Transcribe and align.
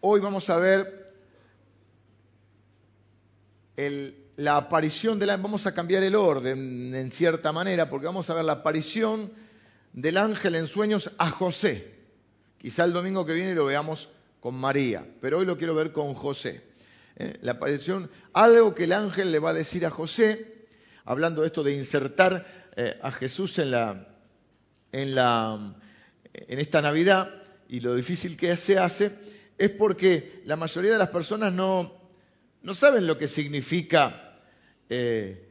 hoy 0.00 0.20
vamos 0.20 0.48
a 0.50 0.56
ver 0.58 1.00
la 4.36 4.56
aparición 4.56 5.18
del 5.18 5.30
ángel, 5.30 5.42
vamos 5.42 5.66
a 5.66 5.74
cambiar 5.74 6.02
el 6.02 6.14
orden 6.14 6.94
en 6.94 7.10
cierta 7.10 7.52
manera, 7.52 7.88
porque 7.88 8.06
vamos 8.06 8.28
a 8.28 8.34
ver 8.34 8.44
la 8.44 8.52
aparición 8.52 9.32
del 9.92 10.16
ángel 10.16 10.54
en 10.54 10.66
sueños 10.66 11.12
a 11.18 11.30
José. 11.30 11.94
Quizá 12.58 12.84
el 12.84 12.92
domingo 12.92 13.24
que 13.24 13.32
viene 13.32 13.54
lo 13.54 13.64
veamos 13.64 14.08
con 14.40 14.54
María, 14.54 15.06
pero 15.20 15.38
hoy 15.38 15.46
lo 15.46 15.56
quiero 15.56 15.74
ver 15.74 15.92
con 15.92 16.14
José. 16.14 16.62
¿eh? 17.16 17.38
La 17.42 17.52
aparición, 17.52 18.10
algo 18.32 18.74
que 18.74 18.84
el 18.84 18.92
ángel 18.92 19.32
le 19.32 19.38
va 19.38 19.50
a 19.50 19.54
decir 19.54 19.86
a 19.86 19.90
José, 19.90 20.66
hablando 21.04 21.40
de 21.40 21.48
esto 21.48 21.62
de 21.62 21.74
insertar 21.74 22.46
eh, 22.76 22.98
a 23.02 23.10
Jesús 23.10 23.58
en, 23.58 23.70
la, 23.70 24.08
en, 24.92 25.14
la, 25.14 25.74
en 26.32 26.58
esta 26.58 26.82
Navidad 26.82 27.30
y 27.68 27.80
lo 27.80 27.94
difícil 27.94 28.36
que 28.36 28.56
se 28.56 28.78
hace, 28.78 29.12
es 29.60 29.70
porque 29.72 30.40
la 30.46 30.56
mayoría 30.56 30.92
de 30.92 30.98
las 30.98 31.10
personas 31.10 31.52
no, 31.52 31.92
no 32.62 32.72
saben 32.72 33.06
lo 33.06 33.18
que 33.18 33.28
significa 33.28 34.40
eh, 34.88 35.50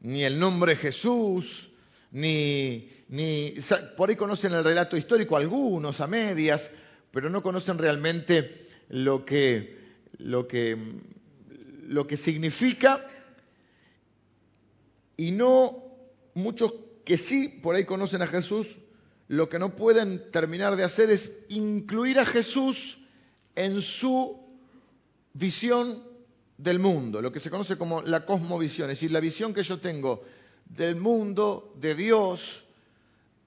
ni 0.00 0.22
el 0.22 0.38
nombre 0.38 0.76
Jesús, 0.76 1.68
ni, 2.12 2.88
ni, 3.08 3.56
por 3.96 4.10
ahí 4.10 4.14
conocen 4.14 4.52
el 4.52 4.62
relato 4.62 4.96
histórico 4.96 5.36
algunos 5.36 6.00
a 6.00 6.06
medias, 6.06 6.70
pero 7.10 7.30
no 7.30 7.42
conocen 7.42 7.78
realmente 7.78 8.68
lo 8.90 9.24
que, 9.24 9.76
lo 10.18 10.46
que, 10.46 10.78
lo 11.88 12.06
que 12.06 12.16
significa. 12.16 13.04
Y 15.16 15.32
no 15.32 15.82
muchos 16.34 16.74
que 17.04 17.16
sí 17.16 17.48
por 17.48 17.74
ahí 17.74 17.84
conocen 17.84 18.22
a 18.22 18.28
Jesús, 18.28 18.76
lo 19.26 19.48
que 19.48 19.58
no 19.58 19.74
pueden 19.74 20.30
terminar 20.30 20.76
de 20.76 20.84
hacer 20.84 21.10
es 21.10 21.44
incluir 21.48 22.20
a 22.20 22.24
Jesús 22.24 22.98
en 23.58 23.82
su 23.82 24.38
visión 25.32 26.00
del 26.56 26.78
mundo, 26.78 27.20
lo 27.20 27.32
que 27.32 27.40
se 27.40 27.50
conoce 27.50 27.76
como 27.76 28.02
la 28.02 28.24
cosmovisión, 28.24 28.88
es 28.88 28.98
decir, 28.98 29.10
la 29.10 29.18
visión 29.18 29.52
que 29.52 29.64
yo 29.64 29.78
tengo 29.78 30.22
del 30.64 30.94
mundo, 30.94 31.74
de 31.76 31.96
Dios, 31.96 32.64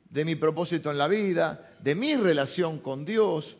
de 0.10 0.26
mi 0.26 0.36
propósito 0.36 0.92
en 0.92 0.98
la 0.98 1.08
vida, 1.08 1.72
de 1.80 1.96
mi 1.96 2.16
relación 2.16 2.80
con 2.80 3.06
Dios. 3.06 3.56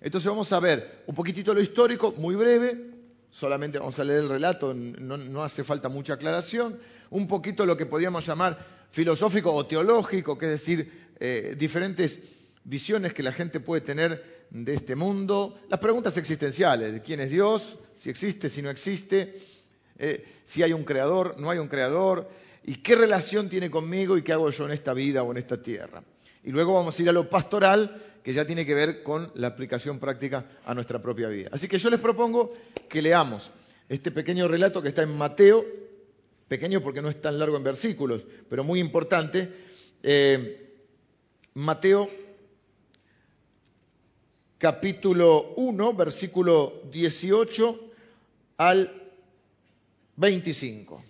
Entonces 0.00 0.28
vamos 0.28 0.52
a 0.52 0.58
ver 0.58 1.04
un 1.06 1.14
poquitito 1.14 1.54
lo 1.54 1.60
histórico, 1.60 2.12
muy 2.16 2.34
breve, 2.34 2.90
solamente 3.30 3.78
vamos 3.78 3.98
a 4.00 4.04
leer 4.04 4.24
el 4.24 4.28
relato, 4.28 4.74
no, 4.74 5.44
hace 5.44 5.62
falta 5.62 5.88
mucha 5.88 6.14
aclaración, 6.14 6.76
un 7.10 7.28
poquito 7.28 7.64
lo 7.64 7.76
que 7.76 7.86
podríamos 7.86 8.26
llamar 8.26 8.58
filosófico 8.90 9.52
o 9.52 9.64
teológico, 9.64 10.36
que 10.36 10.46
es 10.46 10.52
decir, 10.52 11.08
eh, 11.20 11.54
diferentes 11.56 12.20
visiones 12.64 13.14
que 13.14 13.22
la 13.22 13.32
gente 13.32 13.60
puede 13.60 13.82
tener 13.82 14.37
de 14.50 14.74
este 14.74 14.96
mundo, 14.96 15.58
las 15.68 15.80
preguntas 15.80 16.16
existenciales, 16.16 16.92
de 16.92 17.02
quién 17.02 17.20
es 17.20 17.30
Dios, 17.30 17.78
si 17.94 18.10
existe, 18.10 18.48
si 18.48 18.62
no 18.62 18.70
existe, 18.70 19.40
eh, 19.98 20.24
si 20.44 20.62
hay 20.62 20.72
un 20.72 20.84
creador, 20.84 21.38
no 21.38 21.50
hay 21.50 21.58
un 21.58 21.68
creador, 21.68 22.28
y 22.64 22.76
qué 22.76 22.96
relación 22.96 23.48
tiene 23.48 23.70
conmigo 23.70 24.16
y 24.16 24.22
qué 24.22 24.32
hago 24.32 24.50
yo 24.50 24.66
en 24.66 24.72
esta 24.72 24.92
vida 24.94 25.22
o 25.22 25.30
en 25.32 25.38
esta 25.38 25.60
tierra. 25.60 26.02
Y 26.44 26.50
luego 26.50 26.74
vamos 26.74 26.98
a 26.98 27.02
ir 27.02 27.08
a 27.08 27.12
lo 27.12 27.28
pastoral, 27.28 28.04
que 28.22 28.32
ya 28.32 28.44
tiene 28.44 28.66
que 28.66 28.74
ver 28.74 29.02
con 29.02 29.30
la 29.34 29.48
aplicación 29.48 29.98
práctica 29.98 30.44
a 30.64 30.74
nuestra 30.74 31.00
propia 31.00 31.28
vida. 31.28 31.48
Así 31.52 31.66
que 31.68 31.78
yo 31.78 31.88
les 31.90 32.00
propongo 32.00 32.52
que 32.88 33.00
leamos 33.00 33.50
este 33.88 34.10
pequeño 34.10 34.48
relato 34.48 34.82
que 34.82 34.88
está 34.88 35.02
en 35.02 35.16
Mateo, 35.16 35.64
pequeño 36.46 36.82
porque 36.82 37.00
no 37.00 37.08
es 37.08 37.20
tan 37.20 37.38
largo 37.38 37.56
en 37.56 37.64
versículos, 37.64 38.26
pero 38.48 38.64
muy 38.64 38.80
importante. 38.80 39.48
Eh, 40.02 40.74
Mateo 41.54 42.08
capítulo 44.58 45.54
1, 45.54 45.94
versículo 45.94 46.82
18 46.90 47.80
al 48.56 48.90
25. 50.16 51.00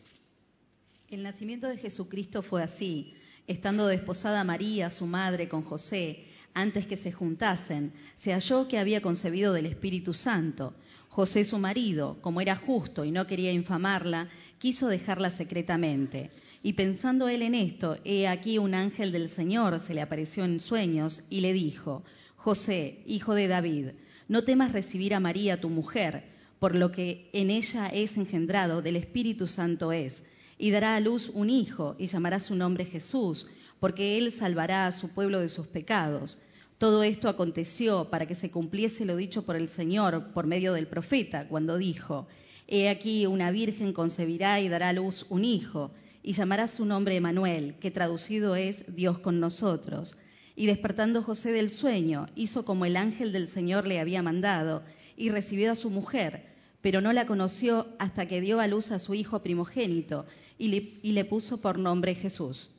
El 1.11 1.23
nacimiento 1.23 1.67
de 1.67 1.79
Jesucristo 1.79 2.43
fue 2.43 2.63
así, 2.63 3.15
estando 3.47 3.87
desposada 3.87 4.45
María, 4.45 4.91
su 4.91 5.07
madre, 5.07 5.49
con 5.49 5.63
José, 5.63 6.27
antes 6.53 6.87
que 6.87 6.99
se 6.99 7.11
juntasen, 7.11 7.95
se 8.19 8.35
halló 8.35 8.69
que 8.69 8.79
había 8.79 9.01
concebido 9.01 9.55
del 9.55 9.65
Espíritu 9.65 10.13
Santo. 10.13 10.75
José, 11.09 11.45
su 11.45 11.59
marido, 11.59 12.19
como 12.21 12.43
era 12.43 12.55
justo 12.55 13.07
y 13.07 13.11
no 13.11 13.27
quería 13.27 13.51
infamarla, 13.51 14.29
quiso 14.59 14.89
dejarla 14.89 15.31
secretamente. 15.31 16.31
Y 16.63 16.75
pensando 16.75 17.29
él 17.29 17.41
en 17.41 17.55
esto, 17.55 17.97
he 18.05 18.29
aquí 18.29 18.59
un 18.59 18.75
ángel 18.75 19.11
del 19.11 19.31
Señor 19.31 19.81
se 19.81 19.95
le 19.95 20.03
apareció 20.03 20.45
en 20.45 20.61
sueños 20.61 21.23
y 21.31 21.41
le 21.41 21.55
dijo, 21.55 22.03
José, 22.39 23.03
hijo 23.05 23.35
de 23.35 23.49
David, 23.49 23.89
no 24.29 24.45
temas 24.45 24.71
recibir 24.71 25.13
a 25.13 25.19
María 25.19 25.61
tu 25.61 25.71
mujer, 25.71 26.23
por 26.61 26.77
lo 26.77 26.93
que 26.93 27.29
en 27.33 27.51
ella 27.51 27.89
es 27.89 28.17
engendrado 28.17 28.81
del 28.81 28.95
Espíritu 28.95 29.49
Santo 29.49 29.91
es, 29.91 30.23
y 30.57 30.71
dará 30.71 30.95
a 30.95 31.01
luz 31.01 31.33
un 31.35 31.51
hijo, 31.51 31.97
y 31.99 32.07
llamará 32.07 32.39
su 32.39 32.55
nombre 32.55 32.85
Jesús, 32.85 33.49
porque 33.81 34.19
él 34.19 34.31
salvará 34.31 34.87
a 34.87 34.93
su 34.93 35.09
pueblo 35.09 35.41
de 35.41 35.49
sus 35.49 35.67
pecados. 35.67 36.39
Todo 36.79 37.03
esto 37.03 37.29
aconteció 37.29 38.09
para 38.09 38.27
que 38.27 38.37
se 38.37 38.53
cumpliese 38.53 39.05
lo 39.05 39.17
dicho 39.17 39.43
por 39.43 39.57
el 39.57 39.69
Señor 39.69 40.33
por 40.33 40.47
medio 40.47 40.73
del 40.75 40.87
profeta, 40.87 41.49
cuando 41.49 41.77
dijo, 41.77 42.29
He 42.69 42.89
aquí 42.89 43.27
una 43.27 43.51
virgen 43.51 43.93
concebirá 43.93 44.61
y 44.61 44.69
dará 44.69 44.91
a 44.91 44.93
luz 44.93 45.27
un 45.29 45.45
hijo, 45.45 45.91
y 46.23 46.35
llamará 46.35 46.69
su 46.69 46.85
nombre 46.85 47.17
Emanuel, 47.17 47.75
que 47.81 47.91
traducido 47.91 48.55
es 48.55 48.85
Dios 48.95 49.19
con 49.19 49.41
nosotros. 49.41 50.17
Y 50.59 50.67
despertando 50.67 51.23
José 51.23 51.53
del 51.53 51.71
sueño, 51.71 52.27
hizo 52.35 52.65
como 52.65 52.85
el 52.85 52.97
ángel 52.97 53.31
del 53.33 53.47
Señor 53.47 53.87
le 53.87 54.01
había 54.01 54.25
mandado, 54.25 54.83
y 55.17 55.29
recibió 55.31 55.71
a 55.71 55.77
su 55.77 55.89
mujer, 55.89 56.43
pero 56.81 57.01
no 57.01 57.13
la 57.13 57.29
conoció 57.29 57.87
hasta 58.01 58.27
que 58.27 58.41
dio 58.41 58.59
a 58.59 58.67
luz 58.67 58.91
a 58.91 58.99
su 58.99 59.15
hijo 59.15 59.39
primogénito, 59.39 60.27
y 60.59 61.13
le, 61.13 61.25
puso 61.27 61.59
por 61.59 61.79
nombre 61.79 62.17
Jesús. 62.17 62.71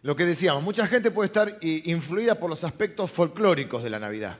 Lo 0.00 0.16
que 0.16 0.24
decíamos, 0.24 0.64
mucha 0.64 0.86
gente 0.86 1.10
puede 1.10 1.26
estar 1.26 1.58
influida 1.60 2.36
por 2.36 2.48
los 2.48 2.64
aspectos 2.64 3.10
folclóricos 3.10 3.84
de 3.84 3.90
la 3.90 3.98
Navidad. 3.98 4.38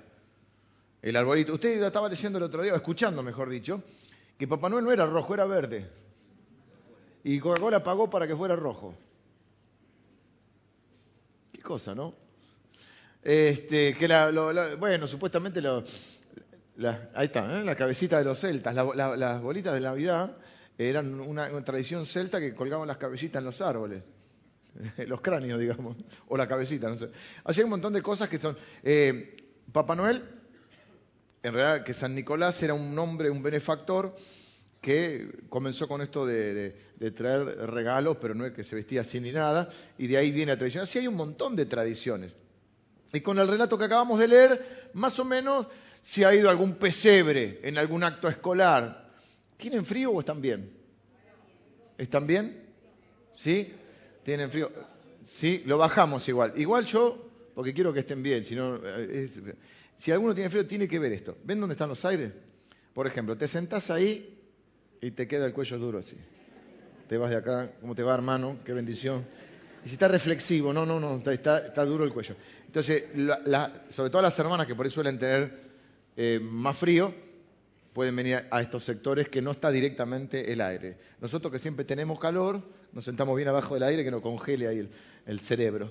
El 1.03 1.15
arbolito. 1.15 1.53
Usted 1.53 1.83
estaba 1.83 2.09
leyendo 2.09 2.39
el 2.39 2.45
otro 2.45 2.63
día, 2.63 2.75
escuchando 2.75 3.23
mejor 3.23 3.51
dicho, 3.51 3.83
que 4.39 4.49
Papá 4.49 4.71
Noel 4.71 4.87
no 4.87 4.93
era 4.93 5.05
rojo, 5.05 5.35
era 5.35 5.45
verde. 5.45 5.87
Y 7.23 7.39
Coca-Cola 7.39 7.85
pagó 7.85 8.09
para 8.09 8.27
que 8.27 8.35
fuera 8.35 8.57
rojo 8.57 8.95
cosa, 11.63 11.95
¿no? 11.95 12.15
Este, 13.23 13.95
que 13.95 14.09
la, 14.09 14.31
bueno, 14.79 15.07
supuestamente 15.07 15.61
lo, 15.61 15.85
ahí 17.15 17.27
está, 17.27 17.61
¿eh? 17.61 17.65
la 17.65 17.75
cabecita 17.75 18.19
de 18.19 18.25
los 18.25 18.39
celtas, 18.39 18.75
las 18.75 19.43
bolitas 19.43 19.75
de 19.75 19.81
Navidad 19.81 20.37
eran 20.77 21.21
una, 21.21 21.49
tradición 21.65 22.07
celta 22.07 22.39
que 22.39 22.55
colgaban 22.55 22.87
las 22.87 22.99
cabecitas 22.99 23.41
en 23.41 23.47
los 23.47 23.61
árboles, 23.61 24.03
los 25.07 25.21
cráneos, 25.21 25.59
digamos, 25.59 25.97
o 26.29 26.37
la 26.37 26.47
cabecita, 26.47 26.89
no 26.89 26.97
sé. 26.97 27.11
Hay 27.45 27.63
un 27.65 27.71
montón 27.71 27.93
de 27.93 28.03
cosas 28.03 28.29
que 28.29 28.39
son. 28.39 28.57
Eh, 28.83 29.37
Papá 29.73 29.95
Noel, 29.95 30.25
en 31.43 31.53
realidad 31.53 31.85
que 31.85 31.93
San 31.93 32.15
Nicolás 32.15 32.63
era 32.63 32.75
un 32.75 32.97
hombre, 32.99 33.29
un 33.29 33.43
benefactor, 33.43 34.17
que 34.81 35.29
comenzó 35.49 35.89
con 35.89 36.01
esto 36.01 36.25
de, 36.27 36.75
traer 37.15 37.45
regalos, 37.71 38.17
pero 38.21 38.35
no 38.35 38.47
es 38.47 38.53
que 38.53 38.65
se 38.65 38.77
vestía 38.77 39.01
así 39.01 39.21
ni 39.21 39.33
nada, 39.33 39.69
y 39.97 40.07
de 40.07 40.17
ahí 40.17 40.31
viene 40.31 40.53
la 40.53 40.59
tradición. 40.59 40.85
Así 40.85 40.99
hay 40.99 41.07
un 41.07 41.17
montón 41.17 41.57
de 41.57 41.67
tradiciones. 41.67 42.35
Y 43.13 43.21
con 43.21 43.39
el 43.39 43.49
relato 43.49 43.79
que 43.79 43.87
acabamos 43.87 44.19
de 44.19 44.29
leer, 44.29 44.91
más 44.95 45.19
o 45.19 45.25
menos, 45.25 45.67
si 46.01 46.25
ha 46.25 46.35
ido 46.35 46.51
algún 46.51 46.75
pesebre 46.75 47.61
en 47.63 47.79
algún 47.79 48.05
acto 48.05 48.29
escolar, 48.29 49.11
¿tienen 49.57 49.85
frío 49.85 50.13
o 50.13 50.21
están 50.21 50.41
bien? 50.41 50.73
¿Están 51.97 52.27
bien? 52.27 52.67
¿Sí? 53.33 53.73
¿Tienen 54.23 54.51
frío? 54.51 54.71
Sí, 55.25 55.63
lo 55.67 55.79
bajamos 55.79 56.29
igual. 56.29 56.53
Igual 56.57 56.87
yo, 56.87 57.31
porque 57.55 57.75
quiero 57.75 57.93
que 57.93 58.01
estén 58.01 58.23
bien, 58.23 58.45
si 58.45 58.57
eh, 58.59 59.29
si 59.97 60.13
alguno 60.13 60.35
tiene 60.35 60.49
frío, 60.49 60.67
tiene 60.67 60.87
que 60.87 60.99
ver 60.99 61.13
esto. 61.13 61.37
¿Ven 61.43 61.59
dónde 61.59 61.73
están 61.73 61.89
los 61.89 62.05
aires? 62.05 62.33
Por 62.95 63.07
ejemplo, 63.07 63.37
te 63.37 63.49
sentás 63.49 63.91
ahí 63.91 64.38
y 65.01 65.11
te 65.13 65.27
queda 65.27 65.47
el 65.47 65.53
cuello 65.53 65.79
duro 65.79 65.99
así. 65.99 66.17
Te 67.09 67.17
vas 67.17 67.31
de 67.31 67.37
acá, 67.37 67.71
¿cómo 67.81 67.95
te 67.95 68.03
va, 68.03 68.15
hermano? 68.15 68.59
Qué 68.65 68.73
bendición. 68.73 69.25
Y 69.85 69.89
si 69.89 69.95
está 69.95 70.09
reflexivo, 70.09 70.73
no, 70.73 70.85
no, 70.85 71.01
no, 71.01 71.31
está, 71.31 71.85
duro 71.85 72.05
el 72.05 72.13
cuello. 72.13 72.35
Entonces, 72.67 73.05
sobre 73.91 74.11
todo 74.11 74.21
las 74.21 74.39
hermanas 74.39 74.67
que 74.67 74.75
por 74.75 74.85
ahí 74.85 74.93
suelen 74.93 75.19
tener 75.19 75.59
eh, 76.17 76.39
más 76.43 76.77
frío, 76.77 77.15
pueden 77.93 78.15
venir 78.15 78.45
a 78.51 78.61
estos 78.61 78.85
sectores 78.85 79.29
que 79.29 79.41
no 79.41 79.53
está 79.53 79.71
directamente 79.71 80.53
el 80.53 80.61
aire. 80.61 80.99
Nosotros 81.21 81.53
que 81.53 81.59
siempre 81.59 81.85
tenemos 81.85 82.19
calor, 82.19 82.61
nos 82.93 83.05
sentamos 83.05 83.37
bien 83.37 83.49
abajo 83.49 83.75
del 83.75 83.85
aire 83.85 84.05
que 84.05 84.11
nos 84.11 84.21
congele 84.21 84.69
ahí 84.69 84.89
el, 85.27 85.41
cerebro. 85.41 85.91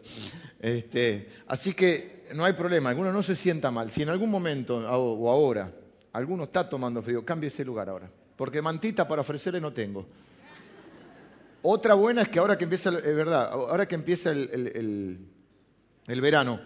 Este, 0.60 1.30
así 1.48 1.74
que 1.74 2.28
no 2.36 2.46
hay 2.46 2.54
problema, 2.54 2.90
alguno 2.90 3.12
no 3.12 3.24
se 3.24 3.36
sienta 3.36 3.72
mal. 3.72 3.90
Si 3.90 4.04
en 4.04 4.10
algún 4.10 4.30
momento 4.30 4.78
o 4.78 5.30
ahora 5.30 5.72
alguno 6.14 6.44
está 6.44 6.70
tomando 6.70 7.02
frío, 7.02 7.26
cambie 7.26 7.48
ese 7.48 7.66
lugar 7.66 7.90
ahora 7.90 8.10
porque 8.38 8.62
mantita 8.62 9.08
para 9.08 9.22
ofrecerle 9.22 9.60
no 9.60 9.74
tengo. 9.74 10.08
Otra 11.64 11.96
buena 11.96 12.22
es 12.22 12.30
que 12.30 12.40
ahora 12.40 12.58
que 12.58 12.64
empieza, 12.64 12.90
es 12.90 13.16
verdad, 13.16 13.50
ahora 13.52 13.88
que 13.88 13.96
empieza 13.96 14.32
el, 14.32 15.20
verano, 16.08 16.62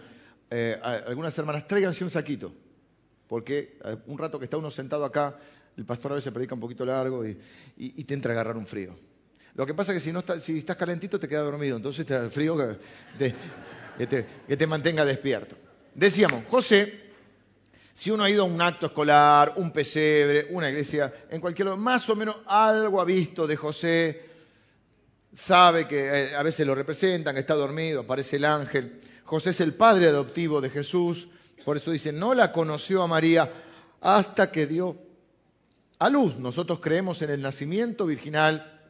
eh, 0.50 0.78
algunas 0.82 1.36
hermanas 1.36 1.66
tráiganse 1.66 2.04
un 2.04 2.10
saquito. 2.10 2.52
porque 3.26 3.78
eh, 3.84 3.96
un 4.06 4.18
rato 4.18 4.38
que 4.38 4.44
está 4.44 4.58
uno 4.58 4.70
sentado 4.70 5.04
acá, 5.04 5.38
el 5.76 5.86
pastor 5.86 6.12
a 6.12 6.14
veces 6.16 6.30
predica 6.32 6.54
un 6.54 6.60
poquito 6.60 6.84
largo 6.84 7.24
y, 7.26 8.04
te 8.04 8.14
entra 8.14 8.32
a 8.32 8.34
agarrar 8.34 8.58
un 8.58 8.66
frío. 8.66 8.94
Lo 9.54 9.66
que 9.66 9.74
pasa 9.74 9.92
es 9.92 9.96
que 9.96 10.04
si, 10.04 10.12
no 10.12 10.22
si 10.38 10.58
estás 10.58 10.76
calentito 10.76 11.18
te 11.18 11.26
queda 11.26 11.40
dormido, 11.40 11.76
entonces 11.78 12.06
te 12.06 12.14
da 12.14 12.28
frío 12.28 12.56
que 12.56 12.76
te, 14.06 14.26
que 14.46 14.56
te 14.56 14.66
mantenga 14.66 15.04
despierto. 15.04 15.56
Decíamos, 15.94 16.44
José, 16.48 17.01
si 17.94 18.10
uno 18.10 18.24
ha 18.24 18.30
ido 18.30 18.42
a 18.42 18.46
un 18.46 18.60
acto 18.60 18.86
escolar, 18.86 19.54
un 19.56 19.70
pesebre, 19.70 20.46
una 20.50 20.70
iglesia, 20.70 21.12
en 21.30 21.40
cualquier 21.40 21.66
lugar, 21.66 21.80
más 21.80 22.08
o 22.08 22.16
menos 22.16 22.36
algo 22.46 23.00
ha 23.00 23.04
visto 23.04 23.46
de 23.46 23.56
José, 23.56 24.22
sabe 25.32 25.86
que 25.86 25.98
eh, 25.98 26.34
a 26.34 26.42
veces 26.42 26.66
lo 26.66 26.74
representan, 26.74 27.34
que 27.34 27.40
está 27.40 27.54
dormido, 27.54 28.00
aparece 28.00 28.36
el 28.36 28.44
ángel. 28.44 29.00
José 29.24 29.50
es 29.50 29.60
el 29.60 29.74
padre 29.74 30.08
adoptivo 30.08 30.60
de 30.60 30.70
Jesús, 30.70 31.28
por 31.64 31.76
eso 31.76 31.90
dice, 31.90 32.12
no 32.12 32.34
la 32.34 32.52
conoció 32.52 33.02
a 33.02 33.06
María 33.06 33.50
hasta 34.00 34.50
que 34.50 34.66
dio 34.66 34.96
a 35.98 36.10
luz. 36.10 36.36
Nosotros 36.36 36.80
creemos 36.80 37.22
en 37.22 37.30
el 37.30 37.40
nacimiento 37.40 38.06
virginal 38.06 38.80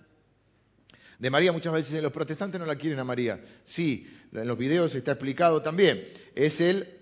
de 1.19 1.31
María. 1.31 1.52
Muchas 1.52 1.72
veces 1.72 2.02
los 2.02 2.12
protestantes 2.12 2.58
no 2.58 2.66
la 2.66 2.76
quieren 2.76 2.98
a 2.98 3.05
María. 3.05 3.40
Sí, 3.62 4.10
en 4.32 4.48
los 4.48 4.56
videos 4.56 4.94
está 4.94 5.12
explicado 5.12 5.60
también. 5.60 6.08
Es 6.34 6.60
el, 6.60 7.01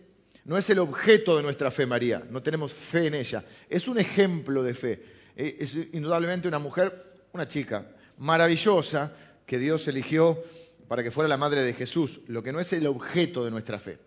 no 0.50 0.58
es 0.58 0.68
el 0.68 0.80
objeto 0.80 1.36
de 1.36 1.44
nuestra 1.44 1.70
fe 1.70 1.86
María, 1.86 2.24
no 2.28 2.42
tenemos 2.42 2.72
fe 2.72 3.06
en 3.06 3.14
ella. 3.14 3.44
Es 3.68 3.86
un 3.86 4.00
ejemplo 4.00 4.64
de 4.64 4.74
fe. 4.74 5.00
Eh, 5.36 5.58
es 5.60 5.76
indudablemente 5.92 6.48
una 6.48 6.58
mujer, 6.58 7.06
una 7.32 7.46
chica 7.46 7.86
maravillosa 8.18 9.16
que 9.46 9.60
Dios 9.60 9.86
eligió 9.86 10.42
para 10.88 11.04
que 11.04 11.12
fuera 11.12 11.28
la 11.28 11.36
madre 11.36 11.62
de 11.62 11.72
Jesús, 11.72 12.18
lo 12.26 12.42
que 12.42 12.50
no 12.50 12.58
es 12.58 12.72
el 12.72 12.88
objeto 12.88 13.44
de 13.44 13.52
nuestra 13.52 13.78
fe. 13.78 13.98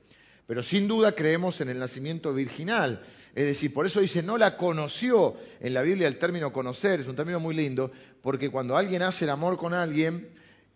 Pero 0.46 0.64
sin 0.64 0.86
duda 0.86 1.14
creemos 1.14 1.62
en 1.62 1.70
el 1.70 1.80
nacimiento 1.80 2.34
virginal. 2.34 3.06
Es 3.34 3.46
decir, 3.46 3.74
por 3.74 3.86
eso 3.86 4.02
dice, 4.02 4.22
no 4.22 4.38
la 4.38 4.58
conoció. 4.58 5.38
En 5.62 5.74
la 5.74 5.82
Biblia 5.82 6.10
el 6.10 6.18
término 6.18 6.52
conocer 6.52 7.00
es 7.00 7.08
un 7.08 7.16
término 7.16 7.40
muy 7.40 7.56
lindo, 7.56 7.90
porque 8.22 8.50
cuando 8.50 8.76
alguien 8.76 9.02
hace 9.02 9.24
el 9.24 9.32
amor 9.32 9.56
con 9.56 9.74
alguien, 9.74 10.28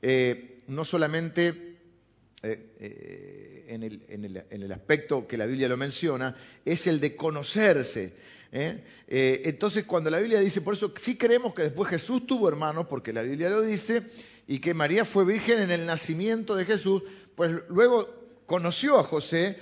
eh, 0.02 0.60
no 0.68 0.86
solamente 0.86 1.76
eh, 2.42 3.57
en, 3.68 3.84
el, 4.64 4.72
aspecto 4.72 5.28
que 5.28 5.38
la 5.38 5.46
Biblia 5.46 5.68
lo 5.68 5.78
menciona, 5.78 6.36
es 6.66 6.88
el 6.88 7.00
de 7.00 7.16
conocerse. 7.16 8.14
entonces, 8.52 9.86
cuando 9.86 10.10
la 10.10 10.20
Biblia 10.20 10.40
dice, 10.40 10.62
por 10.62 10.74
eso 10.74 10.94
sí 11.00 11.18
creemos 11.18 11.54
que 11.54 11.64
después 11.64 11.90
Jesús 11.90 12.26
tuvo 12.26 12.48
hermanos, 12.48 12.88
porque 12.90 13.14
la 13.14 13.22
Biblia 13.22 13.50
lo 13.50 13.62
dice, 13.62 14.04
y 14.48 14.60
que 14.60 14.74
María 14.74 15.06
fue 15.06 15.26
virgen 15.26 15.60
en 15.60 15.72
el 15.72 15.86
nacimiento 15.86 16.56
de 16.56 16.66
Jesús, 16.66 17.04
pues 17.36 17.52
luego 17.70 18.10
conoció 18.46 18.98
a 18.98 19.04
José, 19.04 19.58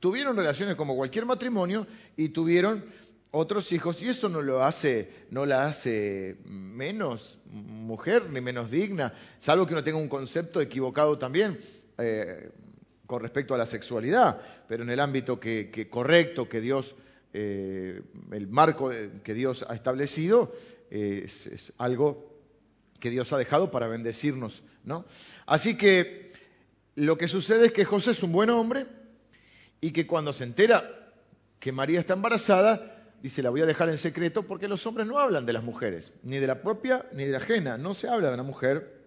tuvieron 0.00 0.36
relaciones 0.36 0.74
como 0.74 0.96
cualquier 0.96 1.24
matrimonio 1.24 1.86
y 2.16 2.30
tuvieron 2.30 2.84
otros 3.30 3.70
hijos 3.72 4.02
y 4.02 4.08
eso 4.08 4.28
no 4.28 4.42
lo 4.42 4.64
hace, 4.64 5.10
no 5.30 5.46
la 5.46 5.66
hace 5.66 6.36
menos 6.44 7.38
mujer 7.46 8.30
ni 8.30 8.40
menos 8.40 8.70
digna, 8.70 9.14
salvo 9.38 9.66
que 9.66 9.74
uno 9.74 9.84
tenga 9.84 9.98
un 9.98 10.08
concepto 10.08 10.60
equivocado 10.60 11.18
también 11.18 11.58
eh, 11.98 12.50
con 13.06 13.22
respecto 13.22 13.54
a 13.54 13.58
la 13.58 13.66
sexualidad, 13.66 14.40
pero 14.68 14.82
en 14.82 14.90
el 14.90 15.00
ámbito 15.00 15.38
que, 15.40 15.88
correcto 15.90 16.48
que 16.48 16.60
Dios, 16.60 16.94
eh, 17.32 18.02
el 18.32 18.48
marco 18.48 18.90
que 19.22 19.34
Dios 19.34 19.64
ha 19.68 19.74
establecido, 19.74 20.52
eh, 20.90 21.22
es, 21.24 21.46
es, 21.46 21.72
algo 21.78 22.36
que 23.00 23.10
Dios 23.10 23.32
ha 23.32 23.38
dejado 23.38 23.70
para 23.70 23.88
bendecirnos, 23.88 24.62
¿no? 24.84 25.04
Así 25.46 25.76
que 25.76 26.32
lo 26.94 27.18
que 27.18 27.28
sucede 27.28 27.66
es 27.66 27.72
que 27.72 27.84
José 27.84 28.12
es 28.12 28.22
un 28.22 28.32
buen 28.32 28.50
hombre 28.50 28.86
y 29.80 29.90
que 29.90 30.06
cuando 30.06 30.32
se 30.32 30.44
entera 30.44 31.12
que 31.58 31.72
María 31.72 31.98
está 31.98 32.14
embarazada, 32.14 32.96
dice, 33.22 33.42
la 33.42 33.50
voy 33.50 33.62
a 33.62 33.66
dejar 33.66 33.88
en 33.88 33.98
secreto 33.98 34.44
porque 34.44 34.68
los 34.68 34.86
hombres 34.86 35.06
no 35.06 35.18
hablan 35.18 35.46
de 35.46 35.52
las 35.52 35.64
mujeres, 35.64 36.12
ni 36.22 36.38
de 36.38 36.46
la 36.46 36.62
propia 36.62 37.06
ni 37.12 37.24
de 37.24 37.32
la 37.32 37.38
ajena. 37.38 37.78
No 37.78 37.94
se 37.94 38.08
habla 38.08 38.28
de 38.28 38.34
una 38.34 38.42
mujer, 38.42 39.02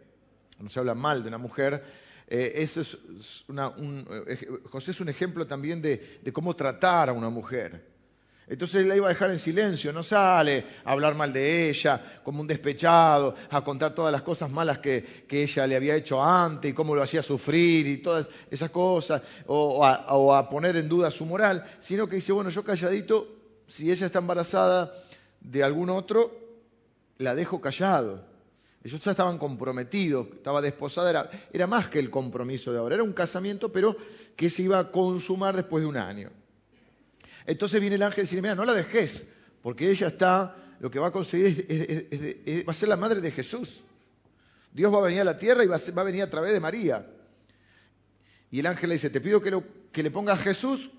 no 0.60 0.70
se 0.70 0.80
habla 0.80 0.94
mal 0.94 1.24
de 1.24 1.30
una 1.30 1.38
mujer. 1.38 1.84
Eh, 2.32 2.54
es 2.56 2.78
un, 3.48 4.06
eh, 4.28 4.38
José 4.70 4.92
es 4.92 5.02
un 5.02 5.10
ejemplo 5.10 5.46
también 5.46 5.82
de 5.82 6.32
cómo 6.32 6.56
tratar 6.56 7.10
a 7.10 7.14
una 7.14 7.30
mujer. 7.30 7.90
Entonces 8.50 8.88
la 8.88 8.96
iba 8.96 9.06
a 9.06 9.10
dejar 9.10 9.30
en 9.30 9.38
silencio, 9.38 9.94
no 9.94 10.02
sale 10.02 10.66
a 10.84 10.92
hablar 10.92 11.14
mal 11.14 11.32
de 11.32 11.70
ella 11.70 12.02
como 12.24 12.42
un 12.42 12.48
despechado, 12.48 13.36
a 13.52 13.64
contar 13.64 13.94
todas 13.94 14.12
las 14.12 14.24
cosas 14.24 14.50
malas 14.50 14.80
que, 14.80 15.24
ella 15.30 15.68
le 15.68 15.76
había 15.76 15.96
hecho 15.96 16.22
antes 16.24 16.72
y 16.72 16.74
cómo 16.74 16.96
lo 16.96 17.04
hacía 17.04 17.22
sufrir 17.22 17.88
y 17.88 17.98
todas 17.98 18.28
esas 18.50 18.72
cosas, 18.72 19.22
o, 19.46 19.86
a, 19.86 20.50
poner 20.50 20.78
en 20.78 20.90
duda 20.90 21.12
su 21.12 21.28
moral, 21.28 21.64
sino 21.80 22.08
que 22.08 22.16
dice, 22.16 22.32
bueno, 22.32 22.50
yo 22.50 22.64
calladito, 22.64 23.28
si 23.68 23.92
ella 23.92 24.08
está 24.08 24.18
embarazada 24.18 24.92
de 25.42 25.64
algún 25.64 25.92
otro, 25.92 26.32
la 27.20 27.36
dejo 27.36 27.62
callado. 27.62 28.26
Ellos 28.84 29.04
ya 29.04 29.12
estaban 29.12 29.38
comprometidos, 29.38 30.28
estaba 30.34 30.62
desposada, 30.62 31.30
era, 31.52 31.68
más 31.68 31.90
que 31.90 32.00
el 32.00 32.10
compromiso 32.10 32.72
de 32.72 32.80
ahora, 32.80 32.96
era 32.96 33.04
un 33.04 33.14
casamiento, 33.14 33.72
pero 33.72 33.96
que 34.36 34.50
se 34.50 34.64
iba 34.64 34.80
a 34.80 34.92
consumar 34.92 35.56
después 35.56 35.82
de 35.82 35.88
un 35.88 35.98
año. 35.98 36.32
Entonces 37.46 37.82
viene 37.82 37.98
el 37.98 38.04
ángel 38.04 38.22
y 38.24 38.28
dice, 38.28 38.42
mira, 38.42 38.56
no 38.56 38.64
la 38.64 38.74
dejes, 38.74 39.28
porque 39.62 39.90
ella 39.90 40.08
está, 40.08 40.56
lo 40.80 40.90
que 40.90 41.00
va 41.00 41.08
a 41.08 41.12
conseguir 41.12 42.66
va 42.68 42.72
a 42.72 42.76
ser 42.76 42.88
la 42.88 42.96
madre 42.96 43.20
de 43.20 43.32
Jesús. 43.32 43.84
Dios 44.72 44.94
va 44.94 45.00
a 45.00 45.02
venir 45.02 45.22
a 45.22 45.26
la 45.26 45.38
tierra 45.38 45.64
y 45.64 45.68
va 45.68 45.76
a, 45.76 46.04
venir 46.04 46.24
a 46.24 46.30
través 46.30 46.54
de 46.54 46.60
María. 46.60 47.06
Y 48.52 48.60
el 48.60 48.66
ángel 48.66 48.90
le 48.90 48.96
dice, 48.96 49.10
te 49.10 49.20
pido 49.20 49.42
que, 49.42 50.04
le 50.04 50.12
pongas 50.12 50.42
Jesús, 50.42 50.90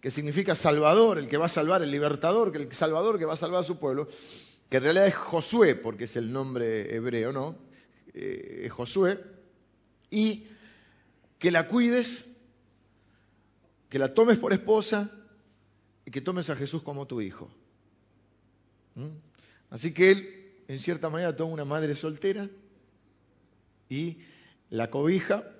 que 0.00 0.10
significa 0.10 0.54
Salvador, 0.54 1.18
el 1.18 1.26
que 1.26 1.36
va 1.36 1.46
a 1.46 1.48
salvar, 1.48 1.82
el 1.82 1.90
libertador, 1.90 2.54
el 2.54 2.72
Salvador 2.72 3.18
que 3.18 3.24
va 3.24 3.34
a 3.34 3.36
salvar 3.36 3.62
a 3.62 3.64
su 3.64 3.78
pueblo, 3.78 4.08
que 4.70 4.76
en 4.76 4.84
realidad 4.84 5.08
es 5.08 5.16
Josué, 5.16 5.74
porque 5.74 6.04
es 6.04 6.14
el 6.16 6.32
nombre 6.32 6.94
hebreo, 6.94 7.32
¿no? 7.32 7.58
Eh, 8.14 8.62
es 8.66 8.72
Josué, 8.72 9.20
y 10.10 10.46
que 11.40 11.50
la 11.50 11.66
cuides, 11.66 12.24
que 13.88 13.98
la 13.98 14.14
tomes 14.14 14.38
por 14.38 14.52
esposa 14.52 15.10
y 16.04 16.12
que 16.12 16.20
tomes 16.20 16.50
a 16.50 16.56
Jesús 16.56 16.82
como 16.82 17.06
tu 17.08 17.20
hijo. 17.20 17.50
¿Mm? 18.94 19.08
Así 19.70 19.92
que 19.92 20.12
él, 20.12 20.52
en 20.68 20.78
cierta 20.78 21.10
manera, 21.10 21.34
toma 21.34 21.52
una 21.52 21.64
madre 21.64 21.96
soltera 21.96 22.48
y 23.88 24.18
la 24.70 24.88
cobija 24.88 25.50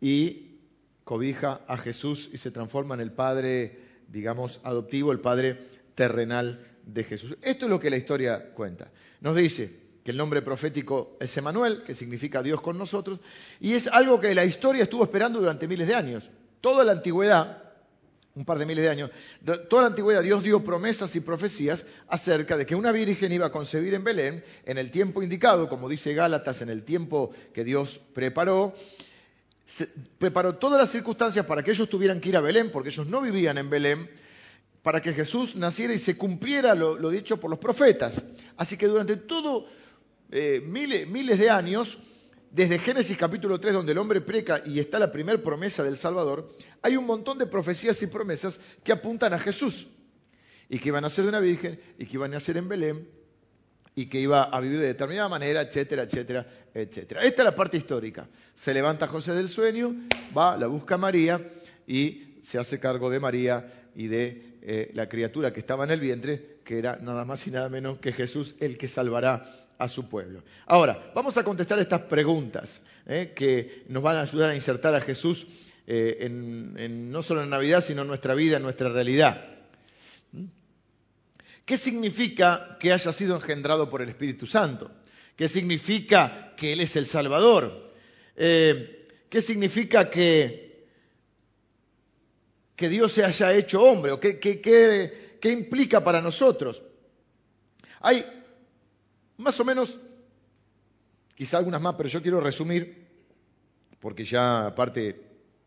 y 0.00 0.58
cobija 1.04 1.60
a 1.68 1.76
Jesús 1.76 2.30
y 2.32 2.38
se 2.38 2.50
transforma 2.50 2.96
en 2.96 3.00
el 3.00 3.12
padre, 3.12 3.78
digamos, 4.08 4.60
adoptivo, 4.64 5.12
el 5.12 5.20
padre 5.20 5.60
terrenal 5.94 6.73
de 6.86 7.04
Jesús. 7.04 7.36
Esto 7.42 7.66
es 7.66 7.70
lo 7.70 7.80
que 7.80 7.90
la 7.90 7.96
historia 7.96 8.50
cuenta. 8.54 8.90
Nos 9.20 9.36
dice 9.36 9.84
que 10.04 10.10
el 10.10 10.16
nombre 10.16 10.42
profético 10.42 11.16
es 11.20 11.36
Emanuel, 11.36 11.82
que 11.82 11.94
significa 11.94 12.42
Dios 12.42 12.60
con 12.60 12.76
nosotros, 12.76 13.20
y 13.60 13.72
es 13.72 13.86
algo 13.88 14.20
que 14.20 14.34
la 14.34 14.44
historia 14.44 14.82
estuvo 14.82 15.04
esperando 15.04 15.38
durante 15.38 15.66
miles 15.66 15.88
de 15.88 15.94
años. 15.94 16.30
Toda 16.60 16.84
la 16.84 16.92
antigüedad 16.92 17.64
un 18.34 18.44
par 18.44 18.58
de 18.58 18.66
miles 18.66 18.84
de 18.84 18.90
años, 18.90 19.10
toda 19.68 19.82
la 19.82 19.88
antigüedad 19.88 20.22
Dios 20.22 20.42
dio 20.42 20.64
promesas 20.64 21.14
y 21.14 21.20
profecías 21.20 21.86
acerca 22.08 22.56
de 22.56 22.66
que 22.66 22.74
una 22.74 22.90
virgen 22.90 23.30
iba 23.32 23.46
a 23.46 23.52
concebir 23.52 23.94
en 23.94 24.02
Belén 24.02 24.44
en 24.64 24.76
el 24.76 24.90
tiempo 24.90 25.22
indicado, 25.22 25.68
como 25.68 25.88
dice 25.88 26.14
Gálatas, 26.14 26.60
en 26.60 26.68
el 26.68 26.82
tiempo 26.82 27.30
que 27.52 27.62
Dios 27.62 28.00
preparó. 28.12 28.74
preparó 30.18 30.56
todas 30.56 30.80
las 30.80 30.90
circunstancias 30.90 31.46
para 31.46 31.62
que 31.62 31.70
ellos 31.70 31.88
tuvieran 31.88 32.20
que 32.20 32.30
ir 32.30 32.36
a 32.36 32.40
Belén, 32.40 32.70
porque 32.72 32.88
ellos 32.88 33.06
no 33.06 33.20
vivían 33.20 33.56
en 33.56 33.70
Belén, 33.70 34.10
para 34.84 35.00
que 35.00 35.14
Jesús 35.14 35.56
naciera 35.56 35.94
y 35.94 35.98
se 35.98 36.14
cumpliera 36.14 36.74
lo, 36.74 37.08
dicho 37.08 37.40
por 37.40 37.48
los 37.48 37.58
profetas. 37.58 38.22
Así 38.58 38.76
que 38.76 38.86
durante 38.86 39.16
todo 39.16 39.66
eh, 40.30 40.62
miles, 40.62 41.08
miles 41.08 41.38
de 41.38 41.48
años, 41.48 41.98
desde 42.50 42.78
Génesis 42.78 43.16
capítulo 43.16 43.58
3, 43.58 43.72
donde 43.72 43.92
el 43.92 43.98
hombre 43.98 44.20
preca 44.20 44.62
y 44.66 44.78
está 44.78 44.98
la 44.98 45.10
primera 45.10 45.42
promesa 45.42 45.82
del 45.82 45.96
Salvador, 45.96 46.54
hay 46.82 46.98
un 46.98 47.06
montón 47.06 47.38
de 47.38 47.46
profecías 47.46 48.02
y 48.02 48.08
promesas 48.08 48.60
que 48.84 48.92
apuntan 48.92 49.32
a 49.32 49.38
Jesús. 49.38 49.86
Y 50.68 50.78
que 50.78 50.90
iban 50.90 51.06
a 51.06 51.08
ser 51.08 51.24
de 51.24 51.30
una 51.30 51.40
virgen, 51.40 51.80
y 51.98 52.04
que 52.04 52.18
iban 52.18 52.34
a 52.34 52.40
ser 52.40 52.58
en 52.58 52.68
Belén, 52.68 53.08
y 53.94 54.04
que 54.04 54.20
iba 54.20 54.42
a 54.42 54.60
vivir 54.60 54.80
de 54.80 54.88
determinada 54.88 55.30
manera, 55.30 55.62
etcétera, 55.62 56.02
etcétera, 56.02 56.46
etcétera. 56.74 57.22
Esta 57.22 57.40
es 57.40 57.46
la 57.46 57.56
parte 57.56 57.78
histórica. 57.78 58.28
Se 58.54 58.74
levanta 58.74 59.06
José 59.06 59.32
del 59.32 59.48
sueño, 59.48 59.94
va, 60.36 60.58
la 60.58 60.66
busca 60.66 60.98
María 60.98 61.40
y 61.86 62.36
se 62.42 62.58
hace 62.58 62.78
cargo 62.78 63.08
de 63.08 63.18
María 63.18 63.83
y 63.94 64.08
de 64.08 64.58
eh, 64.62 64.90
la 64.94 65.08
criatura 65.08 65.52
que 65.52 65.60
estaba 65.60 65.84
en 65.84 65.90
el 65.90 66.00
vientre, 66.00 66.58
que 66.64 66.78
era 66.78 66.96
nada 66.96 67.24
más 67.24 67.46
y 67.46 67.50
nada 67.50 67.68
menos 67.68 67.98
que 67.98 68.12
Jesús, 68.12 68.54
el 68.60 68.78
que 68.78 68.88
salvará 68.88 69.44
a 69.78 69.88
su 69.88 70.08
pueblo. 70.08 70.42
Ahora, 70.66 71.12
vamos 71.14 71.36
a 71.36 71.44
contestar 71.44 71.78
estas 71.78 72.02
preguntas 72.02 72.82
eh, 73.06 73.32
que 73.34 73.84
nos 73.88 74.02
van 74.02 74.16
a 74.16 74.22
ayudar 74.22 74.50
a 74.50 74.54
insertar 74.54 74.94
a 74.94 75.00
Jesús 75.00 75.46
eh, 75.86 76.18
en, 76.20 77.10
no 77.10 77.22
solo 77.22 77.42
en 77.42 77.50
Navidad, 77.50 77.82
sino 77.82 78.02
en 78.02 78.08
nuestra 78.08 78.34
vida, 78.34 78.56
en 78.56 78.62
nuestra 78.62 78.88
realidad. 78.88 79.44
¿Mm? 80.32 80.44
¿Qué 81.64 81.76
significa 81.76 82.76
que 82.80 82.92
haya 82.92 83.12
sido 83.12 83.36
engendrado 83.36 83.90
por 83.90 84.02
el 84.02 84.08
Espíritu 84.08 84.46
Santo? 84.46 84.90
¿Qué 85.36 85.48
significa 85.48 86.54
que 86.56 86.72
Él 86.72 86.80
es 86.80 86.96
el 86.96 87.06
Salvador? 87.06 87.92
¿Qué 88.36 89.40
significa 89.40 90.08
que 90.08 90.63
que 92.76 92.88
Dios 92.88 93.12
se 93.12 93.24
haya 93.24 93.52
hecho 93.52 93.82
hombre 93.82 94.12
o 94.12 94.20
qué, 94.20 94.38
qué 94.40 95.50
implica 95.50 96.02
para 96.02 96.20
nosotros. 96.20 96.82
Hay 98.00 98.24
más 99.36 99.58
o 99.60 99.64
menos, 99.64 99.98
quizá 101.34 101.58
algunas 101.58 101.80
más, 101.80 101.94
pero 101.94 102.08
yo 102.08 102.22
quiero 102.22 102.40
resumir, 102.40 103.06
porque 104.00 104.24
ya 104.24 104.66
aparte, 104.66 105.22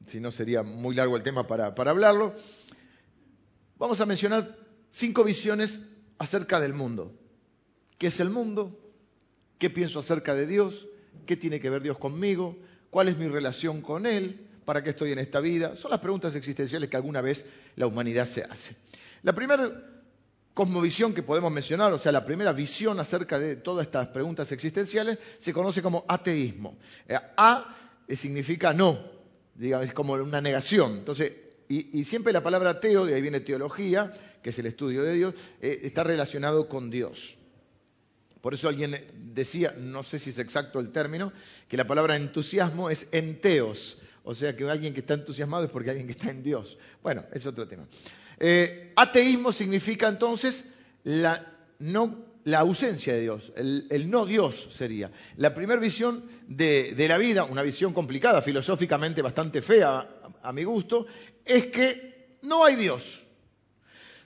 si 0.05 0.19
no 0.19 0.31
sería 0.31 0.63
muy 0.63 0.95
largo 0.95 1.17
el 1.17 1.23
tema 1.23 1.45
para, 1.47 1.75
para 1.75 1.91
hablarlo, 1.91 2.33
vamos 3.77 3.99
a 3.99 4.05
mencionar 4.05 4.57
cinco 4.89 5.23
visiones 5.23 5.81
acerca 6.17 6.59
del 6.59 6.73
mundo. 6.73 7.13
¿Qué 7.97 8.07
es 8.07 8.19
el 8.19 8.29
mundo? 8.29 8.77
¿Qué 9.57 9.69
pienso 9.69 9.99
acerca 9.99 10.35
de 10.35 10.47
Dios? 10.47 10.87
¿Qué 11.25 11.35
tiene 11.35 11.59
que 11.59 11.69
ver 11.69 11.81
Dios 11.81 11.97
conmigo? 11.97 12.57
¿Cuál 12.89 13.09
es 13.09 13.17
mi 13.17 13.27
relación 13.27 13.81
con 13.81 14.05
Él? 14.05 14.47
¿Para 14.67 14.83
qué 14.83 14.89
estoy 14.89 15.13
en 15.13 15.19
esta 15.19 15.39
vida? 15.39 15.77
Son 15.77 15.89
las 15.89 16.01
preguntas 16.01 16.35
existenciales 16.35 16.89
que 16.89 16.97
alguna 16.97 17.21
vez 17.21 17.45
la 17.77 17.87
humanidad 17.87 18.25
se 18.25 18.43
hace. 18.43 18.75
La 19.23 19.31
primera 19.31 19.71
cosmovisión 20.53 21.13
que 21.13 21.23
podemos 21.23 21.49
mencionar, 21.53 21.93
o 21.93 21.97
sea, 21.97 22.11
la 22.11 22.25
primera 22.25 22.51
visión 22.51 22.99
acerca 22.99 23.39
de 23.39 23.55
todas 23.55 23.85
estas 23.85 24.09
preguntas 24.09 24.51
existenciales, 24.51 25.19
se 25.37 25.53
conoce 25.53 25.81
como 25.81 26.03
ateísmo. 26.05 26.77
Eh, 27.07 27.17
a 27.37 27.77
significa 28.09 28.73
no, 28.73 28.99
digamos, 29.55 29.87
es 29.87 29.93
como 29.93 30.15
una 30.15 30.41
negación. 30.41 30.97
Entonces, 30.97 31.31
y, 31.69 32.03
siempre 32.03 32.33
la 32.33 32.43
palabra 32.43 32.71
ateo, 32.71 33.05
de 33.05 33.15
ahí 33.15 33.21
viene 33.21 33.39
teología, 33.39 34.11
que 34.43 34.49
es 34.49 34.59
el 34.59 34.65
estudio 34.65 35.01
de 35.01 35.13
Dios, 35.13 35.33
eh, 35.61 35.79
está 35.83 36.03
relacionado 36.03 36.67
con 36.67 36.89
Dios. 36.89 37.37
Por 38.41 38.53
eso 38.53 38.67
alguien 38.67 39.01
decía, 39.33 39.73
no 39.77 40.03
sé 40.03 40.19
si 40.19 40.31
es 40.31 40.39
exacto 40.39 40.81
el 40.81 40.91
término, 40.91 41.31
que 41.69 41.77
la 41.77 41.87
palabra 41.87 42.17
entusiasmo 42.17 42.89
es 42.89 43.07
enteos. 43.13 43.99
O 44.29 44.35
sea 44.35 44.53
que 44.57 44.69
alguien 44.69 44.93
que 44.93 44.99
está 44.99 45.13
entusiasmado 45.13 45.63
es 45.63 45.71
porque 45.71 45.89
alguien 45.89 46.05
que 46.05 46.11
está 46.11 46.29
en 46.29 46.43
Dios. 46.43 46.77
Bueno, 47.01 47.23
es 47.31 47.45
otro 47.45 47.65
tema. 47.65 47.87
Eh, 48.37 48.91
ateísmo 48.97 49.53
significa 49.53 50.09
entonces 50.09 50.65
la, 51.05 51.49
no, 51.79 52.25
la 52.43 52.59
ausencia 52.59 53.13
de 53.13 53.21
Dios, 53.21 53.53
el, 53.55 54.09
no 54.09 54.25
Dios 54.25 54.67
sería. 54.69 55.11
La 55.37 55.53
primera 55.53 55.79
visión 55.79 56.25
de, 56.45 56.93
la 57.07 57.17
vida, 57.17 57.45
una 57.45 57.61
visión 57.61 57.93
complicada, 57.93 58.41
filosóficamente 58.41 59.21
bastante 59.21 59.61
fea 59.61 60.09
a 60.43 60.51
mi 60.51 60.65
gusto, 60.65 61.07
es 61.45 61.67
que 61.67 62.35
no 62.41 62.65
hay 62.65 62.75
Dios. 62.75 63.23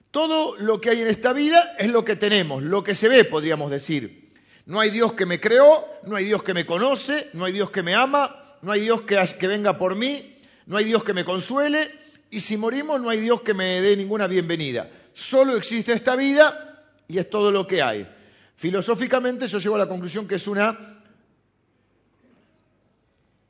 Todo 0.10 0.58
lo 0.58 0.81
que 0.81 0.89
hay 0.89 1.01
en 1.03 1.10
esta 1.10 1.31
vida 1.31 1.75
es 1.77 1.91
lo 1.91 2.03
que 2.03 2.15
tenemos, 2.15 2.63
lo 2.63 2.84
que 2.84 2.96
se 2.96 3.08
ve, 3.08 3.24
podríamos 3.24 3.70
decir. 3.70 4.34
No 4.65 4.79
hay 4.79 4.89
Dios 4.89 5.13
que 5.13 5.27
me 5.27 5.39
creó, 5.39 5.86
no 6.08 6.15
hay 6.15 6.25
Dios 6.25 6.41
que 6.41 6.55
me 6.55 6.65
conoce, 6.65 7.29
no 7.34 7.46
hay 7.46 7.53
Dios 7.53 7.70
que 7.70 7.84
me 7.84 7.93
ama, 7.93 8.40
no 8.62 8.72
hay 8.72 8.82
Dios 8.82 9.01
que, 9.01 9.48
venga 9.48 9.77
por 9.77 9.96
mí, 9.96 10.36
no 10.65 10.77
hay 10.77 10.86
Dios 10.86 11.03
que 11.03 11.13
me 11.13 11.25
consuele, 11.25 11.91
y 12.30 12.39
si 12.39 12.58
morimos 12.58 13.01
no 13.01 13.10
hay 13.10 13.20
Dios 13.20 13.41
que 13.41 13.53
me 13.53 13.82
dé 13.82 13.98
ninguna 13.98 14.27
bienvenida. 14.27 14.89
Solo 15.13 15.56
existe 15.56 15.94
esta 15.94 16.15
vida 16.15 16.86
y 17.08 17.18
es 17.18 17.30
todo 17.30 17.51
lo 17.51 17.68
que 17.68 17.82
hay. 17.82 18.08
Filosóficamente 18.56 19.48
yo 19.48 19.60
llego 19.60 19.75
a 19.75 19.80
la 19.80 19.88
conclusión 19.88 20.27
que 20.27 20.36
es 20.36 20.48
una 20.48 21.01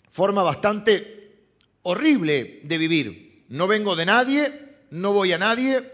forma 0.09 0.41
bastante 0.41 1.45
horrible 1.83 2.61
de 2.63 2.77
vivir. 2.77 3.45
No 3.49 3.67
vengo 3.67 3.95
de 3.95 4.05
nadie, 4.05 4.51
no 4.91 5.13
voy 5.13 5.33
a 5.33 5.37
nadie, 5.37 5.91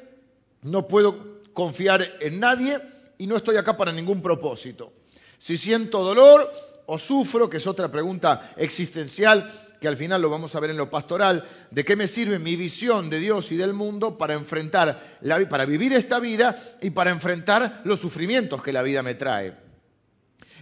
no 0.62 0.88
puedo 0.88 1.42
confiar 1.54 2.18
en 2.22 2.40
nadie 2.40 2.80
y 3.18 3.28
no 3.28 3.36
estoy 3.36 3.58
acá 3.58 3.76
para 3.76 3.92
ningún 3.92 4.22
propósito. 4.22 4.94
Si 5.40 5.58
siento 5.58 6.04
dolor 6.04 6.52
o 6.88 6.98
sufro, 6.98 7.50
que 7.50 7.58
es 7.58 7.68
otra 7.68 7.92
pregunta 7.92 8.54
existencial 8.58 9.68
que 9.80 9.88
al 9.88 9.98
final 9.98 10.22
lo 10.22 10.30
vamos 10.30 10.56
a 10.56 10.60
ver 10.60 10.72
en 10.72 10.78
lo 10.78 10.90
pastoral, 10.90 11.48
de 11.70 11.86
qué 11.86 11.96
me 11.96 12.08
sirve 12.08 12.40
mi 12.40 12.56
visión 12.56 13.10
de 13.10 13.20
Dios 13.20 13.52
y 13.52 13.58
del 13.58 13.74
mundo 13.74 14.18
para 14.18 14.34
enfrentar, 14.34 15.18
la, 15.22 15.48
para 15.48 15.66
vivir 15.66 15.94
esta 15.94 16.20
vida 16.20 16.56
y 16.82 16.90
para 16.90 17.12
enfrentar 17.12 17.82
los 17.84 18.00
sufrimientos 18.00 18.64
que 18.64 18.74
la 18.74 18.82
vida 18.82 19.04
me 19.04 19.16
trae. 19.16 19.54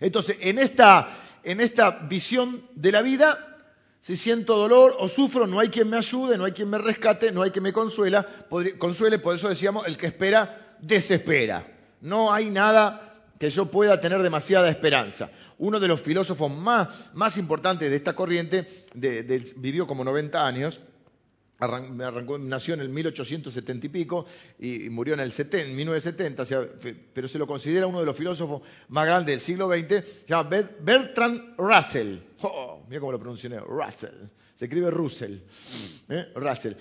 Entonces, 0.02 0.38
en 0.42 0.60
esta, 0.60 1.18
en 1.44 1.62
esta 1.62 1.92
visión 1.92 2.62
de 2.76 2.92
la 2.92 3.02
vida, 3.02 3.56
si 4.00 4.18
siento 4.18 4.58
dolor 4.58 4.96
o 5.00 5.08
sufro, 5.08 5.48
no 5.48 5.60
hay 5.60 5.70
quien 5.70 5.90
me 5.90 5.98
ayude, 5.98 6.38
no 6.38 6.46
hay 6.46 6.52
quien 6.52 6.70
me 6.70 6.78
rescate, 6.78 7.32
no 7.32 7.42
hay 7.42 7.52
quien 7.52 7.64
me 7.64 7.74
consuela, 7.74 8.28
consuele, 8.78 9.20
por 9.20 9.36
eso 9.36 9.48
decíamos, 9.48 9.88
el 9.88 9.98
que 9.98 10.08
espera, 10.08 10.76
desespera. 10.82 11.66
No 12.02 12.34
hay 12.34 12.50
nada 12.50 13.05
que 13.40 13.50
yo 13.50 13.66
pueda 13.66 14.00
tener 14.00 14.22
demasiada 14.22 14.70
esperanza. 14.70 15.30
Uno 15.58 15.80
de 15.80 15.88
los 15.88 16.02
filósofos 16.02 16.52
más, 16.52 17.14
más 17.14 17.38
importantes 17.38 17.90
de 17.90 17.96
esta 17.96 18.14
corriente, 18.14 18.86
vivió 19.58 19.88
como 19.88 20.04
90 20.04 20.46
años, 20.46 20.80
nació 22.40 22.74
en 22.74 22.82
el 22.82 22.90
1870 22.90 23.86
y 23.86 23.90
pico 23.90 24.26
y, 24.60 24.90
murió 24.90 25.14
en 25.14 25.22
el 25.22 25.32
1970, 25.32 26.44
pero 27.14 27.28
se 27.28 27.38
lo 27.40 27.48
considera 27.48 27.88
uno 27.88 28.00
de 28.00 28.06
los 28.06 28.18
filósofos 28.18 28.62
más 28.90 29.06
grandes 29.06 29.34
del 29.34 29.40
siglo 29.40 29.70
XX, 29.70 29.88
se 29.88 30.28
llama 30.28 30.50
Bertrand 30.82 31.56
Russell. 31.58 32.18
Oh, 32.42 32.84
mira 32.88 33.00
cómo 33.00 33.14
lo 33.14 33.20
pronuncié, 33.20 33.50
Russell. 33.60 34.28
Se 34.56 34.66
escribe 34.66 34.90
Russell. 34.90 35.38
¿eh? 36.10 36.32
Russell. 36.36 36.74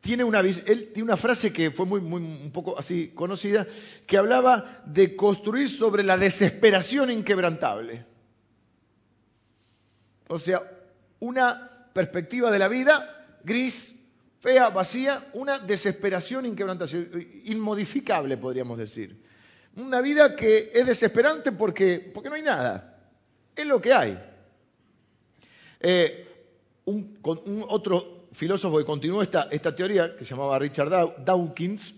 Tiene, 0.00 0.24
una, 0.24 1.16
frase 1.16 1.52
que 1.52 1.70
fue 1.70 1.84
muy, 1.84 2.00
muy, 2.00 2.22
un 2.22 2.50
poco 2.52 2.78
así 2.78 3.08
conocida, 3.14 3.66
que 4.06 4.16
hablaba 4.16 4.82
de 4.86 5.14
construir 5.14 5.68
sobre 5.68 6.02
la 6.02 6.16
desesperación 6.16 7.10
inquebrantable. 7.10 8.06
O 10.28 10.38
sea, 10.38 10.62
una 11.18 11.90
perspectiva 11.92 12.50
de 12.50 12.58
la 12.58 12.68
vida 12.68 13.38
gris, 13.44 13.96
fea, 14.38 14.70
vacía, 14.70 15.28
una 15.34 15.58
desesperación 15.58 16.46
inquebrantable, 16.46 17.42
inmodificable 17.44 18.38
podríamos 18.38 18.78
decir. 18.78 19.22
Una 19.76 20.00
vida 20.00 20.34
que 20.34 20.70
es 20.72 20.86
desesperante 20.86 21.52
porque, 21.52 22.10
porque 22.12 22.30
no 22.30 22.36
hay 22.36 22.42
nada, 22.42 22.98
es 23.54 23.66
lo 23.66 23.80
que 23.80 23.92
hay. 23.92 24.18
Eh, 25.80 26.26
un, 26.86 27.18
otro 27.68 28.19
filósofo 28.32 28.78
que 28.78 28.84
continuó 28.84 29.22
esta, 29.22 29.48
teoría, 29.74 30.16
que 30.16 30.24
se 30.24 30.34
llamaba 30.34 30.58
Richard 30.58 30.90
Dawkins, 31.24 31.94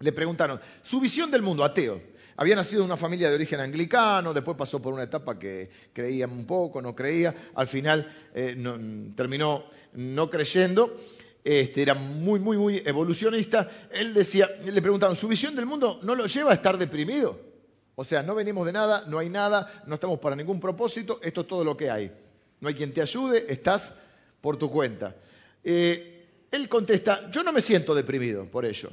le 0.00 0.12
preguntaron, 0.12 0.60
su 0.82 1.00
visión 1.00 1.30
del 1.30 1.42
mundo, 1.42 1.64
ateo, 1.64 2.00
había 2.36 2.56
nacido 2.56 2.80
en 2.80 2.86
una 2.86 2.96
familia 2.96 3.28
de 3.28 3.34
origen 3.34 3.60
anglicano, 3.60 4.32
después 4.32 4.56
pasó 4.56 4.80
por 4.80 4.94
una 4.94 5.02
etapa 5.02 5.38
que 5.38 5.68
creía 5.92 6.26
un 6.26 6.46
poco, 6.46 6.80
no 6.80 6.94
creía, 6.94 7.34
al 7.54 7.66
final 7.66 8.10
eh, 8.34 8.56
terminó 9.14 9.64
no 9.92 10.30
creyendo, 10.30 10.96
este, 11.44 11.82
era 11.82 11.94
muy, 11.94 12.40
muy, 12.40 12.56
muy 12.56 12.82
evolucionista. 12.84 13.68
Él 13.92 14.14
decía, 14.14 14.48
le 14.64 14.80
preguntaban, 14.80 15.16
¿su 15.16 15.28
visión 15.28 15.54
del 15.54 15.66
mundo 15.66 16.00
no 16.02 16.14
lo 16.14 16.26
lleva 16.26 16.52
a 16.52 16.54
estar 16.54 16.78
deprimido? 16.78 17.38
O 17.94 18.04
sea, 18.04 18.22
no 18.22 18.34
venimos 18.34 18.64
de 18.64 18.72
nada, 18.72 19.04
no 19.06 19.18
hay 19.18 19.28
nada, 19.28 19.82
no 19.86 19.94
estamos 19.94 20.18
para 20.18 20.34
ningún 20.34 20.60
propósito, 20.60 21.20
esto 21.22 21.42
es 21.42 21.46
todo 21.46 21.64
lo 21.64 21.76
que 21.76 21.90
hay. 21.90 22.10
No 22.60 22.68
hay 22.68 22.74
quien 22.74 22.94
te 22.94 23.02
ayude, 23.02 23.52
estás 23.52 23.92
por 24.40 24.56
tu 24.56 24.70
cuenta. 24.70 25.14
Eh, 25.62 26.46
él 26.50 26.68
contesta, 26.68 27.30
yo 27.30 27.42
no 27.42 27.52
me 27.52 27.62
siento 27.62 27.94
deprimido 27.94 28.44
por 28.46 28.64
ello. 28.64 28.90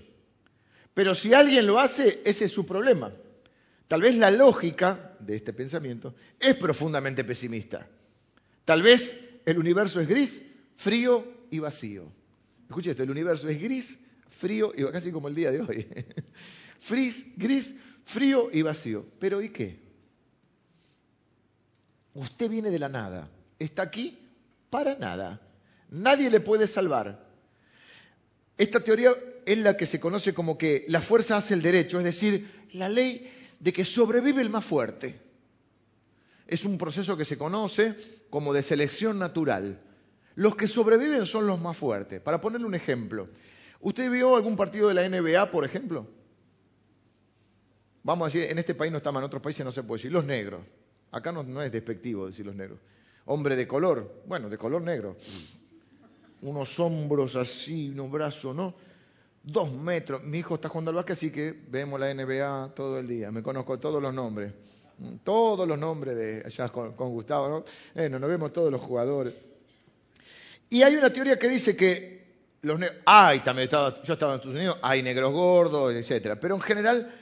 Pero 0.94 1.14
si 1.16 1.34
alguien 1.34 1.66
lo 1.66 1.80
hace, 1.80 2.22
ese 2.26 2.46
es 2.46 2.52
su 2.52 2.66
problema. 2.66 3.12
Tal 3.88 4.02
vez 4.02 4.18
la 4.18 4.32
lógica 4.32 5.16
de 5.20 5.36
este 5.36 5.54
pensamiento 5.54 6.16
es 6.40 6.56
profundamente 6.56 7.24
pesimista. 7.24 7.88
Tal 8.66 8.82
vez 8.82 9.20
el 9.46 9.58
universo 9.58 10.02
es 10.02 10.08
gris, 10.08 10.44
frío 10.76 11.26
y 11.50 11.60
vacío. 11.60 12.12
Escuche 12.68 12.92
esto, 12.92 13.04
el 13.04 13.12
universo 13.12 13.48
es 13.48 13.62
gris, 13.62 14.00
frío 14.30 14.74
y 14.76 14.84
casi 14.92 15.12
como 15.12 15.28
el 15.28 15.36
día 15.36 15.52
de 15.52 15.62
hoy. 15.62 15.88
Fris, 16.80 17.26
gris, 17.36 17.76
frío 18.04 18.50
y 18.54 18.62
vacío. 18.62 19.06
Pero 19.20 19.42
¿y 19.42 19.50
qué? 19.50 19.80
Usted 22.14 22.50
viene 22.50 22.70
de 22.70 22.80
la 22.80 22.90
nada, 22.90 23.30
está 23.58 23.84
aquí 23.84 24.18
para 24.70 24.96
nada. 24.96 25.42
Nadie 25.90 26.30
le 26.30 26.40
puede 26.40 26.68
salvar. 26.68 27.26
Esta 28.58 28.80
teoría 28.80 29.14
es 29.46 29.58
la 29.60 29.78
que 29.78 29.86
se 29.86 30.00
conoce 30.00 30.34
como 30.34 30.58
que 30.58 30.86
la 30.90 31.02
fuerza 31.02 31.38
hace 31.38 31.54
el 31.54 31.62
derecho, 31.62 32.00
es 32.00 32.04
decir, 32.04 32.50
la 32.74 32.90
ley 32.90 33.32
de 33.60 33.72
que 33.72 33.86
sobrevive 33.86 34.42
el 34.42 34.50
más 34.50 34.66
fuerte. 34.66 35.20
Es 36.48 36.66
un 36.66 36.78
proceso 36.78 37.18
que 37.18 37.26
se 37.26 37.38
conoce 37.38 37.96
como 38.30 38.54
de 38.54 38.62
selección 38.62 39.20
natural. 39.20 39.80
Los 40.36 40.56
que 40.56 40.68
sobreviven 40.68 41.26
son 41.26 41.48
los 41.48 41.60
más 41.60 41.78
fuertes. 41.78 42.22
Para 42.22 42.42
ponerle 42.42 42.68
un 42.68 42.76
ejemplo, 42.76 43.28
¿usted 43.82 44.10
vio 44.10 44.36
algún 44.36 44.56
partido 44.56 44.88
de 44.88 44.94
la 44.94 45.08
NBA, 45.08 45.52
por 45.52 45.66
ejemplo? 45.66 46.08
Vamos 48.04 48.26
a 48.26 48.28
decir, 48.32 48.52
en 48.52 48.60
este 48.60 48.76
país 48.76 48.92
no 48.92 48.98
estamos, 48.98 49.20
en 49.20 49.26
otros 49.26 49.42
países 49.42 49.66
no 49.66 49.72
se 49.72 49.84
puede 49.84 50.00
decir, 50.00 50.12
los 50.12 50.26
negros. 50.26 50.64
Acá 51.12 51.32
no, 51.32 51.44
no 51.44 51.62
es 51.62 51.72
despectivo 51.72 52.28
decir 52.28 52.46
los 52.46 52.56
negros. 52.56 52.80
Hombre 53.26 53.56
de 53.56 53.68
color, 53.68 54.24
bueno, 54.26 54.50
de 54.50 54.58
color 54.58 54.82
negro. 54.82 55.18
Unos 56.42 56.80
hombros 56.80 57.36
así, 57.36 57.90
unos 57.90 58.12
brazos, 58.12 58.56
¿no? 58.56 58.74
dos 59.48 59.72
metros. 59.72 60.24
Mi 60.24 60.40
hijo 60.40 60.56
está 60.56 60.70
jugando 60.70 60.90
al 60.90 60.96
básquet, 60.96 61.14
así 61.14 61.32
que 61.32 61.56
vemos 61.70 62.00
la 62.00 62.14
NBA 62.14 62.74
todo 62.76 63.00
el 63.00 63.08
día. 63.08 63.32
Me 63.32 63.42
conozco 63.42 63.80
todos 63.80 64.02
los 64.02 64.14
nombres. 64.14 64.54
Todos 65.24 65.68
los 65.68 65.78
nombres 65.78 66.16
de 66.16 66.44
allá 66.46 66.70
con, 66.70 66.94
Gustavo, 66.94 67.48
¿no? 67.48 67.66
Bueno, 67.94 68.20
nos 68.20 68.30
vemos 68.30 68.52
todos 68.52 68.72
los 68.72 68.82
jugadores. 68.82 69.34
Y 70.70 70.84
hay 70.84 70.96
una 70.96 71.12
teoría 71.12 71.40
que 71.40 71.48
dice 71.48 71.76
que 71.76 72.18
los 72.64 72.80
hay 73.06 73.40
también, 73.42 73.66
estaba, 73.66 74.02
yo 74.04 74.14
estaba 74.14 74.34
en 74.34 74.40
Estados 74.40 74.58
Unidos, 74.58 74.78
hay 74.82 75.04
negros 75.04 75.32
gordos, 75.32 75.94
etcétera, 75.94 76.38
pero 76.40 76.56
en 76.56 76.62
general 76.62 77.14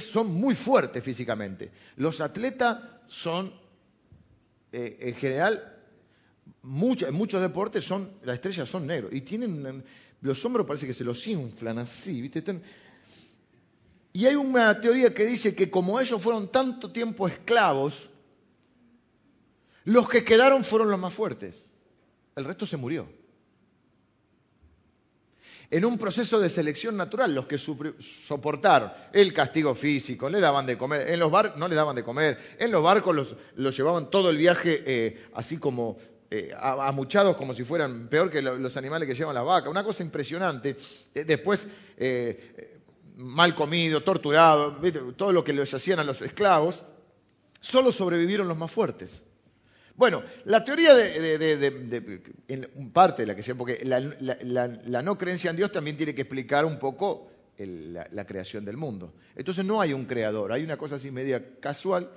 son 0.00 0.32
muy 0.32 0.54
fuertes 0.54 1.02
físicamente. 1.02 1.70
Los 1.96 2.20
atletas 2.20 2.78
son, 3.08 3.52
eh, 4.70 4.96
en 5.00 5.14
general, 5.14 5.71
muchos 6.62 7.40
deportes 7.40 7.84
son, 7.84 8.10
las 8.24 8.36
estrellas 8.36 8.68
son 8.68 8.86
negros 8.86 9.12
y 9.12 9.22
tienen, 9.22 9.84
los 10.20 10.44
hombros 10.44 10.66
parece 10.66 10.86
que 10.86 10.94
se 10.94 11.04
los 11.04 11.26
inflan 11.26 11.78
así, 11.78 12.20
¿viste? 12.20 12.42
y 14.12 14.26
hay 14.26 14.34
una 14.34 14.80
teoría 14.80 15.12
que 15.14 15.24
dice 15.24 15.54
que 15.54 15.70
como 15.70 15.98
ellos 16.00 16.22
fueron 16.22 16.48
tanto 16.48 16.92
tiempo 16.92 17.26
esclavos, 17.26 18.10
los 19.84 20.08
que 20.08 20.24
quedaron 20.24 20.62
fueron 20.62 20.90
los 20.90 21.00
más 21.00 21.12
fuertes. 21.12 21.64
El 22.36 22.44
resto 22.44 22.66
se 22.66 22.76
murió 22.76 23.08
en 25.72 25.86
un 25.86 25.96
proceso 25.96 26.38
de 26.38 26.50
selección 26.50 26.98
natural, 26.98 27.34
los 27.34 27.46
que 27.46 27.56
soportaron 27.56 28.92
el 29.10 29.32
castigo 29.32 29.74
físico, 29.74 30.28
le 30.28 30.38
daban 30.38 30.66
de 30.66 30.76
comer, 30.76 31.10
en 31.10 31.18
los 31.18 31.30
barcos 31.30 31.58
no 31.58 31.66
le 31.66 31.74
daban 31.74 31.96
de 31.96 32.04
comer, 32.04 32.38
en 32.58 32.70
los 32.70 32.82
barcos 32.82 33.34
los, 33.56 33.74
llevaban 33.74 34.10
todo 34.10 34.28
el 34.28 34.36
viaje 34.36 34.82
eh, 34.84 35.24
así 35.32 35.56
como 35.56 35.96
eh, 36.34 36.50
amuchados 36.58 37.36
como 37.36 37.52
si 37.52 37.62
fueran 37.62 38.08
peor 38.08 38.30
que 38.30 38.40
los 38.40 38.76
animales 38.78 39.06
que 39.06 39.14
llevan 39.14 39.34
las 39.34 39.44
vacas, 39.44 39.70
una 39.70 39.84
cosa 39.84 40.02
impresionante. 40.02 40.76
Eh, 41.14 41.24
después, 41.24 41.68
mal 43.16 43.54
comido, 43.54 44.02
torturado, 44.02 44.78
todo 45.14 45.30
lo 45.30 45.44
que 45.44 45.52
les 45.52 45.74
hacían 45.74 45.98
a 45.98 46.04
los 46.04 46.22
esclavos, 46.22 46.84
solo 47.60 47.92
sobrevivieron 47.92 48.48
los 48.48 48.56
más 48.56 48.70
fuertes. 48.70 49.24
Bueno, 49.94 50.22
la 50.46 50.64
teoría 50.64 50.94
de, 50.94 52.22
parte 52.94 53.22
de 53.22 53.26
la 53.26 53.36
que 53.36 53.42
sea, 53.42 53.54
porque 53.54 53.84
la, 53.84 55.02
no 55.02 55.18
creencia 55.18 55.50
en 55.50 55.56
Dios 55.56 55.70
también 55.70 55.98
tiene 55.98 56.14
que 56.14 56.22
explicar 56.22 56.64
un 56.64 56.78
poco 56.78 57.28
la, 57.58 58.24
creación 58.24 58.64
del 58.64 58.78
mundo. 58.78 59.12
Entonces 59.36 59.64
no 59.64 59.80
hay 59.80 59.92
un 59.92 60.06
creador, 60.06 60.52
hay 60.52 60.64
una 60.64 60.78
cosa 60.78 60.96
así 60.96 61.10
media 61.10 61.60
casual 61.60 62.10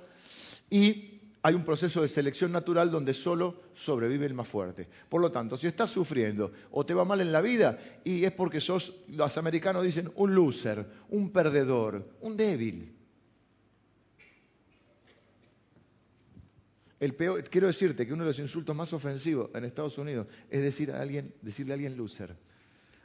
y 0.69 1.14
hay 1.45 1.53
un 1.53 1.63
proceso 1.63 2.01
de 2.01 2.07
selección 2.07 2.51
natural 2.51 2.89
donde 2.89 3.13
solo 3.13 3.61
sobrevive 3.71 4.25
el 4.25 4.33
más 4.33 4.47
fuerte. 4.47 4.89
Por 5.07 5.21
lo 5.21 5.31
tanto, 5.31 5.59
si 5.59 5.67
estás 5.67 5.91
sufriendo 5.91 6.51
o 6.71 6.83
te 6.83 6.95
va 6.95 7.05
mal 7.05 7.21
en 7.21 7.31
la 7.31 7.39
vida, 7.39 7.77
y 8.03 8.23
es 8.23 8.31
porque 8.31 8.59
sos, 8.59 8.95
los 9.09 9.37
americanos 9.37 9.83
dicen, 9.83 10.11
un 10.15 10.33
loser, 10.33 10.83
un 11.09 11.29
perdedor, 11.29 12.09
un 12.21 12.35
débil. 12.35 12.95
quiero 17.51 17.67
decirte 17.67 18.07
que 18.07 18.13
uno 18.13 18.23
de 18.23 18.29
los 18.29 18.39
insultos 18.39 18.75
más 18.75 18.91
ofensivos 18.93 19.51
en 19.53 19.65
Estados 19.65 19.99
Unidos 19.99 20.25
es 20.49 20.63
decir 20.63 20.91
a 20.91 20.99
alguien, 20.99 21.31
decirle 21.43 21.73
a 21.73 21.75
alguien 21.75 21.95
loser. 21.95 22.35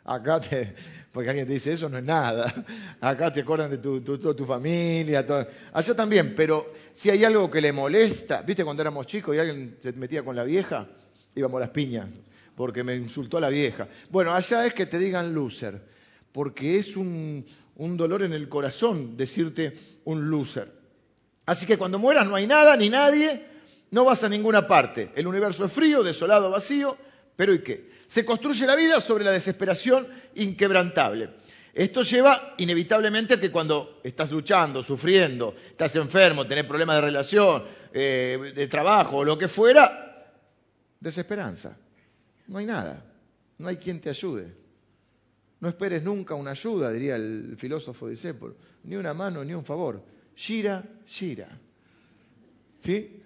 Acá 0.04 0.40
te, 0.40 0.74
porque 1.12 1.30
alguien 1.30 1.46
te 1.46 1.54
dice 1.54 1.72
eso 1.72 1.88
no 1.88 1.98
es 1.98 2.04
nada. 2.04 2.52
Acá 3.00 3.32
te 3.32 3.40
acuerdan 3.40 3.70
de 3.70 3.78
tu, 3.78 4.00
tu, 4.00 4.46
familia, 4.46 5.26
allá 5.72 5.94
también. 5.94 6.34
Pero 6.36 6.72
si 6.92 7.10
hay 7.10 7.24
algo 7.24 7.50
que 7.50 7.60
le 7.60 7.72
molesta, 7.72 8.42
viste 8.42 8.64
cuando 8.64 8.82
éramos 8.82 9.06
chicos 9.06 9.34
y 9.34 9.38
alguien 9.38 9.76
se 9.82 9.92
metía 9.92 10.22
con 10.22 10.36
la 10.36 10.44
vieja, 10.44 10.86
íbamos 11.34 11.58
a 11.58 11.60
las 11.60 11.70
piñas 11.70 12.06
porque 12.54 12.84
me 12.84 12.94
insultó 12.94 13.38
a 13.38 13.40
la 13.40 13.48
vieja. 13.48 13.88
Bueno, 14.10 14.34
allá 14.34 14.66
es 14.66 14.74
que 14.74 14.84
te 14.84 14.98
digan 14.98 15.34
loser, 15.34 15.82
porque 16.30 16.78
es 16.78 16.94
un, 16.96 17.46
un 17.76 17.96
dolor 17.96 18.22
en 18.22 18.34
el 18.34 18.50
corazón 18.50 19.16
decirte 19.16 19.72
un 20.04 20.28
loser. 20.28 20.70
Así 21.46 21.64
que 21.64 21.78
cuando 21.78 21.98
mueras 21.98 22.28
no 22.28 22.36
hay 22.36 22.46
nada 22.46 22.76
ni 22.76 22.90
nadie 22.90 23.46
no 23.90 24.04
vas 24.04 24.22
a 24.24 24.28
ninguna 24.28 24.66
parte. 24.66 25.10
El 25.16 25.26
universo 25.26 25.64
es 25.64 25.72
frío, 25.72 26.02
desolado, 26.02 26.50
vacío, 26.50 26.96
pero 27.40 27.54
¿y 27.54 27.62
qué? 27.62 27.88
Se 28.06 28.22
construye 28.22 28.66
la 28.66 28.76
vida 28.76 29.00
sobre 29.00 29.24
la 29.24 29.30
desesperación 29.30 30.06
inquebrantable. 30.34 31.30
Esto 31.72 32.02
lleva 32.02 32.54
inevitablemente 32.58 33.32
a 33.32 33.40
que 33.40 33.50
cuando 33.50 34.02
estás 34.04 34.30
luchando, 34.30 34.82
sufriendo, 34.82 35.54
estás 35.70 35.96
enfermo, 35.96 36.46
tenés 36.46 36.66
problemas 36.66 36.96
de 36.96 37.00
relación, 37.00 37.64
eh, 37.94 38.52
de 38.54 38.66
trabajo 38.66 39.16
o 39.16 39.24
lo 39.24 39.38
que 39.38 39.48
fuera, 39.48 40.34
desesperanza. 41.00 41.78
No 42.48 42.58
hay 42.58 42.66
nada. 42.66 43.06
No 43.56 43.68
hay 43.68 43.76
quien 43.78 44.02
te 44.02 44.10
ayude. 44.10 44.54
No 45.60 45.70
esperes 45.70 46.02
nunca 46.02 46.34
una 46.34 46.50
ayuda, 46.50 46.92
diría 46.92 47.16
el 47.16 47.54
filósofo 47.56 48.06
discípulo. 48.06 48.56
Ni 48.84 48.96
una 48.96 49.14
mano, 49.14 49.42
ni 49.42 49.54
un 49.54 49.64
favor. 49.64 50.04
Gira, 50.34 50.84
gira. 51.06 51.58
¿Sí? 52.80 53.19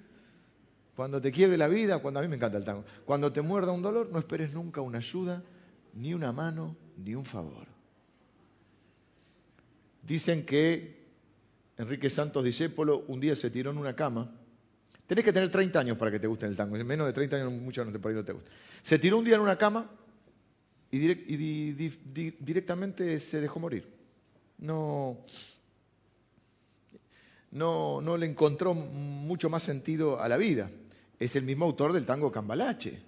Cuando 0.96 1.20
te 1.20 1.32
quiebre 1.32 1.56
la 1.56 1.66
vida, 1.66 1.98
cuando 1.98 2.20
a 2.20 2.22
mí 2.22 2.28
me 2.28 2.36
encanta 2.36 2.56
el 2.56 2.64
tango, 2.64 2.84
cuando 3.04 3.32
te 3.32 3.42
muerda 3.42 3.72
un 3.72 3.82
dolor, 3.82 4.10
no 4.12 4.18
esperes 4.18 4.52
nunca 4.52 4.80
una 4.80 4.98
ayuda, 4.98 5.42
ni 5.94 6.14
una 6.14 6.32
mano, 6.32 6.76
ni 6.96 7.14
un 7.14 7.24
favor. 7.24 7.66
Dicen 10.02 10.46
que 10.46 11.02
Enrique 11.78 12.08
Santos 12.08 12.44
Discépolo 12.44 13.04
un 13.08 13.18
día 13.20 13.34
se 13.34 13.50
tiró 13.50 13.72
en 13.72 13.78
una 13.78 13.96
cama. 13.96 14.30
Tenés 15.06 15.24
que 15.24 15.32
tener 15.32 15.50
30 15.50 15.80
años 15.80 15.98
para 15.98 16.12
que 16.12 16.20
te 16.20 16.28
guste 16.28 16.46
el 16.46 16.56
tango. 16.56 16.76
En 16.76 16.86
menos 16.86 17.06
de 17.06 17.12
30 17.12 17.36
años 17.36 17.52
mucho 17.54 17.84
no 17.84 17.90
te, 17.90 17.98
no 17.98 18.24
te 18.24 18.32
gusta. 18.32 18.50
Se 18.82 18.98
tiró 18.98 19.18
un 19.18 19.24
día 19.24 19.34
en 19.34 19.40
una 19.40 19.58
cama 19.58 19.90
y, 20.92 20.98
directamente 22.38 23.18
se 23.18 23.40
dejó 23.40 23.58
morir. 23.58 23.92
No, 24.58 25.18
no, 27.50 28.00
no 28.00 28.16
le 28.16 28.26
encontró 28.26 28.74
mucho 28.74 29.50
más 29.50 29.64
sentido 29.64 30.20
a 30.20 30.28
la 30.28 30.36
vida 30.36 30.70
es 31.18 31.36
el 31.36 31.44
mismo 31.44 31.64
autor 31.64 31.92
del 31.92 32.06
tango 32.06 32.30
Cambalache. 32.32 33.02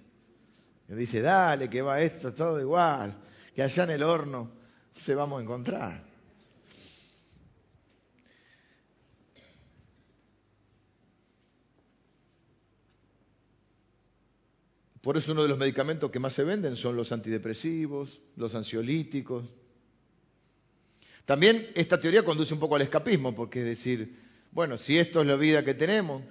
Que 0.87 0.95
dice, 0.95 1.21
dale, 1.21 1.69
que 1.69 1.81
va 1.81 2.01
esto 2.01 2.33
todo 2.33 2.59
igual, 2.61 3.17
que 3.53 3.61
allá 3.61 3.83
en 3.83 3.89
el 3.91 4.03
horno 4.03 4.51
se 4.93 5.15
vamos 5.15 5.39
a 5.39 5.43
encontrar. 5.43 6.07
Por 15.01 15.15
eso 15.15 15.31
uno 15.31 15.43
de 15.43 15.47
los 15.47 15.57
medicamentos 15.57 16.11
que 16.11 16.19
más 16.19 16.33
se 16.33 16.43
venden 16.43 16.75
son 16.75 16.97
los 16.97 17.13
antidepresivos, 17.13 18.19
los 18.35 18.55
ansiolíticos. 18.55 19.45
También 21.23 21.71
esta 21.75 21.99
teoría 21.99 22.23
conduce 22.23 22.53
un 22.53 22.59
poco 22.59 22.75
al 22.75 22.81
escapismo, 22.81 23.33
porque 23.33 23.59
es 23.59 23.65
decir, 23.65 24.19
bueno, 24.51 24.77
si 24.77 24.97
esto 24.97 25.21
es 25.21 25.27
la 25.27 25.35
vida 25.35 25.63
que 25.63 25.73
tenemos, 25.73 26.23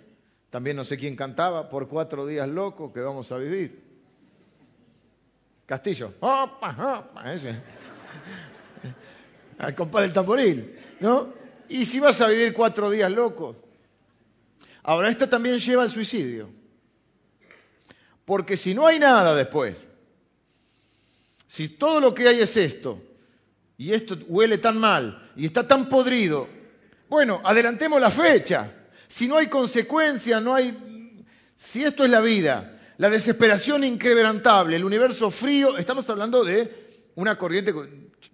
también 0.50 0.76
no 0.76 0.84
sé 0.84 0.96
quién 0.96 1.16
cantaba, 1.16 1.68
por 1.68 1.88
cuatro 1.88 2.26
días 2.26 2.48
locos 2.48 2.92
que 2.92 3.00
vamos 3.00 3.30
a 3.32 3.38
vivir. 3.38 3.84
Castillo. 5.66 6.14
¡Opa, 6.20 7.00
opa! 7.00 7.24
Al 9.58 9.74
compás 9.74 10.02
del 10.02 10.12
tamboril, 10.12 10.76
¿no? 11.00 11.32
Y 11.68 11.84
si 11.84 11.98
vas 11.98 12.20
a 12.20 12.28
vivir 12.28 12.52
cuatro 12.52 12.90
días 12.90 13.10
locos. 13.10 13.56
Ahora, 14.82 15.08
esto 15.08 15.28
también 15.28 15.58
lleva 15.58 15.82
al 15.82 15.90
suicidio. 15.90 16.48
Porque 18.24 18.56
si 18.56 18.74
no 18.74 18.86
hay 18.86 18.98
nada 18.98 19.34
después, 19.34 19.84
si 21.46 21.68
todo 21.68 22.00
lo 22.00 22.14
que 22.14 22.28
hay 22.28 22.40
es 22.40 22.56
esto, 22.56 23.02
y 23.78 23.92
esto 23.92 24.16
huele 24.28 24.58
tan 24.58 24.78
mal, 24.78 25.30
y 25.36 25.46
está 25.46 25.66
tan 25.66 25.88
podrido, 25.88 26.48
bueno, 27.08 27.40
adelantemos 27.44 28.00
la 28.00 28.10
fecha. 28.10 28.72
Si 29.08 29.28
no 29.28 29.36
hay 29.36 29.48
consecuencia, 29.48 30.40
no 30.40 30.54
hay... 30.54 31.22
Si 31.54 31.82
esto 31.84 32.04
es 32.04 32.10
la 32.10 32.20
vida, 32.20 32.78
la 32.98 33.08
desesperación 33.08 33.84
inquebrantable, 33.84 34.76
el 34.76 34.84
universo 34.84 35.30
frío, 35.30 35.76
estamos 35.78 36.08
hablando 36.10 36.44
de 36.44 37.10
una 37.14 37.38
corriente, 37.38 37.72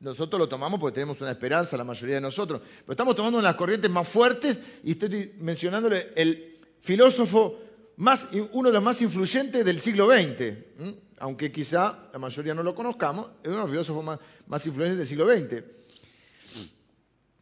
nosotros 0.01 0.39
lo 0.39 0.49
tomamos 0.49 0.81
porque 0.81 0.97
tenemos 0.97 1.21
una 1.21 1.31
esperanza, 1.31 1.77
la 1.77 1.85
mayoría 1.85 2.17
de 2.17 2.21
nosotros, 2.21 2.61
pero 2.61 2.93
estamos 2.93 3.15
tomando 3.15 3.39
una 3.39 3.49
de 3.49 3.53
las 3.53 3.59
corrientes 3.59 3.91
más 3.91 4.09
fuertes 4.09 4.59
y 4.83 4.93
estoy 4.93 5.35
mencionándole 5.39 6.13
el 6.17 6.59
filósofo 6.81 7.61
más, 7.97 8.27
uno 8.53 8.69
de 8.69 8.75
los 8.75 8.83
más 8.83 9.01
influyentes 9.03 9.65
del 9.65 9.79
siglo 9.81 10.11
XX, 10.11 10.97
aunque 11.19 11.53
quizá 11.53 12.09
la 12.13 12.19
mayoría 12.19 12.55
no 12.55 12.65
lo 12.65 12.75
conozcamos, 12.75 13.27
es 13.43 13.49
uno 13.49 13.59
de 13.59 13.63
los 13.63 13.71
filósofos 13.71 14.05
más, 14.05 14.19
más 14.49 14.67
influyentes 14.67 14.99
del 14.99 15.07
siglo 15.07 15.29
XX. 15.29 15.63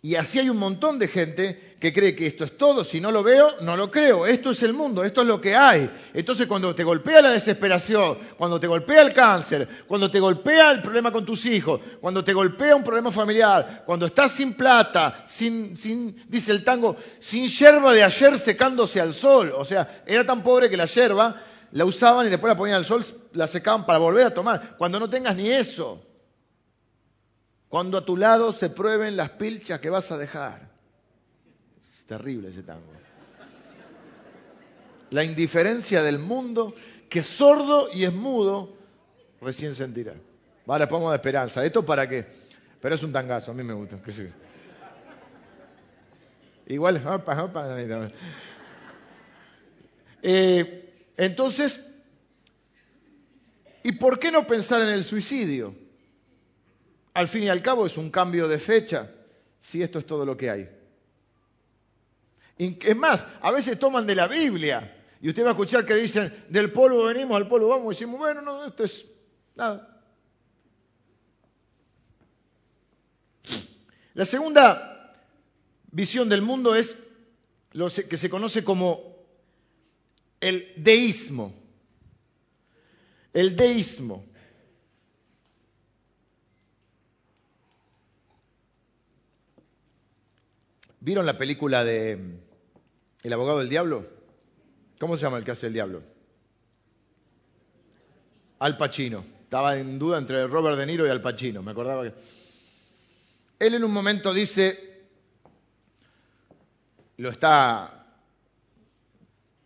Y 0.03 0.15
así 0.15 0.39
hay 0.39 0.49
un 0.49 0.57
montón 0.57 0.99
de 0.99 1.09
gente 1.09 1.77
que 1.79 1.93
cree 1.93 2.15
que 2.15 2.27
esto 2.27 2.45
es 2.45 2.57
todo, 2.57 2.85
si 2.85 3.01
no 3.01 3.11
lo 3.11 3.23
veo, 3.23 3.57
no 3.61 3.77
lo 3.77 3.91
creo, 3.91 4.27
esto 4.27 4.51
es 4.51 4.63
el 4.63 4.73
mundo, 4.73 5.05
esto 5.05 5.21
es 5.21 5.27
lo 5.27 5.41
que 5.41 5.55
hay. 5.55 5.91
Entonces 6.15 6.47
cuando 6.47 6.75
te 6.75 6.85
golpea 6.85 7.21
la 7.21 7.31
desesperación, 7.31 8.19
cuando 8.39 8.59
te 8.59 8.67
golpea 8.67 9.03
el 9.03 9.13
cáncer, 9.13 9.69
cuando 9.87 10.11
te 10.11 10.19
golpea 10.19 10.71
el 10.71 10.81
problema 10.81 11.13
con 11.13 11.27
tus 11.27 11.45
hijos, 11.45 11.81
cuando 12.01 12.25
te 12.25 12.33
golpea 12.33 12.77
un 12.77 12.85
problema 12.85 13.11
familiar, 13.11 13.83
cuando 13.85 14.07
estás 14.07 14.33
sin 14.33 14.55
plata, 14.55 15.23
sin, 15.27 15.77
sin 15.77 16.25
dice 16.29 16.53
el 16.53 16.65
tango, 16.65 16.97
sin 17.19 17.47
yerba 17.49 17.93
de 17.93 18.03
ayer 18.03 18.39
secándose 18.39 19.03
al 19.03 19.13
sol, 19.13 19.53
o 19.55 19.67
sea, 19.67 20.03
era 20.07 20.25
tan 20.25 20.43
pobre 20.43 20.71
que 20.71 20.79
la 20.79 20.87
yerba 20.87 21.43
la 21.73 21.85
usaban 21.85 22.27
y 22.27 22.31
después 22.31 22.51
la 22.51 22.57
ponían 22.57 22.79
al 22.79 22.87
sol, 22.87 23.05
la 23.33 23.47
secaban 23.47 23.85
para 23.85 23.99
volver 23.99 24.27
a 24.27 24.35
tomar, 24.35 24.77
cuando 24.79 24.99
no 24.99 25.11
tengas 25.11 25.37
ni 25.37 25.51
eso. 25.51 26.10
Cuando 27.71 27.99
a 27.99 28.05
tu 28.05 28.17
lado 28.17 28.53
se 28.53 28.69
prueben 28.69 29.17
las 29.17 29.31
pilchas 29.31 29.79
que 29.79 29.91
vas 29.91 30.11
a 30.11 30.19
dejar. 30.19 30.69
Es 31.81 32.05
terrible 32.05 32.49
ese 32.49 32.65
tango. 32.65 32.93
La 35.11 35.23
indiferencia 35.23 36.03
del 36.03 36.19
mundo 36.19 36.75
que 37.09 37.23
sordo 37.23 37.89
y 37.93 38.05
es 38.05 38.13
mudo 38.13 38.75
recién 39.41 39.77
sentirá. 39.77 40.15
Vale, 40.67 40.89
pongo 40.89 41.11
de 41.11 41.17
esperanza. 41.17 41.65
¿Esto 41.65 41.87
para 41.87 42.09
qué? 42.09 42.27
Pero 42.81 42.97
es 42.97 43.05
un 43.05 43.13
tangazo, 43.13 43.53
a 43.53 43.55
mí 43.55 43.63
me 43.63 43.75
gusta. 43.75 44.01
Igual, 46.67 47.07
opa, 47.07 47.45
opa. 47.45 47.77
Eh, 50.23 50.93
entonces, 51.17 51.87
¿y 53.85 53.93
por 53.93 54.19
qué 54.19 54.33
no 54.33 54.45
pensar 54.45 54.81
en 54.83 54.89
el 54.89 55.05
suicidio? 55.05 55.90
Al 57.21 57.29
fin 57.29 57.43
y 57.43 57.49
al 57.51 57.61
cabo 57.61 57.85
es 57.85 57.99
un 57.99 58.11
cambio 58.11 58.49
de 58.49 58.59
fecha, 58.59 59.11
si 59.59 59.83
esto 59.83 59.99
es 59.99 60.07
todo 60.07 60.25
lo 60.25 60.39
que 60.39 60.49
hay. 60.49 60.71
Es 62.57 62.97
más, 62.97 63.27
a 63.43 63.51
veces 63.51 63.79
toman 63.79 64.07
de 64.07 64.15
la 64.15 64.27
Biblia 64.27 64.97
y 65.21 65.29
usted 65.29 65.45
va 65.45 65.49
a 65.49 65.51
escuchar 65.51 65.85
que 65.85 65.95
dicen, 65.97 66.47
del 66.49 66.73
polvo 66.73 67.05
venimos, 67.05 67.37
al 67.37 67.47
polvo 67.47 67.69
vamos, 67.69 67.85
y 67.85 67.89
decimos, 67.99 68.21
bueno, 68.21 68.41
no, 68.41 68.65
esto 68.65 68.85
es 68.85 69.05
nada. 69.55 70.03
La 74.15 74.25
segunda 74.25 75.15
visión 75.93 76.27
del 76.27 76.41
mundo 76.41 76.75
es 76.75 76.97
lo 77.73 77.91
que 77.91 78.17
se 78.17 78.31
conoce 78.31 78.65
como 78.65 79.27
el 80.41 80.73
deísmo. 80.79 81.53
El 83.35 83.57
deísmo. 83.57 84.25
¿Vieron 91.01 91.25
la 91.25 91.39
película 91.39 91.83
de 91.83 92.39
El 93.23 93.33
abogado 93.33 93.61
del 93.61 93.71
diablo? 93.71 94.07
¿Cómo 94.99 95.17
se 95.17 95.23
llama 95.23 95.39
el 95.39 95.45
que 95.45 95.53
hace 95.53 95.69
el 95.69 95.73
diablo? 95.73 96.03
Al 98.59 98.77
Pacino. 98.77 99.25
Estaba 99.43 99.79
en 99.79 99.99
duda 99.99 100.19
entre 100.19 100.47
Robert 100.47 100.77
De 100.77 100.85
Niro 100.85 101.07
y 101.07 101.11
Al 101.11 101.23
Pacino. 101.23 101.63
Me 101.63 101.71
acordaba 101.71 102.03
que. 102.05 102.13
Él 103.59 103.75
en 103.75 103.85
un 103.85 103.93
momento 103.93 104.33
dice, 104.35 105.07
lo 107.17 107.31
está, 107.31 108.07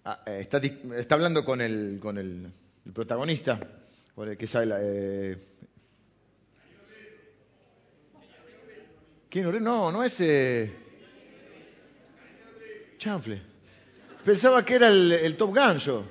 ah, 0.04 0.22
eh, 0.26 0.38
está, 0.40 0.58
está 0.58 1.14
hablando 1.16 1.44
con 1.44 1.60
el, 1.60 1.98
con 2.00 2.18
el, 2.18 2.52
protagonista, 2.92 3.58
con 4.14 4.28
el 4.28 4.36
que 4.36 4.46
sabe 4.46 4.66
la, 4.66 4.78
eh, 4.80 5.38
¿Quién? 9.28 9.64
No, 9.64 9.90
no 9.90 10.04
es 10.04 10.20
eh, 10.20 10.83
Chanfle. 13.04 13.38
Pensaba 14.24 14.64
que 14.64 14.76
era 14.76 14.88
el, 14.88 15.36
Top 15.36 15.54
Gun 15.54 16.06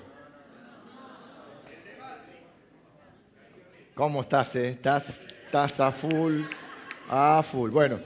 ¿Cómo 3.96 4.22
estás? 4.22 4.56
Eh? 4.58 4.70
¿Estás, 4.70 5.28
estás 5.28 5.80
a 5.80 5.92
full. 5.92 6.44
Ah, 7.10 7.44
full. 7.44 7.72
Bueno. 7.72 8.00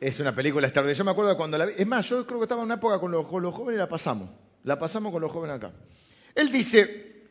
Es 0.00 0.18
una 0.20 0.34
película 0.34 0.66
extraordinaria. 0.66 0.96
Yo 0.96 1.04
me 1.04 1.10
acuerdo 1.10 1.36
cuando 1.36 1.58
la 1.58 1.66
vi. 1.66 1.74
Es 1.76 1.86
más, 1.86 2.08
yo 2.08 2.26
creo 2.26 2.40
que 2.40 2.44
estaba 2.44 2.62
en 2.62 2.66
una 2.66 2.76
época 2.76 2.98
con 2.98 3.12
los, 3.12 3.26
jóvenes 3.26 3.74
y 3.74 3.78
la 3.78 3.88
pasamos. 3.90 4.30
La 4.64 4.78
pasamos 4.78 5.12
con 5.12 5.20
los 5.20 5.30
jóvenes 5.30 5.56
acá. 5.56 5.72
Él 6.34 6.50
dice, 6.50 7.24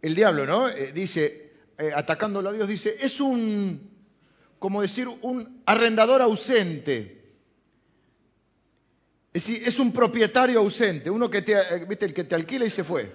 el 0.00 0.14
diablo, 0.14 0.46
¿no? 0.46 0.70
Eh, 0.70 0.92
dice, 0.94 1.52
eh, 1.76 1.92
atacándolo 1.94 2.48
a 2.48 2.52
Dios, 2.54 2.68
dice, 2.68 2.96
es 2.98 3.20
un, 3.20 3.90
como 4.58 4.80
decir, 4.80 5.08
un 5.20 5.62
arrendador 5.66 6.22
ausente. 6.22 7.15
Es 9.36 9.46
decir, 9.46 9.68
es 9.68 9.78
un 9.78 9.92
propietario 9.92 10.58
ausente, 10.60 11.10
uno 11.10 11.28
que 11.28 11.42
te, 11.42 11.52
eh, 11.52 11.86
el 12.00 12.14
que 12.14 12.24
te 12.24 12.34
alquila 12.34 12.64
y 12.64 12.70
se 12.70 12.82
fue 12.82 13.12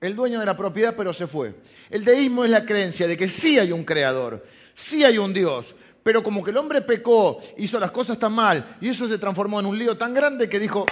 el 0.00 0.14
dueño 0.14 0.38
de 0.38 0.46
la 0.46 0.56
propiedad, 0.56 0.94
pero 0.96 1.12
se 1.12 1.26
fue. 1.26 1.56
El 1.90 2.04
deísmo 2.04 2.44
es 2.44 2.50
la 2.52 2.64
creencia 2.64 3.08
de 3.08 3.16
que 3.16 3.26
sí 3.26 3.58
hay 3.58 3.72
un 3.72 3.82
creador, 3.82 4.46
sí 4.74 5.02
hay 5.02 5.18
un 5.18 5.34
Dios, 5.34 5.74
pero 6.04 6.22
como 6.22 6.44
que 6.44 6.52
el 6.52 6.58
hombre 6.58 6.82
pecó, 6.82 7.40
hizo 7.56 7.80
las 7.80 7.90
cosas 7.90 8.20
tan 8.20 8.32
mal, 8.32 8.76
y 8.80 8.90
eso 8.90 9.08
se 9.08 9.18
transformó 9.18 9.58
en 9.58 9.66
un 9.66 9.76
lío 9.76 9.98
tan 9.98 10.14
grande 10.14 10.48
que 10.48 10.60
dijo, 10.60 10.86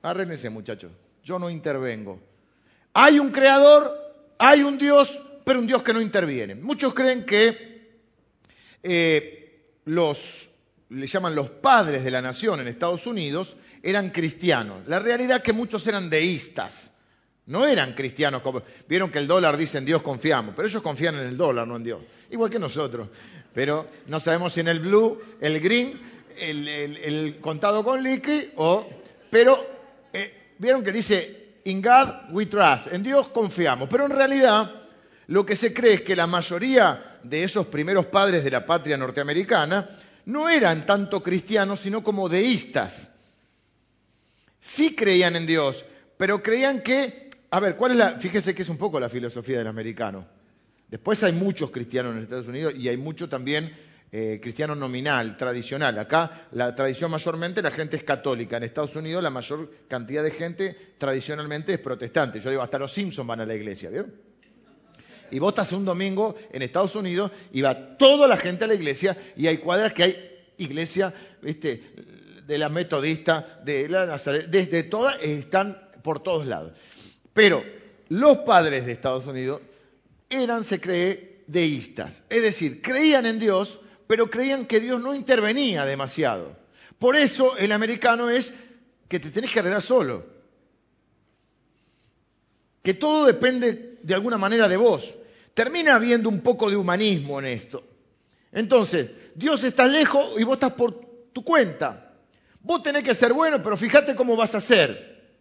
arrénese 0.00 0.48
muchachos, 0.48 0.92
yo 1.24 1.40
no 1.40 1.50
intervengo. 1.50 2.20
Hay 2.94 3.18
un 3.18 3.32
creador, 3.32 3.98
hay 4.38 4.62
un 4.62 4.78
Dios, 4.78 5.20
pero 5.44 5.58
un 5.58 5.66
Dios 5.66 5.82
que 5.82 5.92
no 5.92 6.00
interviene. 6.00 6.54
Muchos 6.54 6.94
creen 6.94 7.26
que 7.26 7.98
eh, 8.84 9.74
los, 9.86 10.48
le 10.90 11.06
llaman 11.06 11.34
los 11.34 11.50
padres 11.50 12.04
de 12.04 12.10
la 12.10 12.22
nación 12.22 12.60
en 12.60 12.68
Estados 12.68 13.06
Unidos, 13.06 13.56
eran 13.82 14.10
cristianos. 14.10 14.86
La 14.88 14.98
realidad 14.98 15.38
es 15.38 15.42
que 15.42 15.52
muchos 15.52 15.86
eran 15.86 16.08
deístas. 16.08 16.92
No 17.46 17.66
eran 17.66 17.94
cristianos 17.94 18.42
como... 18.42 18.62
Vieron 18.88 19.10
que 19.10 19.18
el 19.18 19.26
dólar 19.26 19.56
dice 19.56 19.78
en 19.78 19.84
Dios 19.84 20.02
confiamos, 20.02 20.54
pero 20.54 20.68
ellos 20.68 20.82
confían 20.82 21.16
en 21.16 21.26
el 21.26 21.36
dólar, 21.36 21.66
no 21.66 21.76
en 21.76 21.84
Dios. 21.84 22.02
Igual 22.30 22.50
que 22.50 22.58
nosotros. 22.58 23.08
Pero 23.54 23.86
no 24.06 24.20
sabemos 24.20 24.52
si 24.52 24.60
en 24.60 24.68
el 24.68 24.80
blue, 24.80 25.18
el 25.40 25.60
green, 25.60 25.98
el, 26.38 27.38
contado 27.40 27.84
con 27.84 28.02
liqui 28.02 28.52
o... 28.56 28.86
Pero 29.30 29.66
eh, 30.12 30.54
vieron 30.58 30.82
que 30.82 30.92
dice, 30.92 31.60
in 31.64 31.82
God 31.82 32.30
we 32.30 32.46
trust, 32.46 32.92
en 32.92 33.02
Dios 33.02 33.28
confiamos. 33.28 33.88
Pero 33.90 34.06
en 34.06 34.12
realidad 34.12 34.70
lo 35.28 35.44
que 35.44 35.56
se 35.56 35.74
cree 35.74 35.94
es 35.94 36.02
que 36.02 36.16
la 36.16 36.26
mayoría 36.26 37.18
de 37.22 37.44
esos 37.44 37.66
primeros 37.66 38.06
padres 38.06 38.44
de 38.44 38.50
la 38.50 38.64
patria 38.64 38.96
norteamericana 38.96 39.88
no 40.28 40.48
eran 40.48 40.86
tanto 40.86 41.22
cristianos, 41.22 41.80
sino 41.80 42.02
como 42.02 42.28
deístas. 42.28 43.10
Sí 44.60 44.94
creían 44.94 45.36
en 45.36 45.46
Dios, 45.46 45.84
pero 46.16 46.42
creían 46.42 46.82
que 46.82 47.28
a 47.50 47.60
ver, 47.60 47.76
¿cuál 47.76 47.92
es 47.92 47.96
la, 47.96 48.10
fíjese 48.18 48.54
que 48.54 48.62
es 48.62 48.68
un 48.68 48.76
poco 48.76 49.00
la 49.00 49.08
filosofía 49.08 49.58
del 49.58 49.68
americano. 49.68 50.26
Después 50.88 51.22
hay 51.22 51.32
muchos 51.32 51.70
cristianos 51.70 52.14
en 52.14 52.22
Estados 52.22 52.46
Unidos 52.46 52.74
y 52.76 52.88
hay 52.88 52.96
mucho 52.98 53.28
también 53.28 53.74
eh, 54.12 54.38
cristiano 54.42 54.74
nominal, 54.74 55.36
tradicional. 55.36 55.98
Acá 55.98 56.48
la 56.52 56.74
tradición 56.74 57.10
mayormente 57.10 57.62
la 57.62 57.70
gente 57.70 57.96
es 57.96 58.04
católica. 58.04 58.58
En 58.58 58.64
Estados 58.64 58.96
Unidos 58.96 59.22
la 59.22 59.30
mayor 59.30 59.70
cantidad 59.88 60.22
de 60.22 60.30
gente 60.30 60.76
tradicionalmente 60.98 61.72
es 61.74 61.78
protestante. 61.78 62.40
Yo 62.40 62.50
digo, 62.50 62.62
hasta 62.62 62.78
los 62.78 62.92
Simpsons 62.92 63.26
van 63.26 63.40
a 63.40 63.46
la 63.46 63.54
iglesia, 63.54 63.88
¿vieron? 63.88 64.27
Y 65.30 65.38
vos 65.38 65.50
estás 65.50 65.72
un 65.72 65.84
domingo 65.84 66.36
en 66.52 66.62
Estados 66.62 66.94
Unidos 66.94 67.30
y 67.52 67.60
va 67.60 67.96
toda 67.96 68.26
la 68.26 68.36
gente 68.36 68.64
a 68.64 68.68
la 68.68 68.74
iglesia 68.74 69.16
y 69.36 69.46
hay 69.46 69.58
cuadras 69.58 69.92
que 69.92 70.02
hay 70.02 70.30
iglesia, 70.58 71.14
¿viste? 71.42 71.82
de 72.48 72.56
la 72.56 72.70
metodista, 72.70 73.60
de 73.62 73.90
la 73.90 74.06
Nazaret, 74.06 74.46
desde 74.48 74.82
todas, 74.82 75.20
están 75.20 75.78
por 76.02 76.22
todos 76.22 76.46
lados. 76.46 76.72
Pero 77.34 77.62
los 78.08 78.38
padres 78.38 78.86
de 78.86 78.92
Estados 78.92 79.26
Unidos 79.26 79.60
eran, 80.30 80.64
se 80.64 80.80
cree, 80.80 81.44
deístas. 81.46 82.22
Es 82.30 82.42
decir, 82.42 82.80
creían 82.80 83.26
en 83.26 83.38
Dios, 83.38 83.80
pero 84.06 84.30
creían 84.30 84.64
que 84.64 84.80
Dios 84.80 84.98
no 84.98 85.14
intervenía 85.14 85.84
demasiado. 85.84 86.56
Por 86.98 87.16
eso 87.16 87.54
el 87.58 87.70
americano 87.70 88.30
es 88.30 88.54
que 89.08 89.20
te 89.20 89.30
tenés 89.30 89.52
que 89.52 89.60
arreglar 89.60 89.82
solo. 89.82 90.24
Que 92.82 92.94
todo 92.94 93.26
depende 93.26 93.98
de 94.02 94.14
alguna 94.14 94.38
manera 94.38 94.68
de 94.68 94.78
vos. 94.78 95.14
Termina 95.58 95.96
habiendo 95.96 96.28
un 96.28 96.40
poco 96.40 96.70
de 96.70 96.76
humanismo 96.76 97.40
en 97.40 97.46
esto. 97.46 97.82
Entonces, 98.52 99.10
Dios 99.34 99.64
está 99.64 99.88
lejos 99.88 100.38
y 100.38 100.44
vos 100.44 100.54
estás 100.54 100.74
por 100.74 101.00
tu 101.32 101.42
cuenta. 101.42 102.14
Vos 102.60 102.80
tenés 102.80 103.02
que 103.02 103.12
ser 103.12 103.32
bueno, 103.32 103.60
pero 103.60 103.76
fíjate 103.76 104.14
cómo 104.14 104.36
vas 104.36 104.54
a 104.54 104.60
ser. 104.60 105.34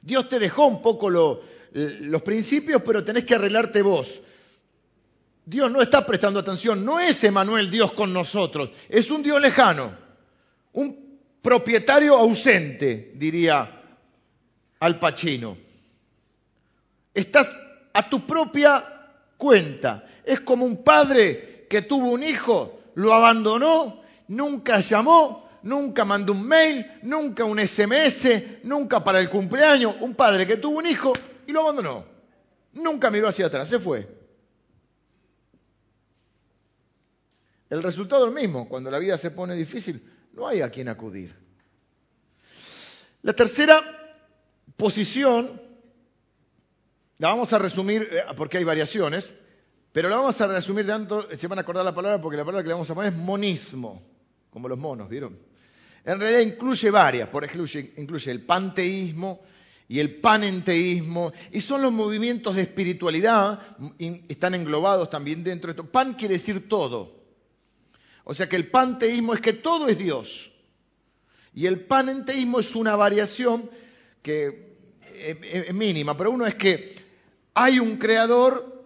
Dios 0.00 0.30
te 0.30 0.38
dejó 0.38 0.64
un 0.66 0.80
poco 0.80 1.10
los 1.10 2.22
principios, 2.24 2.80
pero 2.86 3.04
tenés 3.04 3.26
que 3.26 3.34
arreglarte 3.34 3.82
vos. 3.82 4.22
Dios 5.44 5.70
no 5.70 5.82
está 5.82 6.06
prestando 6.06 6.40
atención, 6.40 6.82
no 6.82 6.98
es 6.98 7.22
Emanuel 7.22 7.70
Dios 7.70 7.92
con 7.92 8.14
nosotros, 8.14 8.70
es 8.88 9.10
un 9.10 9.22
Dios 9.22 9.42
lejano, 9.42 9.94
un 10.72 11.20
propietario 11.42 12.16
ausente, 12.16 13.12
diría 13.14 13.82
Al 14.80 14.98
Pacino. 14.98 15.58
Estás 17.12 17.58
a 17.92 18.08
tu 18.08 18.26
propia 18.26 18.92
cuenta. 19.36 20.04
Es 20.24 20.40
como 20.40 20.64
un 20.64 20.82
padre 20.82 21.66
que 21.68 21.82
tuvo 21.82 22.12
un 22.12 22.22
hijo, 22.22 22.80
lo 22.94 23.12
abandonó, 23.12 24.02
nunca 24.28 24.80
llamó, 24.80 25.48
nunca 25.62 26.04
mandó 26.04 26.32
un 26.32 26.46
mail, 26.46 26.86
nunca 27.02 27.44
un 27.44 27.58
SMS, 27.58 28.62
nunca 28.62 29.02
para 29.02 29.20
el 29.20 29.28
cumpleaños. 29.28 29.96
Un 30.00 30.14
padre 30.14 30.46
que 30.46 30.56
tuvo 30.56 30.78
un 30.78 30.86
hijo 30.86 31.12
y 31.46 31.52
lo 31.52 31.60
abandonó. 31.62 32.04
Nunca 32.74 33.10
miró 33.10 33.28
hacia 33.28 33.46
atrás, 33.46 33.68
se 33.68 33.78
fue. 33.78 34.08
El 37.70 37.82
resultado 37.82 38.26
es 38.26 38.34
el 38.34 38.40
mismo. 38.40 38.68
Cuando 38.68 38.90
la 38.90 38.98
vida 38.98 39.18
se 39.18 39.30
pone 39.30 39.54
difícil, 39.54 40.02
no 40.32 40.46
hay 40.46 40.60
a 40.60 40.70
quien 40.70 40.88
acudir. 40.88 41.34
La 43.22 43.32
tercera 43.32 43.82
posición, 44.76 45.60
la 47.18 47.28
vamos 47.28 47.52
a 47.52 47.58
resumir 47.58 48.08
eh, 48.10 48.22
porque 48.36 48.58
hay 48.58 48.64
variaciones, 48.64 49.32
pero 49.92 50.08
la 50.08 50.16
vamos 50.16 50.40
a 50.40 50.46
resumir 50.48 50.86
tanto, 50.86 51.28
se 51.36 51.46
van 51.46 51.58
a 51.58 51.62
acordar 51.62 51.84
la 51.84 51.94
palabra 51.94 52.20
porque 52.20 52.36
la 52.36 52.44
palabra 52.44 52.62
que 52.62 52.68
le 52.68 52.74
vamos 52.74 52.90
a 52.90 52.94
poner 52.94 53.12
es 53.12 53.18
monismo, 53.18 54.02
como 54.50 54.68
los 54.68 54.78
monos, 54.78 55.08
¿vieron? 55.08 55.38
En 56.04 56.20
realidad 56.20 56.40
incluye 56.40 56.90
varias, 56.90 57.28
por 57.28 57.44
ejemplo, 57.44 57.80
incluye 57.96 58.30
el 58.30 58.42
panteísmo 58.42 59.40
y 59.88 60.00
el 60.00 60.16
panenteísmo, 60.16 61.32
y 61.52 61.60
son 61.60 61.82
los 61.82 61.92
movimientos 61.92 62.56
de 62.56 62.62
espiritualidad, 62.62 63.60
están 64.28 64.54
englobados 64.54 65.10
también 65.10 65.44
dentro 65.44 65.68
de 65.68 65.72
esto. 65.80 65.90
Pan 65.90 66.14
quiere 66.14 66.34
decir 66.34 66.68
todo. 66.68 67.22
O 68.24 68.34
sea 68.34 68.48
que 68.48 68.56
el 68.56 68.68
panteísmo 68.68 69.34
es 69.34 69.40
que 69.40 69.52
todo 69.52 69.88
es 69.88 69.98
Dios. 69.98 70.50
Y 71.54 71.66
el 71.66 71.80
panenteísmo 71.80 72.60
es 72.60 72.74
una 72.74 72.96
variación 72.96 73.70
que 74.22 74.74
es 75.14 75.74
mínima, 75.74 76.16
pero 76.16 76.30
uno 76.30 76.46
es 76.46 76.54
que 76.54 77.03
hay 77.54 77.78
un 77.78 77.96
creador 77.96 78.84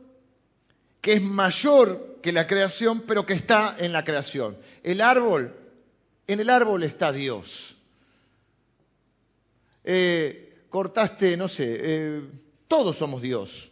que 1.00 1.14
es 1.14 1.22
mayor 1.22 2.18
que 2.22 2.32
la 2.32 2.46
creación, 2.46 3.00
pero 3.06 3.24
que 3.24 3.32
está 3.32 3.76
en 3.78 3.92
la 3.92 4.04
creación. 4.04 4.58
El 4.82 5.00
árbol, 5.00 5.54
en 6.26 6.40
el 6.40 6.50
árbol 6.50 6.82
está 6.82 7.12
Dios. 7.12 7.76
Eh, 9.84 10.66
cortaste, 10.68 11.36
no 11.36 11.48
sé, 11.48 11.78
eh, 11.80 12.22
todos 12.66 12.98
somos 12.98 13.22
Dios. 13.22 13.70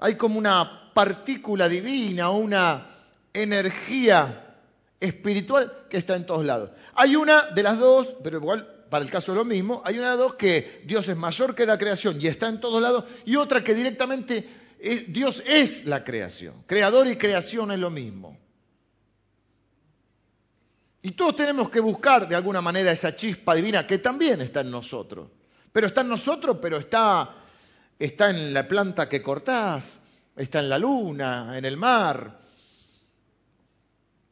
Hay 0.00 0.16
como 0.16 0.38
una 0.38 0.92
partícula 0.92 1.68
divina, 1.68 2.30
una 2.30 2.90
energía 3.32 4.56
espiritual 4.98 5.86
que 5.88 5.98
está 5.98 6.16
en 6.16 6.26
todos 6.26 6.44
lados. 6.44 6.70
Hay 6.94 7.14
una 7.14 7.46
de 7.46 7.62
las 7.62 7.78
dos, 7.78 8.16
pero 8.22 8.38
igual 8.38 8.73
para 8.94 9.04
el 9.04 9.10
caso 9.10 9.32
es 9.32 9.38
lo 9.38 9.44
mismo, 9.44 9.82
hay 9.84 9.98
una 9.98 10.12
de 10.12 10.16
dos 10.16 10.34
que 10.34 10.82
Dios 10.86 11.08
es 11.08 11.16
mayor 11.16 11.52
que 11.52 11.66
la 11.66 11.76
creación 11.76 12.20
y 12.20 12.28
está 12.28 12.46
en 12.46 12.60
todos 12.60 12.80
lados, 12.80 13.02
y 13.24 13.34
otra 13.34 13.64
que 13.64 13.74
directamente 13.74 14.48
eh, 14.78 15.06
Dios 15.08 15.42
es 15.44 15.84
la 15.86 16.04
creación. 16.04 16.62
Creador 16.64 17.08
y 17.08 17.16
creación 17.16 17.72
es 17.72 17.80
lo 17.80 17.90
mismo. 17.90 18.38
Y 21.02 21.10
todos 21.10 21.34
tenemos 21.34 21.70
que 21.70 21.80
buscar 21.80 22.28
de 22.28 22.36
alguna 22.36 22.60
manera 22.60 22.92
esa 22.92 23.16
chispa 23.16 23.56
divina 23.56 23.84
que 23.84 23.98
también 23.98 24.40
está 24.42 24.60
en 24.60 24.70
nosotros. 24.70 25.28
Pero 25.72 25.88
está 25.88 26.02
en 26.02 26.10
nosotros, 26.10 26.58
pero 26.62 26.76
está, 26.76 27.34
está 27.98 28.30
en 28.30 28.54
la 28.54 28.68
planta 28.68 29.08
que 29.08 29.20
cortás, 29.20 29.98
está 30.36 30.60
en 30.60 30.68
la 30.68 30.78
luna, 30.78 31.58
en 31.58 31.64
el 31.64 31.76
mar, 31.76 32.38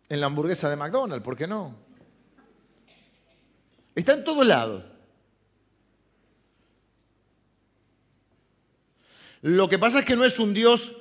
en 0.09 0.21
la 0.21 0.27
hamburguesa 0.27 0.71
de 0.71 0.77
McDonald's, 0.77 1.25
¿por 1.25 1.37
qué 1.37 1.49
no? 1.49 1.91
Está 3.95 4.15
en 4.15 4.25
todos 4.25 4.47
lados. 4.47 4.85
Lo 9.43 9.69
que 9.69 9.79
pasa 9.79 10.01
es 10.01 10.05
que 10.05 10.17
no 10.17 10.25
es 10.25 10.39
un 10.39 10.55
Dios 10.55 10.93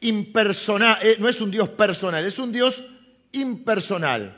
impersonal, 0.00 0.98
eh, 1.02 1.16
no 1.18 1.28
es 1.28 1.40
un 1.40 1.50
Dios 1.50 1.70
personal, 1.70 2.24
es 2.24 2.38
un 2.38 2.52
Dios 2.52 2.84
impersonal. 3.32 4.36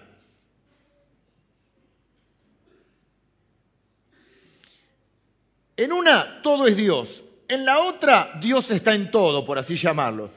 En 5.77 5.93
una 5.93 6.43
todo 6.43 6.67
es 6.67 6.77
Dios, 6.77 7.23
en 7.49 7.65
la 7.65 7.81
otra 7.81 8.39
Dios 8.41 8.71
está 8.71 8.95
en 8.95 9.11
todo, 9.11 9.45
por 9.45 9.59
así 9.59 9.77
llamarlo. 9.77 10.31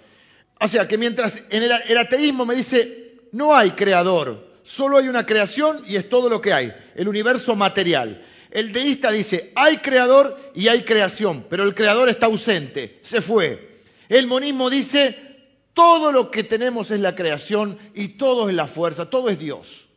O 0.60 0.68
sea 0.68 0.88
que 0.88 0.98
mientras 0.98 1.44
en 1.50 1.64
el 1.64 1.98
ateísmo 1.98 2.46
me 2.46 2.56
dice 2.56 3.04
no 3.34 3.56
hay 3.56 3.72
creador, 3.72 4.53
solo 4.64 4.98
hay 4.98 5.08
una 5.08 5.26
creación 5.26 5.84
y 5.88 5.96
es 5.96 6.10
todo 6.10 6.30
lo 6.30 6.42
que 6.42 6.54
hay, 6.54 6.74
el 6.96 7.08
universo 7.08 7.56
material. 7.56 8.26
El 8.50 8.72
deísta 8.72 9.12
dice, 9.12 9.52
hay 9.56 9.78
creador 9.78 10.40
y 10.54 10.68
hay 10.68 10.84
creación, 10.84 11.46
pero 11.50 11.64
el 11.64 11.74
creador 11.74 12.10
está 12.10 12.28
ausente, 12.28 13.00
se 13.02 13.22
fue. 13.22 13.82
El 14.10 14.28
monismo 14.28 14.70
dice, 14.70 15.34
todo 15.74 16.12
lo 16.12 16.30
que 16.30 16.44
tenemos 16.44 16.92
es 16.92 17.00
la 17.00 17.16
creación 17.16 17.80
y 17.96 18.10
todo 18.10 18.50
es 18.50 18.56
la 18.56 18.68
fuerza, 18.68 19.10
todo 19.10 19.30
es 19.30 19.40
Dios. 19.40 19.88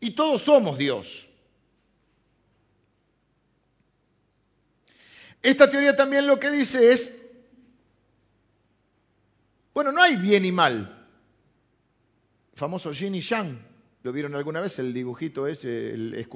Y 0.00 0.10
todos 0.10 0.42
somos 0.42 0.76
Dios. 0.76 1.28
Esta 5.42 5.68
teoría 5.70 5.96
también 5.96 6.26
lo 6.26 6.38
que 6.38 6.50
dice 6.50 6.92
es, 6.92 7.16
bueno, 9.74 9.92
no 9.92 10.02
hay 10.02 10.16
bien 10.16 10.44
y 10.44 10.52
mal. 10.52 11.06
El 12.52 12.58
famoso 12.58 12.92
yin 12.92 13.14
y 13.14 13.20
yang, 13.20 13.58
¿lo 14.02 14.12
vieron 14.12 14.34
alguna 14.34 14.60
vez? 14.60 14.78
El 14.78 14.92
dibujito 14.92 15.46
ese, 15.46 16.26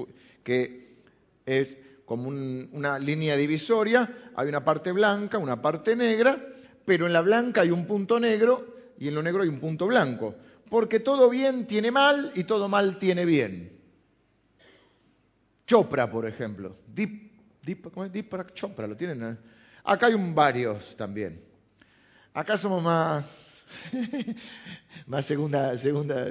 que 0.42 0.96
es 1.44 1.76
como 2.04 2.28
una 2.28 2.98
línea 2.98 3.36
divisoria, 3.36 4.32
hay 4.34 4.48
una 4.48 4.64
parte 4.64 4.92
blanca, 4.92 5.38
una 5.38 5.60
parte 5.60 5.96
negra, 5.96 6.46
pero 6.84 7.06
en 7.06 7.12
la 7.12 7.20
blanca 7.20 7.62
hay 7.62 7.70
un 7.70 7.86
punto 7.86 8.20
negro 8.20 8.76
y 8.98 9.08
en 9.08 9.14
lo 9.14 9.22
negro 9.22 9.42
hay 9.42 9.48
un 9.48 9.58
punto 9.58 9.86
blanco, 9.86 10.34
porque 10.70 11.00
todo 11.00 11.28
bien 11.28 11.66
tiene 11.66 11.90
mal 11.90 12.32
y 12.34 12.44
todo 12.44 12.68
mal 12.68 12.98
tiene 12.98 13.24
bien. 13.24 13.72
Chopra, 15.66 16.10
por 16.10 16.26
ejemplo, 16.26 16.76
Deep, 16.86 17.90
¿cómo 17.92 18.04
es? 18.04 18.12
Chopra, 18.54 18.86
lo 18.86 18.96
tienen. 18.96 19.36
Acá 19.82 20.06
hay 20.06 20.14
un 20.14 20.32
varios 20.32 20.96
también. 20.96 21.42
Acá 22.32 22.56
somos 22.56 22.82
más 22.82 23.45
más 25.06 25.24
segunda, 25.24 25.76
segunda, 25.76 26.26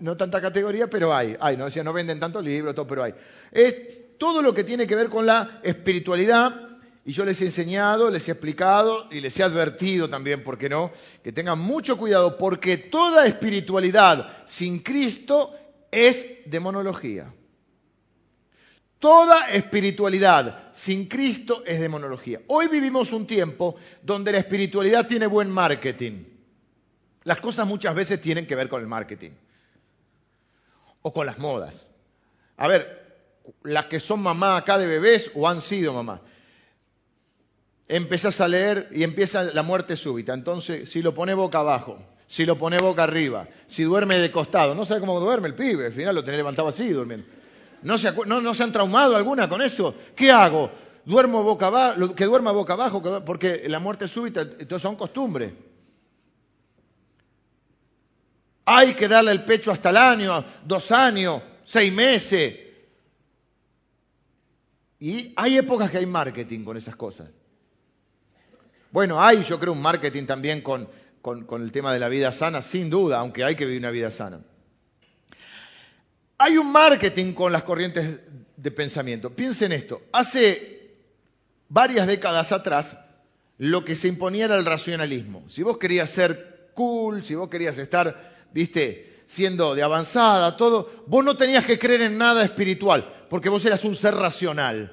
no, 0.00 0.16
tanta 0.16 0.40
categoría, 0.40 0.88
pero 0.88 1.14
hay, 1.14 1.36
hay, 1.40 1.56
¿no? 1.56 1.66
O 1.66 1.82
no 1.84 1.92
venden 1.92 2.20
tantos 2.20 2.44
libros, 2.44 2.74
todo, 2.74 2.86
pero 2.86 3.04
hay. 3.04 3.14
Es 3.50 4.18
todo 4.18 4.42
lo 4.42 4.52
que 4.52 4.64
tiene 4.64 4.86
que 4.86 4.94
ver 4.94 5.08
con 5.08 5.26
la 5.26 5.60
espiritualidad, 5.62 6.70
y 7.04 7.12
yo 7.12 7.24
les 7.24 7.40
he 7.40 7.46
enseñado, 7.46 8.10
les 8.10 8.28
he 8.28 8.32
explicado 8.32 9.08
y 9.10 9.20
les 9.20 9.38
he 9.38 9.42
advertido 9.42 10.08
también, 10.08 10.44
¿por 10.44 10.58
qué 10.58 10.68
no? 10.68 10.92
Que 11.24 11.32
tengan 11.32 11.58
mucho 11.58 11.96
cuidado, 11.96 12.36
porque 12.36 12.76
toda 12.76 13.26
espiritualidad 13.26 14.44
sin 14.46 14.80
Cristo 14.80 15.54
es 15.90 16.26
demonología. 16.46 17.32
Toda 18.98 19.48
espiritualidad 19.48 20.68
sin 20.74 21.06
Cristo 21.06 21.62
es 21.64 21.80
demonología. 21.80 22.42
Hoy 22.48 22.68
vivimos 22.68 23.12
un 23.12 23.26
tiempo 23.26 23.76
donde 24.02 24.30
la 24.30 24.38
espiritualidad 24.38 25.06
tiene 25.06 25.26
buen 25.26 25.50
marketing. 25.50 26.24
Las 27.24 27.40
cosas 27.40 27.66
muchas 27.66 27.94
veces 27.94 28.20
tienen 28.20 28.46
que 28.46 28.54
ver 28.54 28.68
con 28.68 28.80
el 28.80 28.86
marketing 28.86 29.30
o 31.02 31.12
con 31.12 31.26
las 31.26 31.38
modas. 31.38 31.86
A 32.56 32.66
ver, 32.66 33.00
las 33.62 33.86
que 33.86 34.00
son 34.00 34.22
mamá 34.22 34.56
acá 34.56 34.78
de 34.78 34.86
bebés 34.86 35.30
o 35.34 35.48
han 35.48 35.60
sido 35.60 35.92
mamá. 35.92 36.20
Empezás 37.88 38.40
a 38.40 38.48
leer 38.48 38.88
y 38.92 39.02
empieza 39.02 39.44
la 39.44 39.62
muerte 39.62 39.96
súbita. 39.96 40.32
Entonces, 40.32 40.90
si 40.90 41.02
lo 41.02 41.14
pone 41.14 41.34
boca 41.34 41.58
abajo, 41.58 41.98
si 42.26 42.46
lo 42.46 42.56
pone 42.56 42.78
boca 42.78 43.02
arriba, 43.02 43.48
si 43.66 43.82
duerme 43.82 44.18
de 44.18 44.30
costado, 44.30 44.74
no 44.74 44.84
sabe 44.84 45.00
cómo 45.00 45.18
duerme 45.18 45.48
el 45.48 45.54
pibe, 45.54 45.86
al 45.86 45.92
final 45.92 46.14
lo 46.14 46.24
tenés 46.24 46.38
levantado 46.38 46.68
así 46.68 46.88
durmiendo. 46.90 47.26
¿No 47.82 47.98
se, 47.98 48.12
no, 48.12 48.54
se 48.54 48.62
han 48.62 48.72
traumado 48.72 49.16
alguna 49.16 49.48
con 49.48 49.62
eso? 49.62 49.94
¿Qué 50.14 50.30
hago? 50.30 50.70
¿Duermo 51.04 51.42
boca 51.42 51.66
abajo? 51.66 52.14
¿Que 52.14 52.26
duerma 52.26 52.52
boca 52.52 52.74
abajo? 52.74 53.02
Porque 53.24 53.64
la 53.66 53.78
muerte 53.78 54.06
súbita, 54.06 54.42
entonces 54.42 54.82
son 54.82 54.96
costumbres. 54.96 55.52
Hay 58.72 58.94
que 58.94 59.08
darle 59.08 59.32
el 59.32 59.42
pecho 59.42 59.72
hasta 59.72 59.90
el 59.90 59.96
año, 59.96 60.44
dos 60.64 60.92
años, 60.92 61.42
seis 61.64 61.92
meses. 61.92 62.54
Y 65.00 65.32
hay 65.34 65.58
épocas 65.58 65.90
que 65.90 65.98
hay 65.98 66.06
marketing 66.06 66.62
con 66.62 66.76
esas 66.76 66.94
cosas. 66.94 67.28
Bueno, 68.92 69.20
hay 69.20 69.42
yo 69.42 69.58
creo 69.58 69.72
un 69.72 69.82
marketing 69.82 70.24
también 70.24 70.60
con, 70.60 70.88
con, 71.20 71.62
el 71.62 71.72
tema 71.72 71.92
de 71.92 71.98
la 71.98 72.08
vida 72.08 72.30
sana, 72.30 72.62
sin 72.62 72.90
duda, 72.90 73.18
aunque 73.18 73.42
hay 73.42 73.56
que 73.56 73.66
vivir 73.66 73.80
una 73.80 73.90
vida 73.90 74.12
sana. 74.12 74.38
Hay 76.38 76.56
un 76.56 76.70
marketing 76.70 77.32
con 77.32 77.50
las 77.50 77.64
corrientes 77.64 78.20
de 78.56 78.70
pensamiento. 78.70 79.30
Piensen 79.34 79.72
esto. 79.72 80.00
Hace 80.12 80.92
varias 81.68 82.06
décadas 82.06 82.52
atrás, 82.52 83.00
lo 83.58 83.84
que 83.84 83.96
se 83.96 84.06
imponía 84.06 84.44
era 84.44 84.54
el 84.54 84.64
racionalismo. 84.64 85.42
Si 85.48 85.64
vos 85.64 85.76
querías 85.76 86.08
ser 86.08 86.70
cool, 86.74 87.24
si 87.24 87.34
vos 87.34 87.50
querías 87.50 87.76
estar, 87.76 88.29
viste, 88.52 89.22
siendo 89.26 89.74
de 89.74 89.82
avanzada, 89.82 90.56
todo, 90.56 91.04
vos 91.06 91.24
no 91.24 91.36
tenías 91.36 91.64
que 91.64 91.78
creer 91.78 92.02
en 92.02 92.18
nada 92.18 92.44
espiritual 92.44 93.14
porque 93.30 93.48
vos 93.48 93.64
eras 93.64 93.84
un 93.84 93.94
ser 93.94 94.14
racional, 94.16 94.92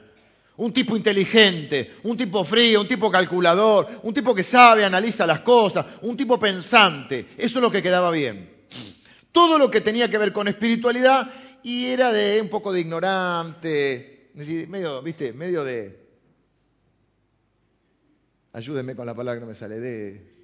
un 0.57 0.71
tipo 0.71 0.95
inteligente, 0.95 1.95
un 2.03 2.15
tipo 2.15 2.43
frío, 2.43 2.79
un 2.79 2.87
tipo 2.87 3.11
calculador, 3.11 3.99
un 4.03 4.13
tipo 4.13 4.33
que 4.33 4.43
sabe, 4.43 4.85
analiza 4.85 5.25
las 5.25 5.39
cosas, 5.39 5.85
un 6.03 6.15
tipo 6.15 6.39
pensante. 6.39 7.25
Eso 7.35 7.59
es 7.59 7.63
lo 7.63 7.71
que 7.71 7.81
quedaba 7.81 8.11
bien. 8.11 8.49
Todo 9.31 9.57
lo 9.57 9.69
que 9.69 9.81
tenía 9.81 10.07
que 10.09 10.19
ver 10.19 10.31
con 10.31 10.47
espiritualidad 10.47 11.29
y 11.63 11.87
era 11.87 12.11
de 12.11 12.39
un 12.39 12.47
poco 12.47 12.71
de 12.71 12.81
ignorante, 12.81 14.31
medio, 14.67 15.01
viste, 15.01 15.33
medio 15.33 15.63
de... 15.63 16.07
Ayúdenme 18.53 18.95
con 18.95 19.05
la 19.05 19.15
palabra 19.15 19.39
que 19.39 19.45
no 19.45 19.47
me 19.47 19.55
sale, 19.55 19.79
de... 19.79 20.36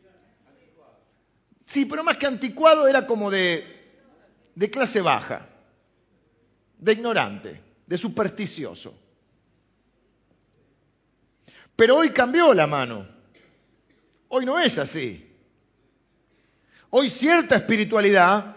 Sí, 1.65 1.85
pero 1.85 2.03
más 2.03 2.17
que 2.17 2.25
anticuado 2.25 2.87
era 2.87 3.07
como 3.07 3.31
de, 3.31 3.65
de 4.55 4.69
clase 4.69 5.01
baja, 5.01 5.47
de 6.77 6.93
ignorante 6.93 7.63
de 7.85 7.97
supersticioso. 7.97 8.93
Pero 11.75 11.97
hoy 11.97 12.09
cambió 12.11 12.53
la 12.53 12.67
mano. 12.67 13.07
Hoy 14.29 14.45
no 14.45 14.59
es 14.59 14.77
así. 14.77 15.29
Hoy 16.89 17.09
cierta 17.09 17.55
espiritualidad, 17.55 18.55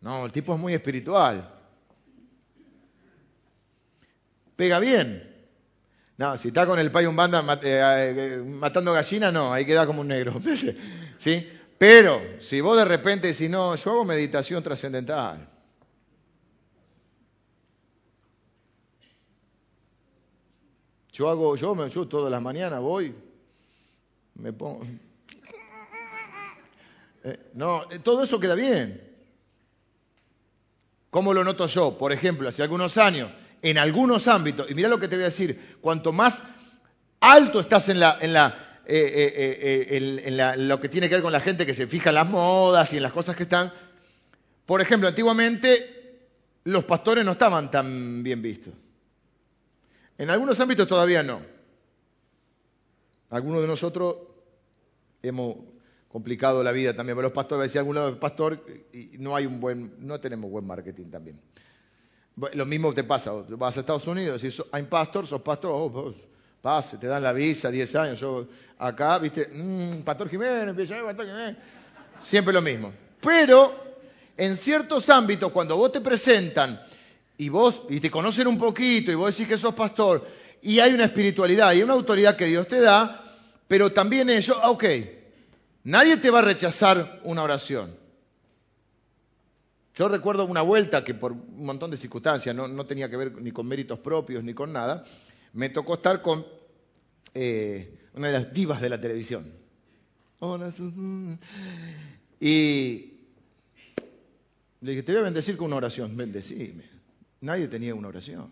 no, 0.00 0.26
el 0.26 0.32
tipo 0.32 0.54
es 0.54 0.60
muy 0.60 0.74
espiritual. 0.74 1.50
pega 4.56 4.78
bien. 4.78 5.30
No, 6.16 6.36
si 6.36 6.48
está 6.48 6.66
con 6.66 6.78
el 6.78 6.92
pay 6.92 7.06
un 7.06 7.16
banda 7.16 7.42
eh, 7.62 8.14
eh, 8.16 8.44
matando 8.46 8.92
gallinas, 8.92 9.32
no, 9.32 9.52
ahí 9.52 9.64
queda 9.64 9.86
como 9.86 10.02
un 10.02 10.08
negro. 10.08 10.40
¿Sí? 11.16 11.48
Pero 11.78 12.40
si 12.40 12.60
vos 12.60 12.76
de 12.76 12.84
repente 12.84 13.28
decís, 13.28 13.50
no, 13.50 13.74
yo 13.74 13.90
hago 13.90 14.04
meditación 14.04 14.62
trascendental. 14.62 15.48
Yo 21.12 21.28
hago, 21.28 21.54
yo, 21.54 21.86
yo 21.86 22.08
todas 22.08 22.30
las 22.30 22.42
mañanas 22.42 22.80
voy, 22.80 23.14
me 24.34 24.52
pongo... 24.52 24.84
Eh, 27.26 27.50
no, 27.54 27.84
todo 28.02 28.22
eso 28.22 28.38
queda 28.38 28.54
bien. 28.54 29.00
¿Cómo 31.10 31.32
lo 31.32 31.44
noto 31.44 31.66
yo? 31.66 31.96
Por 31.96 32.12
ejemplo, 32.12 32.48
hace 32.48 32.62
algunos 32.62 32.98
años, 32.98 33.30
en 33.62 33.78
algunos 33.78 34.26
ámbitos, 34.28 34.68
y 34.68 34.74
mira 34.74 34.88
lo 34.88 34.98
que 34.98 35.08
te 35.08 35.14
voy 35.14 35.22
a 35.22 35.26
decir, 35.26 35.78
cuanto 35.80 36.12
más 36.12 36.42
alto 37.20 37.60
estás 37.60 37.88
en, 37.88 38.00
la, 38.00 38.73
eh, 38.86 39.86
eh, 39.90 40.26
en 40.26 40.68
lo 40.68 40.80
que 40.80 40.88
tiene 40.88 41.08
que 41.08 41.16
ver 41.16 41.22
con 41.22 41.32
la 41.32 41.40
gente 41.40 41.64
que 41.64 41.74
se 41.74 41.86
fija 41.86 42.10
en 42.10 42.16
las 42.16 42.28
modas 42.28 42.92
y 42.92 42.96
en 42.96 43.02
las 43.02 43.12
cosas 43.12 43.34
que 43.36 43.44
están, 43.44 43.72
por 44.66 44.80
ejemplo, 44.80 45.08
antiguamente 45.08 46.28
los 46.64 46.84
pastores 46.84 47.24
no 47.24 47.32
estaban 47.32 47.70
tan 47.70 48.22
bien 48.22 48.42
vistos. 48.42 48.74
En 50.16 50.30
algunos 50.30 50.58
ámbitos 50.60 50.86
todavía 50.86 51.22
no. 51.22 51.40
Algunos 53.30 53.62
de 53.62 53.68
nosotros 53.68 54.16
hemos 55.22 55.56
complicado 56.08 56.62
la 56.62 56.70
vida 56.70 56.94
también. 56.94 57.16
Pero 57.16 57.28
los 57.28 57.34
pastores, 57.34 57.72
si 57.72 57.78
alguno 57.78 58.18
pastor, 58.20 58.64
y 58.92 59.18
no 59.18 59.34
hay 59.34 59.46
un 59.46 59.58
buen, 59.58 59.94
no 59.98 60.20
tenemos 60.20 60.50
buen 60.50 60.64
marketing 60.64 61.10
también. 61.10 61.40
Lo 62.54 62.64
mismo 62.66 62.94
te 62.94 63.02
pasa, 63.04 63.32
vas 63.32 63.76
a 63.76 63.80
Estados 63.80 64.06
Unidos, 64.06 64.40
si 64.40 64.48
hay 64.72 64.82
pastor, 64.84 65.26
sos 65.26 65.42
pastor, 65.42 65.70
oh, 65.72 66.14
pase, 66.64 66.96
te 66.96 67.06
dan 67.06 67.22
la 67.22 67.34
visa, 67.34 67.70
10 67.70 67.94
años. 67.96 68.20
Yo 68.20 68.46
acá, 68.78 69.18
viste, 69.18 69.50
mmm, 69.52 70.02
Pastor 70.02 70.30
Jiménez, 70.30 70.74
Pastor 70.74 71.26
Jiménez. 71.26 71.56
Siempre 72.18 72.54
lo 72.54 72.62
mismo. 72.62 72.90
Pero 73.20 73.98
en 74.34 74.56
ciertos 74.56 75.10
ámbitos, 75.10 75.52
cuando 75.52 75.76
vos 75.76 75.92
te 75.92 76.00
presentan 76.00 76.80
y 77.36 77.50
vos, 77.50 77.82
y 77.90 78.00
te 78.00 78.10
conocen 78.10 78.46
un 78.46 78.56
poquito, 78.56 79.12
y 79.12 79.14
vos 79.14 79.36
decís 79.36 79.46
que 79.46 79.58
sos 79.58 79.74
pastor, 79.74 80.26
y 80.62 80.78
hay 80.78 80.94
una 80.94 81.04
espiritualidad 81.04 81.74
y 81.74 81.82
una 81.82 81.92
autoridad 81.92 82.34
que 82.34 82.46
Dios 82.46 82.66
te 82.66 82.80
da, 82.80 83.22
pero 83.68 83.92
también 83.92 84.30
ellos, 84.30 84.56
ah, 84.62 84.70
ok, 84.70 84.84
nadie 85.82 86.16
te 86.16 86.30
va 86.30 86.38
a 86.38 86.42
rechazar 86.42 87.20
una 87.24 87.42
oración. 87.42 87.94
Yo 89.96 90.08
recuerdo 90.08 90.46
una 90.46 90.62
vuelta 90.62 91.04
que 91.04 91.12
por 91.12 91.32
un 91.32 91.66
montón 91.66 91.90
de 91.90 91.98
circunstancias, 91.98 92.56
no, 92.56 92.86
tenía 92.86 93.10
que 93.10 93.18
ver 93.18 93.42
ni 93.42 93.52
con 93.52 93.68
méritos 93.68 93.98
propios 93.98 94.42
ni 94.42 94.54
con 94.54 94.72
nada, 94.72 95.04
me 95.54 95.68
tocó 95.70 95.94
estar 95.94 96.20
con 96.20 96.44
eh, 97.32 97.98
una 98.14 98.28
de 98.28 98.32
las 98.32 98.52
divas 98.52 98.80
de 98.80 98.88
la 98.88 99.00
televisión. 99.00 99.52
Y 102.40 103.12
le 104.80 104.90
dije, 104.90 105.02
te 105.02 105.12
voy 105.12 105.20
a 105.20 105.24
bendecir 105.24 105.56
con 105.56 105.68
una 105.68 105.76
oración, 105.76 106.16
bendecime. 106.16 106.84
Nadie 107.40 107.68
tenía 107.68 107.94
una 107.94 108.08
oración. 108.08 108.50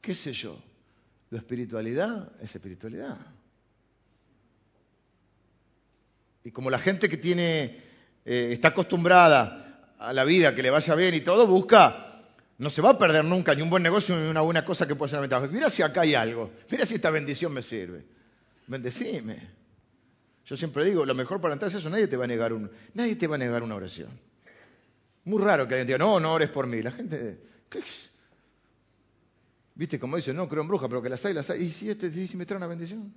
¿Qué 0.00 0.14
sé 0.14 0.32
yo? 0.32 0.58
La 1.30 1.38
espiritualidad 1.38 2.32
es 2.42 2.54
espiritualidad. 2.54 3.16
Y 6.44 6.50
como 6.50 6.70
la 6.70 6.78
gente 6.78 7.08
que 7.08 7.16
tiene, 7.16 7.76
eh, 8.24 8.50
está 8.52 8.68
acostumbrada 8.68 9.94
a 9.98 10.12
la 10.12 10.24
vida, 10.24 10.54
que 10.54 10.62
le 10.62 10.70
vaya 10.70 10.94
bien 10.94 11.14
y 11.14 11.20
todo, 11.20 11.46
busca, 11.46 12.07
no 12.58 12.70
se 12.70 12.82
va 12.82 12.90
a 12.90 12.98
perder 12.98 13.24
nunca 13.24 13.54
ni 13.54 13.62
un 13.62 13.70
buen 13.70 13.82
negocio 13.82 14.18
ni 14.18 14.28
una 14.28 14.40
buena 14.40 14.64
cosa 14.64 14.86
que 14.86 14.96
pueda 14.96 15.10
ser 15.10 15.20
ventaja. 15.20 15.46
Mira 15.46 15.70
si 15.70 15.82
acá 15.82 16.02
hay 16.02 16.14
algo, 16.14 16.50
mira 16.70 16.84
si 16.84 16.96
esta 16.96 17.10
bendición 17.10 17.52
me 17.52 17.62
sirve. 17.62 18.04
Bendecime. 18.66 19.58
Yo 20.44 20.56
siempre 20.56 20.84
digo, 20.84 21.06
lo 21.06 21.14
mejor 21.14 21.40
para 21.40 21.54
entrar 21.54 21.68
es 21.70 21.76
eso, 21.76 21.88
nadie 21.88 22.08
te 22.08 22.16
va 22.16 22.24
a 22.24 22.26
negar 22.26 22.52
un, 22.52 22.70
nadie 22.94 23.16
te 23.16 23.26
va 23.26 23.36
a 23.36 23.38
negar 23.38 23.62
una 23.62 23.76
oración. 23.76 24.08
Muy 25.24 25.42
raro 25.42 25.68
que 25.68 25.74
alguien 25.74 25.86
diga, 25.86 25.98
no, 25.98 26.18
no 26.18 26.32
ores 26.32 26.48
por 26.48 26.66
mí. 26.66 26.82
La 26.82 26.90
gente, 26.90 27.38
¿qué 27.68 27.82
¿Viste 29.74 30.00
como 30.00 30.16
dice, 30.16 30.32
no 30.32 30.48
creo 30.48 30.62
en 30.62 30.68
brujas, 30.68 30.88
pero 30.88 31.00
que 31.00 31.08
las 31.08 31.24
hay, 31.24 31.34
las 31.34 31.50
hay. 31.50 31.62
¿Y 31.62 31.70
si, 31.70 31.88
este, 31.88 32.10
si 32.26 32.36
me 32.36 32.44
trae 32.44 32.56
una 32.56 32.66
bendición? 32.66 33.14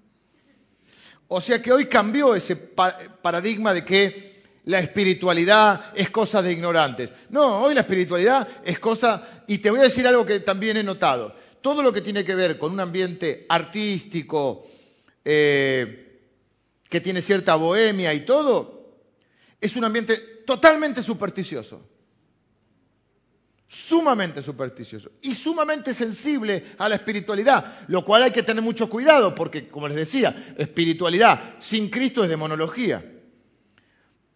O 1.28 1.42
sea 1.42 1.60
que 1.60 1.72
hoy 1.72 1.88
cambió 1.88 2.36
ese 2.36 2.56
paradigma 2.56 3.74
de 3.74 3.84
que 3.84 4.31
la 4.66 4.80
espiritualidad 4.80 5.94
es 5.96 6.10
cosa 6.10 6.42
de 6.42 6.52
ignorantes. 6.52 7.14
No, 7.30 7.64
hoy 7.64 7.74
la 7.74 7.82
espiritualidad 7.82 8.48
es 8.64 8.80
cosa, 8.80 9.44
y 9.48 9.58
te 9.58 9.70
voy 9.70 9.80
a 9.80 9.84
decir 9.84 10.08
algo 10.08 10.26
que 10.26 10.40
también 10.40 10.78
he 10.78 10.84
notado. 10.84 11.36
Todo 11.62 11.84
lo 11.84 11.94
que 11.94 12.02
tiene 12.02 12.24
que 12.24 12.36
ver 12.36 12.58
con 12.58 12.72
un 12.72 12.80
ambiente 12.80 13.46
artístico, 13.50 14.68
eh, 15.24 16.20
que 16.90 17.02
tiene 17.02 17.22
cierta 17.22 17.56
bohemia 17.56 18.14
y 18.14 18.26
todo, 18.26 18.98
es 19.60 19.76
un 19.76 19.84
ambiente 19.84 20.18
totalmente 20.46 21.04
supersticioso 21.04 21.92
sumamente 23.72 24.44
supersticioso 24.44 25.12
y 25.22 25.34
sumamente 25.34 25.94
sensible 25.94 26.66
a 26.78 26.90
la 26.90 26.96
espiritualidad, 26.96 27.88
lo 27.88 28.04
cual 28.04 28.24
hay 28.24 28.32
que 28.32 28.44
tener 28.44 28.62
mucho 28.62 28.90
cuidado 28.90 29.34
porque, 29.34 29.70
como 29.70 29.88
les 29.88 29.96
decía, 29.96 30.54
espiritualidad 30.58 31.56
sin 31.60 31.90
Cristo 31.90 32.22
es 32.22 32.30
demonología. 32.30 33.11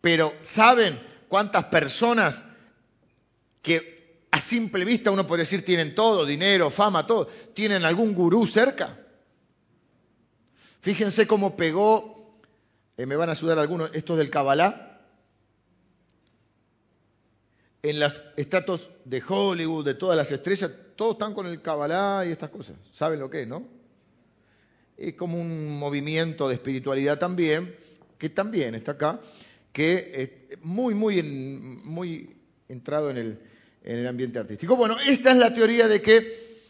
Pero 0.06 0.36
¿saben 0.44 1.02
cuántas 1.28 1.66
personas 1.66 2.44
que 3.64 4.28
a 4.30 4.40
simple 4.40 4.86
vista 4.86 5.10
uno 5.10 5.26
puede 5.26 5.42
decir 5.42 5.66
tienen 5.66 5.96
todo, 5.96 6.28
dinero, 6.28 6.70
fama, 6.70 7.08
todo, 7.08 7.26
tienen 7.56 7.84
algún 7.84 8.14
gurú 8.14 8.46
cerca? 8.46 9.00
Fíjense 10.80 11.26
cómo 11.26 11.58
pegó, 11.58 12.38
eh, 12.98 13.08
me 13.08 13.16
van 13.16 13.30
a 13.30 13.32
ayudar 13.32 13.58
algunos, 13.58 13.90
estos 13.96 14.20
del 14.20 14.30
Kabbalah, 14.30 15.02
en 17.82 18.00
las 18.00 18.22
estratos 18.38 18.92
de 19.06 19.24
Hollywood, 19.28 19.86
de 19.86 19.96
todas 19.96 20.16
las 20.16 20.32
estrellas, 20.32 20.70
todos 20.96 21.14
están 21.14 21.34
con 21.34 21.48
el 21.48 21.64
Kabbalah 21.64 22.28
y 22.28 22.32
estas 22.32 22.52
cosas. 22.52 22.76
¿Saben 22.92 23.20
lo 23.20 23.28
que 23.28 23.42
es, 23.42 23.48
no? 23.48 23.68
Es 24.98 25.16
como 25.16 25.42
un 25.42 25.80
movimiento 25.80 26.48
de 26.48 26.54
espiritualidad 26.54 27.18
también, 27.18 27.76
que 28.20 28.30
también 28.30 28.76
está 28.76 28.92
acá, 28.92 29.20
que 29.76 30.48
es 30.50 30.64
muy, 30.64 30.94
muy, 30.94 31.22
muy 31.22 32.34
entrado 32.70 33.12
en 33.12 33.18
el, 33.18 33.40
en 33.84 34.00
el 34.00 34.08
ambiente 34.08 34.40
artístico. 34.40 34.78
Bueno, 34.78 34.96
esta 35.06 35.32
es 35.32 35.38
la 35.38 35.54
teoría 35.54 35.90
de 35.90 36.02
que 36.02 36.62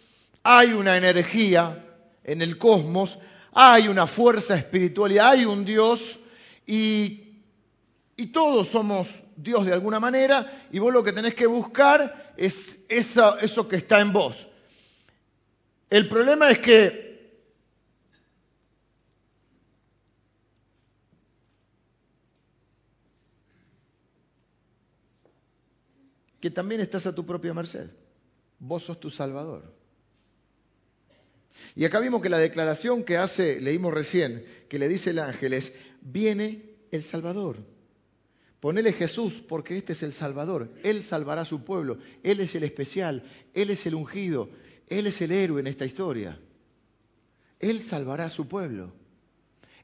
hay 0.42 0.74
una 0.74 0.98
energía 0.98 1.86
en 2.24 2.42
el 2.42 2.58
cosmos, 2.58 3.20
hay 3.52 3.90
una 3.90 4.08
fuerza 4.08 4.56
espiritual, 4.56 5.20
hay 5.20 5.46
un 5.46 5.64
Dios 5.64 6.18
y, 6.66 7.42
y 8.18 8.26
todos 8.32 8.70
somos 8.70 9.08
Dios 9.36 9.68
de 9.68 9.74
alguna 9.74 10.00
manera 10.00 10.66
y 10.72 10.80
vos 10.80 10.92
lo 10.92 11.04
que 11.04 11.14
tenés 11.14 11.36
que 11.36 11.46
buscar 11.46 12.34
es 12.38 12.80
eso, 12.90 13.38
eso 13.38 13.68
que 13.68 13.76
está 13.76 14.00
en 14.02 14.14
vos. 14.14 14.48
El 15.92 16.10
problema 16.10 16.50
es 16.50 16.58
que 16.58 17.05
que 26.46 26.52
también 26.52 26.80
estás 26.80 27.08
a 27.08 27.16
tu 27.16 27.26
propia 27.26 27.56
merced. 27.56 27.90
Vos 28.60 28.84
sos 28.84 29.00
tu 29.00 29.10
Salvador. 29.10 29.74
Y 31.76 31.86
acá 31.86 32.00
vimos 32.00 32.22
que 32.22 32.30
la 32.30 32.38
declaración 32.38 33.04
que 33.04 33.18
hace, 33.18 33.60
leímos 33.60 33.92
recién, 33.92 34.46
que 34.70 34.78
le 34.78 34.88
dice 34.88 35.10
el 35.10 35.18
ángel 35.18 35.54
es, 35.54 35.74
viene 36.02 36.70
el 36.92 37.02
Salvador. 37.02 37.58
Ponele 38.60 38.94
Jesús 38.94 39.44
porque 39.50 39.76
este 39.76 39.94
es 39.94 40.04
el 40.04 40.14
Salvador. 40.14 40.72
Él 40.84 41.02
salvará 41.02 41.42
a 41.42 41.46
su 41.46 41.64
pueblo. 41.64 41.98
Él 42.22 42.40
es 42.40 42.54
el 42.54 42.64
especial. 42.64 43.24
Él 43.56 43.72
es 43.72 43.88
el 43.88 43.96
ungido. 43.96 44.52
Él 44.88 45.08
es 45.08 45.20
el 45.24 45.32
héroe 45.32 45.62
en 45.62 45.66
esta 45.66 45.88
historia. 45.88 46.40
Él 47.60 47.82
salvará 47.82 48.26
a 48.26 48.30
su 48.30 48.48
pueblo. 48.48 48.94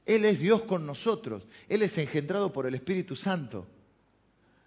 Él 0.05 0.25
es 0.25 0.39
Dios 0.39 0.61
con 0.61 0.85
nosotros. 0.85 1.41
Él 1.67 1.81
es 1.81 1.97
engendrado 1.97 2.53
por 2.53 2.67
el 2.67 2.75
Espíritu 2.75 3.15
Santo. 3.15 3.65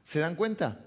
¿Se 0.02 0.18
dan 0.18 0.34
cuenta? 0.34 0.84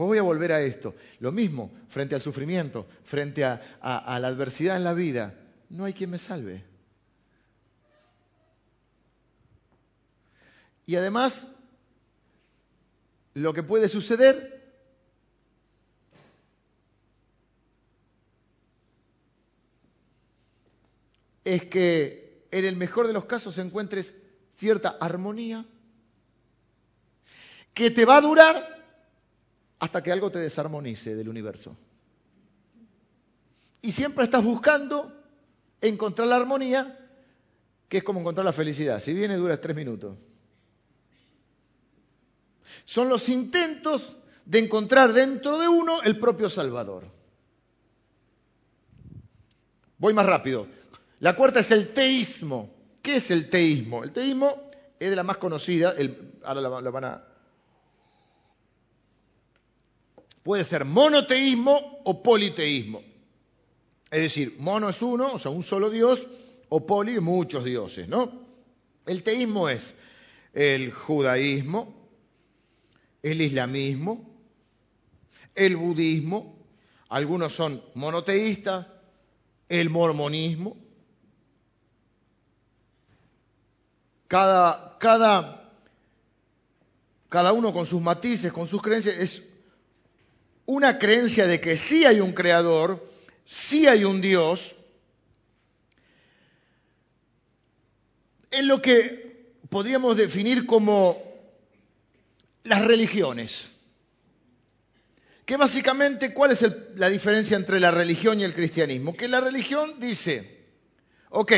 Pues 0.00 0.08
voy 0.08 0.16
a 0.16 0.22
volver 0.22 0.50
a 0.50 0.62
esto. 0.62 0.94
Lo 1.18 1.30
mismo, 1.30 1.70
frente 1.90 2.14
al 2.14 2.22
sufrimiento, 2.22 2.88
frente 3.04 3.44
a, 3.44 3.60
a 3.82 4.18
la 4.18 4.28
adversidad 4.28 4.78
en 4.78 4.84
la 4.84 4.94
vida, 4.94 5.34
no 5.68 5.84
hay 5.84 5.92
quien 5.92 6.08
me 6.08 6.16
salve. 6.16 6.64
Y 10.86 10.96
además, 10.96 11.48
lo 13.34 13.52
que 13.52 13.62
puede 13.62 13.88
suceder 13.88 14.72
es 21.44 21.64
que 21.64 22.46
en 22.50 22.64
el 22.64 22.76
mejor 22.76 23.06
de 23.06 23.12
los 23.12 23.26
casos 23.26 23.58
encuentres 23.58 24.14
cierta 24.54 24.96
armonía 24.98 25.66
que 27.74 27.90
te 27.90 28.06
va 28.06 28.16
a 28.16 28.22
durar 28.22 28.79
hasta 29.80 30.02
que 30.02 30.12
algo 30.12 30.30
te 30.30 30.38
desarmonice 30.38 31.16
del 31.16 31.28
universo. 31.28 31.76
Y 33.82 33.92
siempre 33.92 34.24
estás 34.24 34.44
buscando 34.44 35.10
encontrar 35.80 36.28
la 36.28 36.36
armonía, 36.36 36.98
que 37.88 37.98
es 37.98 38.04
como 38.04 38.20
encontrar 38.20 38.44
la 38.44 38.52
felicidad. 38.52 39.00
Si 39.00 39.14
viene, 39.14 39.36
dura 39.36 39.58
tres 39.58 39.74
minutos. 39.74 40.18
Son 42.84 43.08
los 43.08 43.28
intentos 43.30 44.16
de 44.44 44.58
encontrar 44.58 45.12
dentro 45.12 45.58
de 45.58 45.68
uno 45.68 46.02
el 46.02 46.18
propio 46.18 46.50
Salvador. 46.50 47.04
Voy 49.96 50.12
más 50.12 50.26
rápido. 50.26 50.66
La 51.20 51.34
cuarta 51.34 51.60
es 51.60 51.70
el 51.70 51.94
teísmo. 51.94 52.74
¿Qué 53.02 53.16
es 53.16 53.30
el 53.30 53.48
teísmo? 53.48 54.04
El 54.04 54.12
teísmo 54.12 54.70
es 54.98 55.08
de 55.08 55.16
la 55.16 55.22
más 55.22 55.38
conocida, 55.38 55.94
ahora 56.44 56.60
lo 56.60 56.92
van 56.92 57.04
a... 57.04 57.29
Puede 60.42 60.64
ser 60.64 60.84
monoteísmo 60.84 62.00
o 62.04 62.22
politeísmo. 62.22 63.02
Es 64.10 64.22
decir, 64.22 64.56
mono 64.58 64.88
es 64.88 65.00
uno, 65.02 65.34
o 65.34 65.38
sea, 65.38 65.50
un 65.50 65.62
solo 65.62 65.90
Dios, 65.90 66.26
o 66.68 66.86
poli, 66.86 67.20
muchos 67.20 67.64
dioses, 67.64 68.08
¿no? 68.08 68.46
El 69.06 69.22
teísmo 69.22 69.68
es 69.68 69.94
el 70.52 70.92
judaísmo, 70.92 71.94
el 73.22 73.40
islamismo, 73.40 74.30
el 75.54 75.76
budismo, 75.76 76.56
algunos 77.08 77.52
son 77.52 77.82
monoteístas, 77.94 78.86
el 79.68 79.90
mormonismo. 79.90 80.76
Cada, 84.26 84.96
cada, 84.98 85.72
cada 87.28 87.52
uno 87.52 87.72
con 87.72 87.84
sus 87.84 88.00
matices, 88.00 88.52
con 88.52 88.66
sus 88.68 88.80
creencias, 88.80 89.16
es 89.16 89.49
una 90.70 91.00
creencia 91.00 91.48
de 91.48 91.60
que 91.60 91.76
sí 91.76 92.04
hay 92.04 92.20
un 92.20 92.30
creador, 92.30 93.04
sí 93.44 93.88
hay 93.88 94.04
un 94.04 94.20
Dios, 94.20 94.76
en 98.52 98.68
lo 98.68 98.80
que 98.80 99.50
podríamos 99.68 100.16
definir 100.16 100.66
como 100.66 101.20
las 102.62 102.84
religiones. 102.84 103.72
Que 105.44 105.56
básicamente, 105.56 106.32
¿cuál 106.32 106.52
es 106.52 106.64
la 106.94 107.08
diferencia 107.08 107.56
entre 107.56 107.80
la 107.80 107.90
religión 107.90 108.38
y 108.38 108.44
el 108.44 108.54
cristianismo? 108.54 109.16
Que 109.16 109.26
la 109.26 109.40
religión 109.40 109.98
dice, 109.98 110.68
ok, 111.30 111.52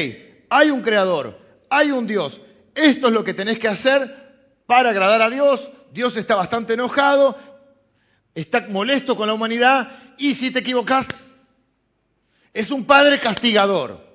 hay 0.48 0.70
un 0.70 0.80
creador, 0.80 1.38
hay 1.68 1.90
un 1.90 2.06
Dios, 2.06 2.40
esto 2.74 3.08
es 3.08 3.12
lo 3.12 3.24
que 3.24 3.34
tenés 3.34 3.58
que 3.58 3.68
hacer 3.68 4.64
para 4.64 4.88
agradar 4.88 5.20
a 5.20 5.28
Dios, 5.28 5.68
Dios 5.92 6.16
está 6.16 6.34
bastante 6.34 6.72
enojado, 6.72 7.36
está 8.34 8.66
molesto 8.68 9.16
con 9.16 9.26
la 9.26 9.34
humanidad 9.34 10.14
y 10.18 10.34
si 10.34 10.50
te 10.50 10.60
equivocas, 10.60 11.06
es 12.52 12.70
un 12.70 12.84
padre 12.84 13.18
castigador. 13.18 14.12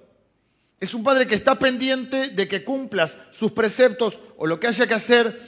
Es 0.79 0.93
un 0.93 1.03
padre 1.03 1.25
que 1.25 1.35
está 1.35 1.57
pendiente 1.57 2.29
de 2.29 2.47
que 2.47 2.63
cumplas 2.63 3.17
sus 3.31 3.51
preceptos 3.51 4.19
o 4.37 4.45
lo 4.45 4.59
que 4.59 4.67
haya 4.67 4.85
que 4.85 4.93
hacer, 4.93 5.39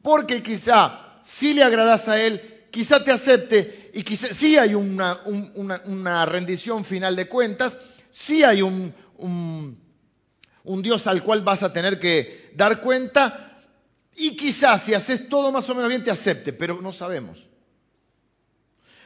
porque 0.00 0.42
quizá 0.42 1.20
si 1.22 1.52
le 1.52 1.62
agradas 1.62 2.08
a 2.08 2.18
él, 2.18 2.64
quizá 2.70 3.04
te 3.04 3.12
acepte 3.12 3.90
y 3.92 4.02
quizá 4.02 4.32
sí 4.32 4.56
hay 4.56 4.74
una, 4.74 6.24
rendición 6.24 6.86
final 6.86 7.14
de 7.14 7.28
cuentas, 7.28 7.78
sí 8.10 8.42
hay 8.42 8.62
un, 8.62 8.94
un 9.18 10.82
Dios 10.82 11.06
al 11.06 11.22
cual 11.22 11.42
vas 11.42 11.62
a 11.62 11.74
tener 11.74 11.98
que 11.98 12.50
dar 12.54 12.80
cuenta 12.80 13.60
y 14.16 14.34
quizás 14.34 14.82
si 14.82 14.94
haces 14.94 15.28
todo 15.28 15.52
más 15.52 15.68
o 15.68 15.74
menos 15.74 15.90
bien 15.90 16.02
te 16.02 16.10
acepte, 16.10 16.54
pero 16.54 16.80
no 16.80 16.92
sabemos. 16.94 17.49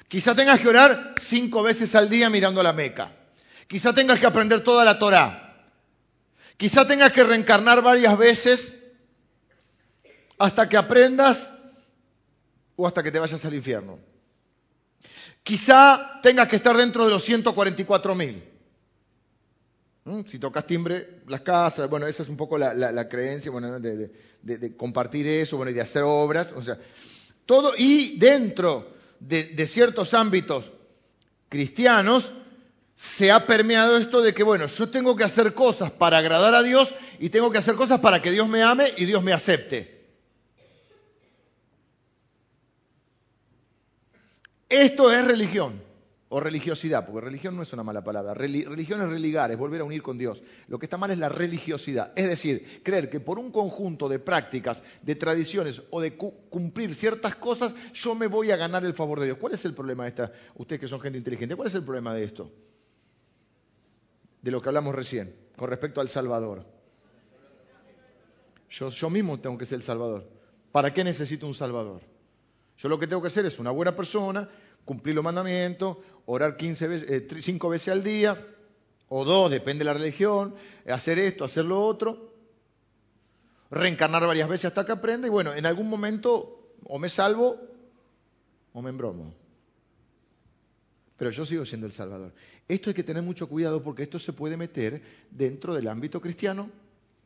Quizá 0.09 0.35
tengas 0.35 0.61
que 0.61 0.69
orar 0.69 1.15
cinco 1.21 1.63
veces 1.63 1.95
al 1.95 2.09
día 2.09 2.31
mirando 2.31 2.61
a 2.61 2.65
la 2.65 2.73
Meca. 2.73 3.13
Quizá 3.67 3.93
tengas 3.93 4.21
que 4.21 4.27
aprender 4.27 4.63
toda 4.63 4.85
la 4.85 4.99
Torá. 4.99 5.67
Quizá 6.57 6.87
tengas 6.87 7.13
que 7.13 7.25
reencarnar 7.25 7.83
varias 7.83 8.17
veces 8.17 8.81
hasta 10.39 10.69
que 10.69 10.77
aprendas 10.77 11.51
o 12.77 12.87
hasta 12.87 13.03
que 13.03 13.11
te 13.11 13.19
vayas 13.19 13.45
al 13.45 13.55
infierno. 13.55 13.99
Quizá 15.43 16.21
tengas 16.23 16.49
que 16.49 16.57
estar 16.57 16.77
dentro 16.77 17.05
de 17.05 17.11
los 17.11 17.25
144 17.25 18.15
mil. 18.15 18.43
¿Mm? 20.05 20.21
Si 20.27 20.39
tocas 20.39 20.67
timbre, 20.67 21.21
las 21.27 21.41
casas, 21.41 21.89
bueno, 21.89 22.07
esa 22.07 22.23
es 22.23 22.29
un 22.29 22.37
poco 22.37 22.59
la, 22.59 23.09
creencia 23.09 23.51
bueno, 23.51 23.79
de, 23.81 24.77
compartir 24.77 25.27
eso, 25.27 25.57
bueno, 25.57 25.71
y 25.71 25.75
de 25.75 25.81
hacer 25.81 26.03
obras, 26.03 26.53
o 26.53 26.63
sea, 26.63 26.79
todo, 27.47 27.73
y 27.77 28.19
dentro 28.19 28.94
de 29.29 29.67
ciertos 29.67 30.15
ámbitos 30.15 30.73
cristianos, 31.49 32.33
se 32.97 33.33
ha 33.33 33.47
permeado 33.47 33.97
esto 33.97 34.21
de 34.21 34.35
que, 34.35 34.43
bueno, 34.43 34.67
yo 34.67 34.89
tengo 34.89 35.17
que 35.17 35.25
hacer 35.25 35.55
cosas 35.55 35.91
para 35.91 36.19
agradar 36.19 36.55
a 36.55 36.63
Dios 36.63 36.95
y 37.19 37.29
tengo 37.29 37.51
que 37.51 37.59
hacer 37.59 37.75
cosas 37.75 38.01
para 38.01 38.23
que 38.23 38.31
Dios 38.31 38.49
me 38.49 38.63
ame 38.63 38.93
y 38.97 39.05
Dios 39.05 39.23
me 39.23 39.33
acepte. 39.33 40.05
Esto 44.69 45.13
es 45.13 45.25
religión 45.25 45.84
o 46.35 46.41
religiosidad, 46.41 47.07
porque 47.07 47.21
religión 47.21 47.55
no 47.55 47.63
es 47.63 47.73
una 47.73 47.85
mala 47.85 48.03
palabra. 48.03 48.35
Religión 48.35 49.01
es 49.01 49.09
religar, 49.09 49.53
es 49.53 49.57
volver 49.57 49.83
a 49.83 49.85
unir 49.85 50.03
con 50.03 50.19
Dios. 50.19 50.43
Lo 50.67 50.81
que 50.81 50.87
está 50.87 50.97
mal 50.97 51.13
es 51.13 51.19
la 51.19 51.29
religiosidad, 51.29 52.13
es 52.17 52.29
decir, 52.29 52.83
creer 52.83 53.09
que 53.09 53.21
por 53.21 53.39
un 53.39 53.53
conjunto 53.53 54.09
de 54.09 54.19
prácticas, 54.19 54.83
de 55.03 55.15
tradiciones 55.15 55.81
o 55.91 56.01
de 56.01 56.17
cumplir 56.17 56.93
ciertas 56.93 57.37
cosas, 57.37 57.77
yo 57.93 58.17
me 58.17 58.27
voy 58.27 58.51
a 58.51 58.57
ganar 58.57 58.85
el 58.85 58.95
favor 58.95 59.21
de 59.21 59.27
Dios. 59.27 59.39
¿Cuál 59.39 59.55
es 59.55 59.65
el 59.65 59.75
problema 59.75 60.03
de 60.03 60.09
esta? 60.09 60.33
Ustedes 60.57 60.81
que 60.81 60.89
son 60.89 61.01
gente 61.01 61.19
inteligente, 61.19 61.55
¿cuál 61.55 61.69
es 61.69 61.75
el 61.77 61.85
problema 61.85 62.13
de 62.13 62.25
esto? 62.25 62.51
de 64.43 64.51
lo 64.51 64.61
que 64.61 64.69
hablamos 64.69 64.95
recién, 64.95 65.35
con 65.57 65.71
respecto 65.71 66.03
al 66.03 66.09
Salvador. 66.11 66.67
Yo, 68.69 68.91
yo 68.91 69.09
mismo 69.09 69.41
tengo 69.41 69.57
que 69.57 69.65
ser 69.65 69.77
el 69.77 69.83
Salvador. 69.83 70.29
¿Para 70.71 70.93
qué 70.93 71.03
necesito 71.03 71.47
un 71.47 71.55
Salvador? 71.55 72.03
Yo 72.77 72.91
lo 72.91 72.99
que 72.99 73.07
tengo 73.07 73.23
que 73.23 73.29
hacer 73.29 73.47
es 73.47 73.59
una 73.59 73.71
buena 73.71 73.97
persona, 73.97 74.47
cumplir 74.85 75.15
los 75.15 75.25
mandamientos, 75.25 75.97
orar 76.27 76.57
15 76.57 76.89
veces, 76.89 77.11
eh, 77.11 77.43
5 77.43 77.69
veces 77.69 77.89
al 77.89 78.03
día, 78.03 78.47
o 79.09 79.25
dos, 79.25 79.51
depende 79.51 79.81
de 79.81 79.85
la 79.87 79.95
religión, 79.95 80.55
hacer 80.89 81.19
esto, 81.19 81.45
hacer 81.45 81.65
lo 81.65 81.81
otro, 81.81 82.33
reencarnar 83.71 84.27
varias 84.27 84.49
veces 84.49 84.67
hasta 84.67 84.85
que 84.87 84.93
aprenda, 84.93 85.27
y 85.27 85.31
bueno, 85.31 85.55
en 85.55 85.67
algún 85.67 85.89
momento 85.89 86.73
o 86.87 86.99
me 86.99 87.09
salvo 87.09 87.61
o 88.73 88.83
me 88.83 88.91
embromo 88.91 89.35
pero 91.17 91.31
yo 91.31 91.47
sigo 91.47 91.65
siendo 91.65 91.87
el 91.87 91.93
Salvador. 91.93 92.33
Esto 92.67 92.91
hay 92.91 92.95
que 92.95 93.03
tener 93.03 93.23
mucho 93.23 93.49
cuidado 93.49 93.83
porque 93.83 94.03
esto 94.03 94.19
se 94.19 94.33
puede 94.33 94.57
meter 94.57 95.01
dentro 95.31 95.75
del 95.75 95.89
ámbito 95.89 96.21
cristiano 96.21 96.71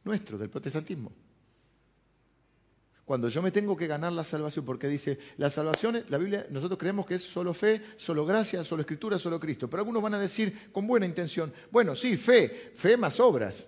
nuestro, 0.04 0.38
del 0.38 0.50
protestantismo. 0.50 1.12
Cuando 3.08 3.30
yo 3.30 3.40
me 3.40 3.50
tengo 3.50 3.74
que 3.74 3.86
ganar 3.86 4.12
la 4.12 4.22
salvación, 4.22 4.66
porque 4.66 4.86
dice, 4.86 5.18
la 5.38 5.48
salvación, 5.48 6.04
la 6.08 6.18
Biblia, 6.18 6.46
nosotros 6.50 6.78
creemos 6.78 7.06
que 7.06 7.14
es 7.14 7.22
solo 7.22 7.54
fe, 7.54 7.80
solo 7.96 8.26
gracia, 8.26 8.62
solo 8.64 8.82
escritura, 8.82 9.18
solo 9.18 9.40
Cristo. 9.40 9.66
Pero 9.70 9.80
algunos 9.80 10.02
van 10.02 10.12
a 10.12 10.18
decir 10.18 10.70
con 10.72 10.86
buena 10.86 11.06
intención, 11.06 11.50
bueno, 11.70 11.96
sí, 11.96 12.18
fe, 12.18 12.70
fe 12.74 12.98
más 12.98 13.18
obras. 13.18 13.66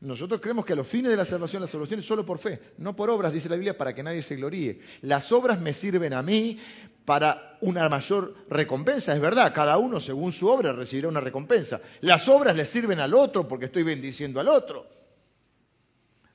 Nosotros 0.00 0.40
creemos 0.40 0.64
que 0.64 0.72
a 0.72 0.76
los 0.76 0.88
fines 0.88 1.12
de 1.12 1.16
la 1.16 1.24
salvación, 1.24 1.62
la 1.62 1.68
salvación 1.68 2.00
es 2.00 2.06
solo 2.06 2.26
por 2.26 2.38
fe, 2.38 2.60
no 2.78 2.96
por 2.96 3.08
obras, 3.08 3.32
dice 3.32 3.48
la 3.48 3.54
Biblia, 3.54 3.78
para 3.78 3.94
que 3.94 4.02
nadie 4.02 4.22
se 4.22 4.34
gloríe. 4.34 4.80
Las 5.02 5.30
obras 5.30 5.60
me 5.60 5.72
sirven 5.72 6.12
a 6.12 6.22
mí 6.22 6.58
para 7.04 7.56
una 7.60 7.88
mayor 7.88 8.34
recompensa, 8.48 9.14
es 9.14 9.20
verdad, 9.20 9.54
cada 9.54 9.78
uno 9.78 10.00
según 10.00 10.32
su 10.32 10.48
obra 10.48 10.72
recibirá 10.72 11.06
una 11.06 11.20
recompensa. 11.20 11.80
Las 12.00 12.26
obras 12.26 12.56
le 12.56 12.64
sirven 12.64 12.98
al 12.98 13.14
otro 13.14 13.46
porque 13.46 13.66
estoy 13.66 13.84
bendiciendo 13.84 14.40
al 14.40 14.48
otro. 14.48 14.99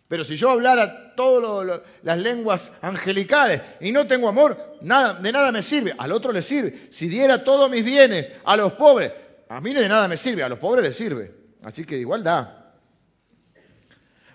Pero 0.07 0.23
si 0.23 0.35
yo 0.35 0.51
hablara 0.51 1.15
todas 1.15 1.81
las 2.03 2.17
lenguas 2.19 2.71
angelicales 2.81 3.61
y 3.79 3.91
no 3.91 4.05
tengo 4.05 4.29
amor, 4.29 4.77
nada, 4.81 5.15
de 5.15 5.31
nada 5.31 5.51
me 5.51 5.61
sirve. 5.61 5.95
Al 5.97 6.11
otro 6.11 6.31
le 6.31 6.43
sirve. 6.43 6.87
Si 6.91 7.07
diera 7.07 7.43
todos 7.43 7.71
mis 7.71 7.83
bienes 7.83 8.29
a 8.43 8.55
los 8.55 8.73
pobres, 8.73 9.11
a 9.49 9.59
mí 9.61 9.73
de 9.73 9.89
nada 9.89 10.07
me 10.07 10.17
sirve, 10.17 10.43
a 10.43 10.49
los 10.49 10.59
pobres 10.59 10.83
les 10.83 10.95
sirve. 10.95 11.33
Así 11.63 11.85
que 11.85 11.95
de 11.95 12.01
igualdad. 12.01 12.49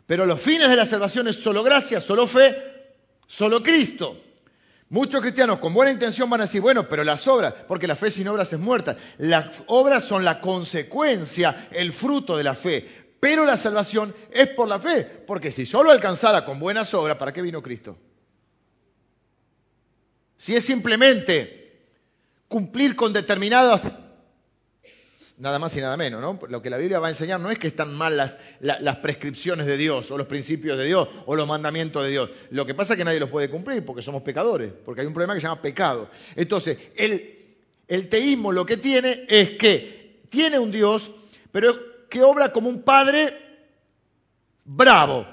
Pero 0.07 0.27
los 0.27 0.41
fines 0.41 0.69
de 0.69 0.75
la 0.75 0.87
salvación 0.87 1.29
es 1.29 1.37
solo 1.37 1.63
gracia, 1.63 2.01
solo 2.01 2.27
fe, 2.27 2.57
solo 3.29 3.63
Cristo. 3.63 4.21
Muchos 4.89 5.21
cristianos 5.21 5.61
con 5.61 5.73
buena 5.73 5.93
intención 5.93 6.29
van 6.29 6.41
a 6.41 6.45
decir, 6.45 6.61
bueno, 6.61 6.89
pero 6.89 7.05
las 7.05 7.29
obras, 7.29 7.55
porque 7.69 7.87
la 7.87 7.95
fe 7.95 8.11
sin 8.11 8.27
obras 8.27 8.53
es 8.53 8.59
muerta. 8.59 8.97
Las 9.19 9.63
obras 9.69 10.03
son 10.03 10.25
la 10.25 10.41
consecuencia, 10.41 11.69
el 11.71 11.93
fruto 11.93 12.37
de 12.37 12.43
la 12.43 12.57
fe. 12.57 12.89
Pero 13.21 13.45
la 13.45 13.57
salvación 13.57 14.15
es 14.31 14.49
por 14.49 14.67
la 14.69 14.79
fe, 14.79 15.05
porque 15.27 15.53
si 15.53 15.67
solo 15.67 15.91
alcanzara 15.91 16.45
con 16.45 16.59
buenas 16.59 16.93
obras, 16.95 17.19
¿para 17.19 17.33
qué 17.33 17.43
vino 17.43 17.63
Cristo? 17.63 17.99
Si 20.39 20.57
es 20.57 20.65
simplemente 20.65 21.85
cumplir 22.49 22.97
con 22.97 23.13
determinadas 23.13 23.93
nada 25.39 25.59
más 25.59 25.75
y 25.77 25.81
nada 25.81 25.97
menos, 25.97 26.21
¿no? 26.21 26.39
Lo 26.49 26.61
que 26.61 26.71
la 26.71 26.77
Biblia 26.77 26.99
va 26.99 27.07
a 27.07 27.11
enseñar 27.11 27.41
no 27.41 27.51
es 27.51 27.59
que 27.59 27.69
están 27.69 27.95
mal 27.95 28.17
las, 28.17 28.97
prescripciones 28.97 29.67
de 29.67 29.77
Dios 29.77 30.11
o 30.11 30.19
los 30.19 30.27
principios 30.27 30.77
de 30.77 30.85
Dios 30.85 31.09
o 31.27 31.35
los 31.35 31.49
mandamientos 31.49 32.03
de 32.05 32.11
Dios. 32.11 32.31
Lo 32.51 32.67
que 32.67 32.75
pasa 32.75 32.95
es 32.95 32.99
que 32.99 33.05
nadie 33.05 33.21
los 33.21 33.31
puede 33.31 33.49
cumplir 33.49 33.85
porque 33.85 34.03
somos 34.03 34.23
pecadores, 34.23 34.73
porque 34.85 35.01
hay 35.03 35.07
un 35.07 35.15
problema 35.15 35.35
que 35.35 35.41
se 35.41 35.47
llama 35.47 35.63
pecado. 35.63 36.11
Entonces, 36.37 36.77
el, 36.97 37.41
El 37.91 38.09
teísmo 38.09 38.53
lo 38.53 38.65
que 38.65 38.77
tiene 38.77 39.27
es 39.29 39.59
que 39.59 40.21
tiene 40.31 40.61
un 40.61 40.71
Dios, 40.71 41.11
pero 41.51 41.77
que 42.11 42.23
obra 42.23 42.53
como 42.53 42.69
un 42.69 42.83
padre 42.83 43.35
bravo, 44.65 45.27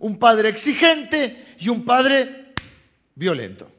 un 0.00 0.18
padre 0.18 0.50
exigente 0.50 1.46
y 1.58 1.68
un 1.68 1.84
padre 1.84 2.52
violento. 3.14 3.70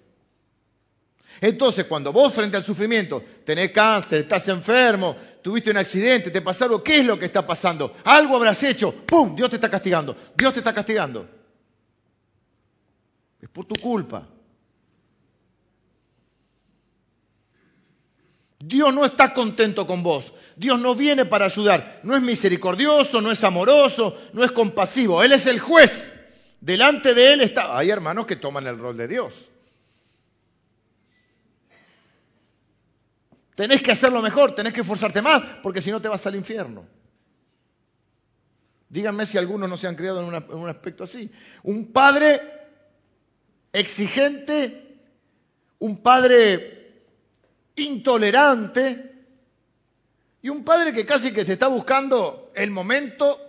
Entonces, 1.39 1.85
cuando 1.85 2.11
vos 2.11 2.33
frente 2.33 2.57
al 2.57 2.63
sufrimiento 2.63 3.23
tenés 3.45 3.71
cáncer, 3.71 4.21
estás 4.21 4.47
enfermo, 4.47 5.15
tuviste 5.43 5.69
un 5.69 5.77
accidente, 5.77 6.31
te 6.31 6.41
pasa 6.41 6.65
algo, 6.65 6.83
¿qué 6.83 6.99
es 6.99 7.05
lo 7.05 7.19
que 7.19 7.25
está 7.25 7.45
pasando? 7.45 7.95
Algo 8.05 8.35
habrás 8.35 8.63
hecho, 8.63 8.91
¡pum! 8.91 9.35
Dios 9.35 9.49
te 9.49 9.57
está 9.57 9.69
castigando, 9.69 10.15
Dios 10.35 10.53
te 10.53 10.59
está 10.61 10.73
castigando. 10.73 11.29
Es 13.39 13.49
por 13.49 13.65
tu 13.65 13.75
culpa. 13.79 14.27
Dios 18.60 18.93
no 18.93 19.05
está 19.05 19.34
contento 19.34 19.86
con 19.86 20.01
vos. 20.03 20.34
Dios 20.55 20.80
no 20.80 20.95
viene 20.95 21.26
para 21.26 21.45
ayudar. 21.45 21.99
No 22.03 22.16
es 22.16 22.22
misericordioso, 22.22 23.22
no 23.22 23.32
es 23.32 23.43
amoroso, 23.43 24.18
no 24.34 24.43
es 24.43 24.51
compasivo. 24.51 25.22
Él 25.24 25.34
es 25.34 25.45
el 25.45 25.60
juez. 25.60 26.12
Delante 26.60 27.14
de 27.14 27.34
Él 27.34 27.41
está... 27.41 27.78
Hay 27.78 27.89
hermanos 27.89 28.26
que 28.26 28.36
toman 28.36 28.66
el 28.66 28.78
rol 28.78 28.97
de 28.97 29.08
Dios. 29.08 29.49
Tenés 33.53 33.82
que 33.82 33.91
hacerlo 33.91 34.22
mejor, 34.22 34.53
tenés 34.53 34.74
que 34.74 34.82
esforzarte 34.82 35.22
más, 35.22 35.41
porque 35.64 35.82
si 35.82 35.89
no 35.89 35.99
te 35.99 36.08
vas 36.08 36.26
al 36.28 36.36
infierno. 36.36 36.86
Díganme 38.89 39.26
si 39.26 39.38
algunos 39.38 39.70
no 39.70 39.78
se 39.78 39.88
han 39.88 39.95
criado 39.95 40.22
en, 40.22 40.34
en 40.34 40.58
un 40.58 40.70
aspecto 40.70 41.03
así. 41.03 41.32
Un 41.64 41.91
padre 41.91 42.41
exigente, 43.74 44.99
un 45.80 46.01
padre 46.01 46.76
intolerante 47.78 49.15
y 50.41 50.49
un 50.49 50.63
padre 50.63 50.93
que 50.93 51.05
casi 51.05 51.32
que 51.32 51.45
te 51.45 51.53
está 51.53 51.67
buscando 51.67 52.51
el 52.53 52.71
momento 52.71 53.39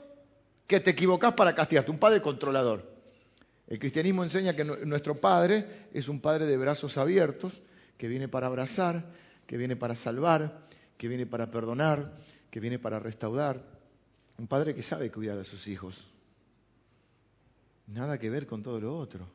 que 0.67 0.81
te 0.81 0.91
equivocas 0.91 1.35
para 1.35 1.55
castigarte, 1.55 1.91
un 1.91 1.99
padre 1.99 2.23
controlador. 2.23 2.85
El 3.67 3.79
cristianismo 3.79 4.23
enseña 4.23 4.55
que 4.55 4.65
nuestro 4.65 5.21
padre 5.21 5.89
es 5.93 6.09
un 6.09 6.21
padre 6.21 6.47
de 6.47 6.57
brazos 6.57 6.97
abiertos, 6.97 7.61
que 7.97 8.09
viene 8.09 8.29
para 8.29 8.47
abrazar, 8.47 9.05
que 9.47 9.57
viene 9.57 9.77
para 9.77 9.95
salvar, 9.95 10.61
que 10.97 11.09
viene 11.09 11.27
para 11.27 11.51
perdonar, 11.51 12.13
que 12.51 12.61
viene 12.61 12.79
para 12.79 12.99
restaurar. 12.99 13.63
Un 14.39 14.47
padre 14.47 14.75
que 14.75 14.83
sabe 14.83 15.11
cuidar 15.11 15.39
a 15.39 15.45
sus 15.45 15.67
hijos. 15.69 16.07
Nada 17.89 18.19
que 18.19 18.31
ver 18.31 18.47
con 18.47 18.63
todo 18.63 18.81
lo 18.81 18.97
otro. 18.97 19.27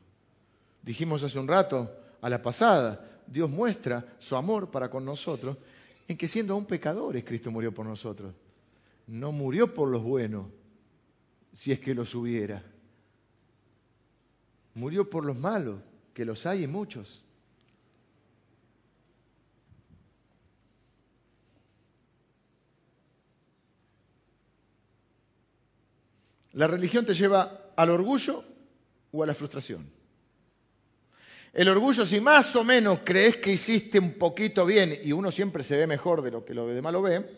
Dijimos 0.82 1.22
hace 1.22 1.38
un 1.38 1.48
rato, 1.48 1.90
a 2.20 2.28
la 2.28 2.40
pasada, 2.40 3.06
Dios 3.26 3.50
muestra 3.50 4.16
su 4.18 4.36
amor 4.36 4.70
para 4.70 4.90
con 4.90 5.04
nosotros 5.04 5.56
en 6.06 6.16
que 6.16 6.28
siendo 6.28 6.54
aún 6.54 6.66
pecadores 6.66 7.24
Cristo 7.24 7.50
murió 7.50 7.72
por 7.72 7.86
nosotros. 7.86 8.34
No 9.06 9.32
murió 9.32 9.72
por 9.72 9.88
los 9.88 10.02
buenos, 10.02 10.46
si 11.52 11.72
es 11.72 11.80
que 11.80 11.94
los 11.94 12.14
hubiera. 12.14 12.62
Murió 14.74 15.08
por 15.08 15.24
los 15.24 15.36
malos, 15.36 15.80
que 16.12 16.24
los 16.24 16.46
hay 16.46 16.64
y 16.64 16.66
muchos. 16.66 17.24
La 26.52 26.68
religión 26.68 27.04
te 27.04 27.14
lleva 27.14 27.72
al 27.76 27.90
orgullo 27.90 28.44
o 29.10 29.22
a 29.22 29.26
la 29.26 29.34
frustración. 29.34 29.90
El 31.54 31.68
orgullo, 31.68 32.04
si 32.04 32.20
más 32.20 32.56
o 32.56 32.64
menos 32.64 33.00
crees 33.04 33.36
que 33.36 33.52
hiciste 33.52 34.00
un 34.00 34.14
poquito 34.14 34.66
bien 34.66 34.98
y 35.04 35.12
uno 35.12 35.30
siempre 35.30 35.62
se 35.62 35.76
ve 35.76 35.86
mejor 35.86 36.20
de 36.20 36.32
lo 36.32 36.44
que 36.44 36.52
lo 36.52 36.66
demás 36.66 36.92
lo 36.92 37.00
ve, 37.00 37.30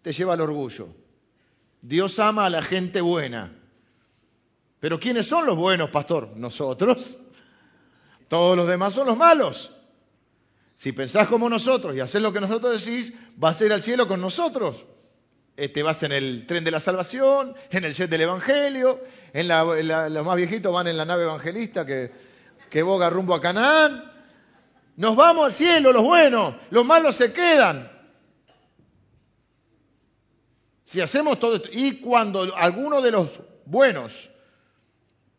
te 0.00 0.12
lleva 0.12 0.34
al 0.34 0.40
orgullo. 0.40 0.86
Dios 1.82 2.20
ama 2.20 2.46
a 2.46 2.50
la 2.50 2.62
gente 2.62 3.00
buena. 3.00 3.52
Pero 4.78 5.00
¿quiénes 5.00 5.26
son 5.26 5.44
los 5.44 5.56
buenos, 5.56 5.90
pastor? 5.90 6.36
Nosotros. 6.36 7.18
Todos 8.28 8.56
los 8.56 8.68
demás 8.68 8.92
son 8.92 9.08
los 9.08 9.16
malos. 9.16 9.74
Si 10.74 10.92
pensás 10.92 11.26
como 11.26 11.48
nosotros 11.48 11.96
y 11.96 12.00
haces 12.00 12.22
lo 12.22 12.32
que 12.32 12.40
nosotros 12.40 12.84
decís, 12.84 13.12
vas 13.34 13.60
a 13.60 13.66
ir 13.66 13.72
al 13.72 13.82
cielo 13.82 14.06
con 14.06 14.20
nosotros. 14.20 14.84
Te 15.56 15.82
vas 15.82 16.04
en 16.04 16.12
el 16.12 16.46
tren 16.46 16.62
de 16.62 16.70
la 16.70 16.78
salvación, 16.78 17.56
en 17.70 17.84
el 17.84 17.92
jet 17.92 18.08
del 18.08 18.20
Evangelio, 18.20 19.00
en 19.32 19.48
los 19.48 20.24
más 20.24 20.36
viejitos 20.36 20.72
van 20.72 20.86
en 20.86 20.96
la 20.96 21.04
nave 21.04 21.24
evangelista 21.24 21.84
que, 21.84 22.27
que 22.70 22.82
boga 22.82 23.10
rumbo 23.10 23.34
a 23.34 23.40
Canaán. 23.40 24.04
Nos 24.96 25.14
vamos 25.14 25.46
al 25.46 25.54
cielo, 25.54 25.92
los 25.92 26.02
buenos, 26.02 26.54
los 26.70 26.84
malos 26.84 27.16
se 27.16 27.32
quedan. 27.32 27.90
Si 30.84 31.00
hacemos 31.00 31.38
todo 31.38 31.56
esto, 31.56 31.68
y 31.72 32.00
cuando 32.00 32.56
alguno 32.56 33.00
de 33.00 33.10
los 33.10 33.40
buenos 33.66 34.30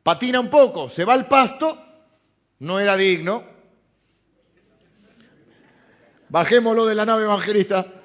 patina 0.04 0.40
un 0.40 0.50
poco, 0.50 0.90
se 0.90 1.06
va 1.06 1.14
al 1.14 1.28
pasto, 1.28 1.78
no 2.60 2.80
era 2.80 2.96
digno. 2.96 3.44
Bajémoslo 6.30 6.86
de 6.86 6.96
la 6.96 7.06
nave 7.06 7.24
evangelista. 7.24 7.99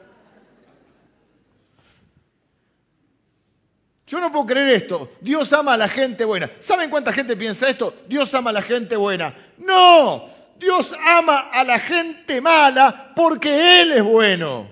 Yo 4.15 4.21
no 4.21 4.31
puedo 4.31 4.47
creer 4.47 4.69
esto. 4.69 5.11
Dios 5.21 5.53
ama 5.53 5.75
a 5.75 5.77
la 5.77 5.89
gente 5.89 6.25
buena. 6.25 6.49
¿Saben 6.61 6.89
cuánta 6.89 7.13
gente 7.13 7.37
piensa 7.37 7.69
esto? 7.69 7.93
Dios 8.07 8.33
ama 8.33 8.51
a 8.51 8.53
la 8.53 8.63
gente 8.63 8.95
buena. 8.95 9.35
No, 9.59 10.29
Dios 10.57 10.95
ama 11.05 11.51
a 11.51 11.65
la 11.65 11.81
gente 11.81 12.41
mala 12.41 13.13
porque 13.17 13.81
Él 13.81 13.91
es 13.91 14.05
bueno. 14.05 14.71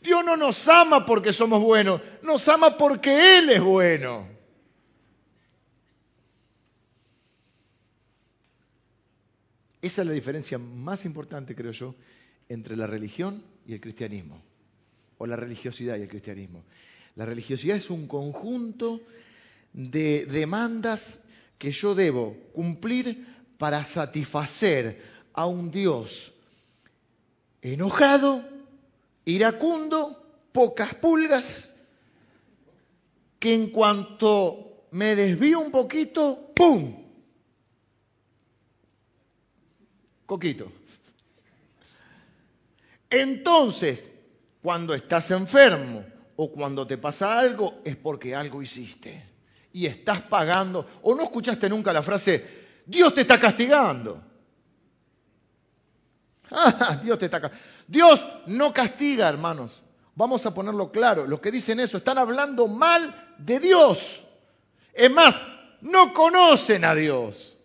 Dios 0.00 0.24
no 0.24 0.36
nos 0.36 0.68
ama 0.68 1.04
porque 1.04 1.32
somos 1.32 1.60
buenos, 1.60 2.00
nos 2.22 2.46
ama 2.46 2.76
porque 2.76 3.38
Él 3.38 3.50
es 3.50 3.60
bueno. 3.60 4.28
Esa 9.82 10.02
es 10.02 10.06
la 10.06 10.14
diferencia 10.14 10.58
más 10.58 11.04
importante, 11.04 11.56
creo 11.56 11.72
yo, 11.72 11.96
entre 12.48 12.76
la 12.76 12.86
religión 12.86 13.42
y 13.66 13.72
el 13.74 13.80
cristianismo, 13.80 14.42
o 15.18 15.26
la 15.26 15.36
religiosidad 15.36 15.96
y 15.96 16.02
el 16.02 16.08
cristianismo. 16.08 16.64
La 17.16 17.26
religiosidad 17.26 17.76
es 17.76 17.90
un 17.90 18.06
conjunto 18.06 19.00
de 19.72 20.26
demandas 20.26 21.20
que 21.58 21.70
yo 21.70 21.94
debo 21.94 22.36
cumplir 22.52 23.26
para 23.58 23.84
satisfacer 23.84 25.00
a 25.32 25.46
un 25.46 25.70
Dios 25.70 26.34
enojado, 27.62 28.44
iracundo, 29.24 30.22
pocas 30.52 30.94
pulgas, 30.94 31.70
que 33.38 33.54
en 33.54 33.70
cuanto 33.70 34.86
me 34.90 35.14
desvío 35.16 35.60
un 35.60 35.70
poquito, 35.70 36.52
¡pum! 36.54 36.94
Coquito. 40.26 40.70
Entonces, 43.20 44.10
cuando 44.60 44.94
estás 44.94 45.30
enfermo 45.30 46.04
o 46.36 46.50
cuando 46.50 46.86
te 46.86 46.98
pasa 46.98 47.38
algo, 47.38 47.80
es 47.84 47.96
porque 47.96 48.34
algo 48.34 48.60
hiciste. 48.60 49.22
Y 49.72 49.86
estás 49.86 50.20
pagando. 50.22 50.86
O 51.02 51.14
no 51.14 51.22
escuchaste 51.22 51.68
nunca 51.68 51.92
la 51.92 52.02
frase, 52.02 52.82
Dios 52.86 53.14
te 53.14 53.22
está 53.22 53.38
castigando. 53.38 54.22
Ah, 56.56 57.00
Dios 57.02 57.18
Dios 57.88 58.24
no 58.46 58.72
castiga, 58.72 59.28
hermanos. 59.28 59.82
Vamos 60.14 60.46
a 60.46 60.54
ponerlo 60.54 60.92
claro. 60.92 61.26
Los 61.26 61.40
que 61.40 61.50
dicen 61.50 61.80
eso 61.80 61.96
están 61.96 62.16
hablando 62.18 62.68
mal 62.68 63.34
de 63.38 63.58
Dios. 63.58 64.24
Es 64.92 65.10
más, 65.10 65.42
no 65.80 66.12
conocen 66.12 66.84
a 66.84 66.94
Dios. 66.94 67.56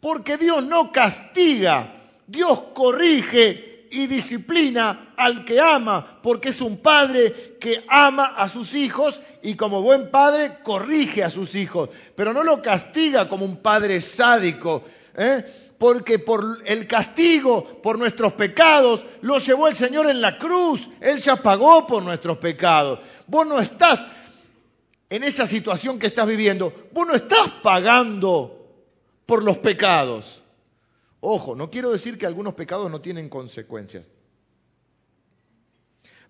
Porque 0.00 0.38
Dios 0.38 0.64
no 0.64 0.90
castiga. 0.90 2.02
Dios 2.26 2.60
corrige 2.72 3.69
y 3.90 4.06
disciplina 4.06 5.12
al 5.16 5.44
que 5.44 5.60
ama, 5.60 6.20
porque 6.22 6.50
es 6.50 6.60
un 6.60 6.78
padre 6.78 7.56
que 7.60 7.84
ama 7.88 8.26
a 8.36 8.48
sus 8.48 8.74
hijos 8.74 9.20
y 9.42 9.56
como 9.56 9.82
buen 9.82 10.10
padre 10.10 10.58
corrige 10.62 11.24
a 11.24 11.30
sus 11.30 11.54
hijos, 11.54 11.90
pero 12.14 12.32
no 12.32 12.44
lo 12.44 12.62
castiga 12.62 13.28
como 13.28 13.44
un 13.44 13.58
padre 13.58 14.00
sádico, 14.00 14.84
¿eh? 15.16 15.44
porque 15.78 16.18
por 16.18 16.62
el 16.66 16.86
castigo 16.86 17.80
por 17.82 17.98
nuestros 17.98 18.34
pecados 18.34 19.04
lo 19.22 19.38
llevó 19.38 19.66
el 19.66 19.74
Señor 19.74 20.08
en 20.08 20.20
la 20.20 20.38
cruz, 20.38 20.88
Él 21.00 21.18
ya 21.18 21.36
pagó 21.36 21.86
por 21.86 22.02
nuestros 22.02 22.38
pecados. 22.38 23.00
Vos 23.26 23.46
no 23.46 23.58
estás 23.60 24.04
en 25.08 25.24
esa 25.24 25.46
situación 25.46 25.98
que 25.98 26.06
estás 26.06 26.26
viviendo, 26.26 26.72
vos 26.92 27.06
no 27.06 27.14
estás 27.14 27.50
pagando 27.62 28.56
por 29.26 29.42
los 29.42 29.58
pecados. 29.58 30.42
Ojo, 31.20 31.54
no 31.54 31.70
quiero 31.70 31.90
decir 31.90 32.16
que 32.16 32.26
algunos 32.26 32.54
pecados 32.54 32.90
no 32.90 33.00
tienen 33.00 33.28
consecuencias. 33.28 34.08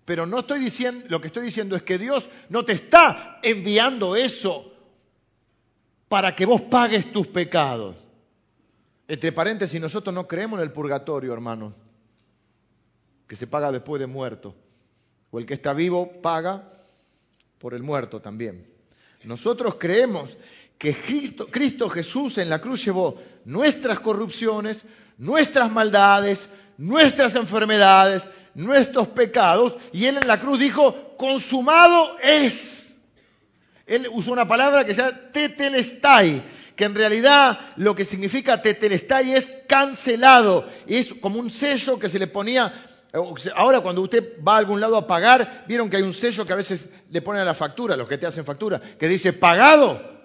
Pero 0.05 0.25
no 0.25 0.39
estoy 0.39 0.59
diciendo, 0.59 1.05
lo 1.09 1.21
que 1.21 1.27
estoy 1.27 1.45
diciendo 1.45 1.75
es 1.75 1.83
que 1.83 1.97
Dios 1.97 2.29
no 2.49 2.65
te 2.65 2.73
está 2.73 3.39
enviando 3.43 4.15
eso 4.15 4.73
para 6.09 6.35
que 6.35 6.45
vos 6.45 6.61
pagues 6.63 7.11
tus 7.13 7.27
pecados. 7.27 7.95
Entre 9.07 9.31
paréntesis, 9.31 9.79
nosotros 9.79 10.13
no 10.13 10.27
creemos 10.27 10.59
en 10.59 10.63
el 10.63 10.73
purgatorio, 10.73 11.33
hermano, 11.33 11.73
que 13.27 13.35
se 13.35 13.47
paga 13.47 13.71
después 13.71 13.99
de 13.99 14.07
muerto. 14.07 14.55
O 15.29 15.39
el 15.39 15.45
que 15.45 15.53
está 15.53 15.73
vivo 15.73 16.21
paga 16.21 16.73
por 17.57 17.73
el 17.73 17.83
muerto 17.83 18.19
también. 18.19 18.67
Nosotros 19.23 19.75
creemos 19.79 20.37
que 20.81 20.95
Cristo, 21.51 21.89
Jesús 21.91 22.39
en 22.39 22.49
la 22.49 22.59
cruz 22.59 22.83
llevó 22.83 23.15
nuestras 23.45 23.99
corrupciones, 23.99 24.83
nuestras 25.19 25.71
maldades, 25.71 26.49
nuestras 26.79 27.35
enfermedades, 27.35 28.27
nuestros 28.55 29.07
pecados, 29.09 29.77
y 29.93 30.05
Él 30.05 30.17
en 30.19 30.27
la 30.27 30.39
cruz 30.39 30.59
dijo, 30.59 31.15
consumado 31.17 32.17
es. 32.17 32.95
Él 33.85 34.07
usó 34.11 34.31
una 34.31 34.47
palabra 34.47 34.83
que 34.83 34.95
se 34.95 35.03
llama 35.03 35.19
tetelestai, 35.31 36.43
que 36.75 36.85
en 36.85 36.95
realidad 36.95 37.59
lo 37.75 37.93
que 37.93 38.03
significa 38.03 38.59
tetelestai 38.59 39.33
es 39.33 39.47
cancelado, 39.67 40.67
es 40.87 41.13
como 41.13 41.39
un 41.39 41.51
sello 41.51 41.99
que 41.99 42.09
se 42.09 42.17
le 42.17 42.25
ponía 42.25 42.73
Ahora 43.55 43.81
cuando 43.81 44.01
usted 44.01 44.41
va 44.41 44.55
a 44.55 44.57
algún 44.57 44.79
lado 44.79 44.97
a 44.97 45.05
pagar, 45.05 45.65
vieron 45.67 45.91
que 45.91 45.97
hay 45.97 46.03
un 46.03 46.13
sello 46.13 46.43
que 46.43 46.53
a 46.53 46.55
veces 46.55 46.89
le 47.11 47.21
ponen 47.21 47.43
a 47.43 47.45
la 47.45 47.53
factura, 47.53 47.97
los 47.97 48.09
que 48.09 48.17
te 48.17 48.25
hacen 48.25 48.45
factura, 48.45 48.81
que 48.97 49.07
dice 49.07 49.33
pagado. 49.33 50.20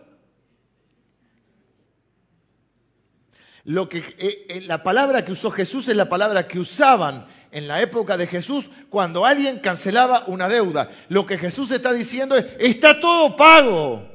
Lo 3.67 3.89
que, 3.89 3.99
eh, 3.99 4.47
eh, 4.49 4.61
la 4.61 4.85
palabra 4.85 5.25
que 5.25 5.33
usó 5.33 5.51
Jesús 5.51 5.89
es 5.89 5.97
la 5.97 6.09
palabra 6.09 6.47
que 6.47 6.61
usaban 6.61 7.27
en 7.51 7.67
la 7.67 7.83
época 7.83 8.17
de 8.17 8.29
Jesús 8.29 8.71
cuando 8.89 9.27
alguien 9.27 9.59
cancelaba 9.59 10.23
una 10.29 10.49
deuda. 10.49 10.89
Lo 11.09 11.27
que 11.27 11.37
Jesús 11.37 11.73
está 11.73 11.93
diciendo 11.93 12.37
es, 12.37 12.47
está 12.61 13.01
todo 13.01 13.35
pago. 13.35 14.09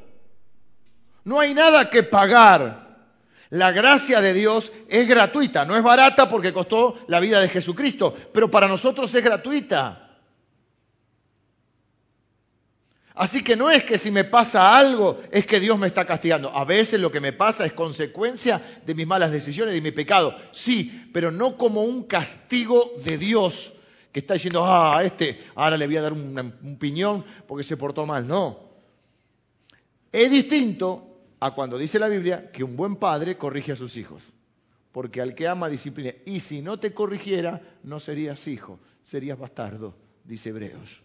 No 1.26 1.42
hay 1.42 1.54
nada 1.54 1.90
que 1.90 2.02
pagar. 2.02 2.92
La 3.50 3.74
gracia 3.74 4.22
de 4.22 4.34
Dios 4.34 4.72
es 4.88 5.06
gratuita, 5.06 5.66
no 5.66 5.76
es 5.76 5.84
barata 5.84 6.30
porque 6.30 6.54
costó 6.54 7.00
la 7.10 7.20
vida 7.20 7.42
de 7.42 7.50
Jesucristo, 7.50 8.16
pero 8.34 8.50
para 8.50 8.70
nosotros 8.70 9.14
es 9.14 9.22
gratuita. 9.22 10.01
Así 13.22 13.44
que 13.44 13.56
no 13.56 13.70
es 13.70 13.84
que 13.84 14.00
si 14.00 14.10
me 14.10 14.24
pasa 14.24 14.76
algo 14.76 15.22
es 15.30 15.46
que 15.46 15.60
Dios 15.60 15.78
me 15.78 15.86
está 15.86 16.06
castigando. 16.06 16.50
A 16.58 16.66
veces 16.66 17.00
lo 17.00 17.12
que 17.12 17.20
me 17.20 17.34
pasa 17.34 17.68
es 17.68 17.74
consecuencia 17.74 18.60
de 18.84 18.96
mis 18.96 19.06
malas 19.06 19.32
decisiones, 19.32 19.76
de 19.76 19.82
mi 19.82 19.92
pecado. 19.92 20.36
Sí, 20.52 21.08
pero 21.14 21.30
no 21.30 21.56
como 21.56 21.84
un 21.84 22.06
castigo 22.06 22.94
de 23.06 23.20
Dios 23.20 23.74
que 24.12 24.22
está 24.22 24.34
diciendo, 24.34 24.66
ah, 24.66 25.04
este, 25.04 25.40
ahora 25.54 25.78
le 25.78 25.86
voy 25.86 25.98
a 25.98 26.02
dar 26.02 26.14
un, 26.14 26.36
un 26.64 26.78
piñón 26.80 27.24
porque 27.48 27.64
se 27.64 27.78
portó 27.78 28.08
mal. 28.08 28.28
No. 28.28 28.72
Es 30.12 30.32
distinto 30.32 31.20
a 31.40 31.54
cuando 31.54 31.78
dice 31.78 32.00
la 32.00 32.08
Biblia 32.08 32.50
que 32.52 32.64
un 32.64 32.76
buen 32.76 32.96
padre 32.96 33.38
corrige 33.38 33.74
a 33.74 33.76
sus 33.76 33.98
hijos. 33.98 34.24
Porque 34.92 35.22
al 35.22 35.36
que 35.36 35.48
ama 35.48 35.70
disciplina. 35.70 36.12
Y 36.26 36.40
si 36.40 36.64
no 36.64 36.80
te 36.80 36.92
corrigiera, 36.92 37.62
no 37.84 38.00
serías 38.00 38.48
hijo, 38.48 38.80
serías 39.04 39.38
bastardo, 39.38 39.94
dice 40.24 40.50
Hebreos. 40.50 41.04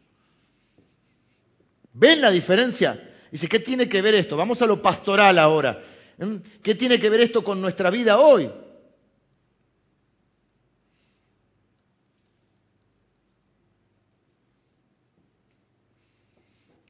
¿Ven 1.98 2.20
la 2.20 2.30
diferencia? 2.30 3.02
Dice, 3.30 3.48
¿qué 3.48 3.58
tiene 3.58 3.88
que 3.88 4.02
ver 4.02 4.14
esto? 4.14 4.36
Vamos 4.36 4.60
a 4.60 4.66
lo 4.66 4.82
pastoral 4.82 5.38
ahora. 5.38 5.82
¿Mm? 6.18 6.36
¿Qué 6.62 6.74
tiene 6.74 7.00
que 7.00 7.10
ver 7.10 7.20
esto 7.20 7.42
con 7.42 7.60
nuestra 7.60 7.90
vida 7.90 8.18
hoy? 8.18 8.50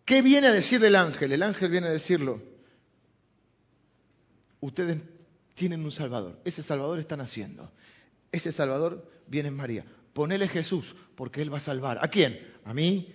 ¿Qué 0.04 0.22
viene 0.22 0.48
a 0.48 0.52
decirle 0.52 0.88
el 0.88 0.96
ángel? 0.96 1.32
El 1.32 1.42
ángel 1.42 1.70
viene 1.70 1.86
a 1.88 1.90
decirlo 1.92 2.40
ustedes 4.60 5.00
tienen 5.54 5.84
un 5.84 5.92
Salvador. 5.92 6.38
Ese 6.44 6.62
Salvador 6.62 6.98
está 6.98 7.16
naciendo. 7.16 7.70
Ese 8.32 8.52
Salvador 8.52 9.08
viene 9.26 9.48
en 9.48 9.56
María. 9.56 9.84
Ponele 10.12 10.48
Jesús, 10.48 10.96
porque 11.14 11.42
Él 11.42 11.52
va 11.52 11.58
a 11.58 11.60
salvar. 11.60 11.98
¿A 12.02 12.08
quién? 12.08 12.40
¿A 12.64 12.74
mí? 12.74 13.12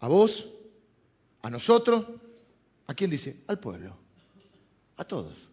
¿A 0.00 0.08
vos? 0.08 0.48
¿A 1.44 1.50
nosotros? 1.50 2.06
¿A 2.86 2.94
quién 2.94 3.10
dice? 3.10 3.36
Al 3.48 3.58
pueblo. 3.58 3.94
A 4.96 5.04
todos. 5.04 5.50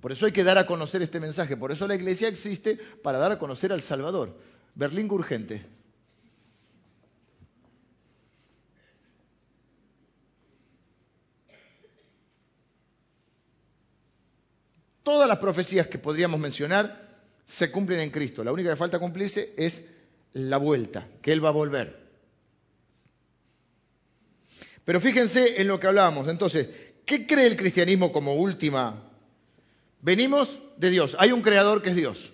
Por 0.00 0.10
eso 0.10 0.24
hay 0.24 0.32
que 0.32 0.42
dar 0.42 0.56
a 0.56 0.66
conocer 0.66 1.02
este 1.02 1.20
mensaje. 1.20 1.54
Por 1.54 1.70
eso 1.70 1.86
la 1.86 1.94
iglesia 1.94 2.28
existe 2.28 2.78
para 3.02 3.18
dar 3.18 3.32
a 3.32 3.38
conocer 3.38 3.70
al 3.70 3.82
Salvador. 3.82 4.34
Berlín 4.74 5.06
urgente. 5.10 5.66
Todas 15.02 15.28
las 15.28 15.38
profecías 15.40 15.88
que 15.88 15.98
podríamos 15.98 16.40
mencionar 16.40 17.20
se 17.44 17.70
cumplen 17.70 18.00
en 18.00 18.10
Cristo. 18.10 18.42
La 18.42 18.52
única 18.52 18.70
que 18.70 18.76
falta 18.76 18.98
cumplirse 18.98 19.52
es 19.58 19.84
la 20.32 20.56
vuelta, 20.56 21.06
que 21.20 21.34
Él 21.34 21.44
va 21.44 21.50
a 21.50 21.52
volver. 21.52 22.03
Pero 24.84 25.00
fíjense 25.00 25.60
en 25.60 25.68
lo 25.68 25.80
que 25.80 25.86
hablábamos. 25.86 26.28
Entonces, 26.28 26.68
¿qué 27.06 27.26
cree 27.26 27.46
el 27.46 27.56
cristianismo 27.56 28.12
como 28.12 28.34
última? 28.34 29.02
Venimos 30.00 30.60
de 30.76 30.90
Dios. 30.90 31.16
Hay 31.18 31.32
un 31.32 31.42
creador 31.42 31.82
que 31.82 31.90
es 31.90 31.96
Dios. 31.96 32.32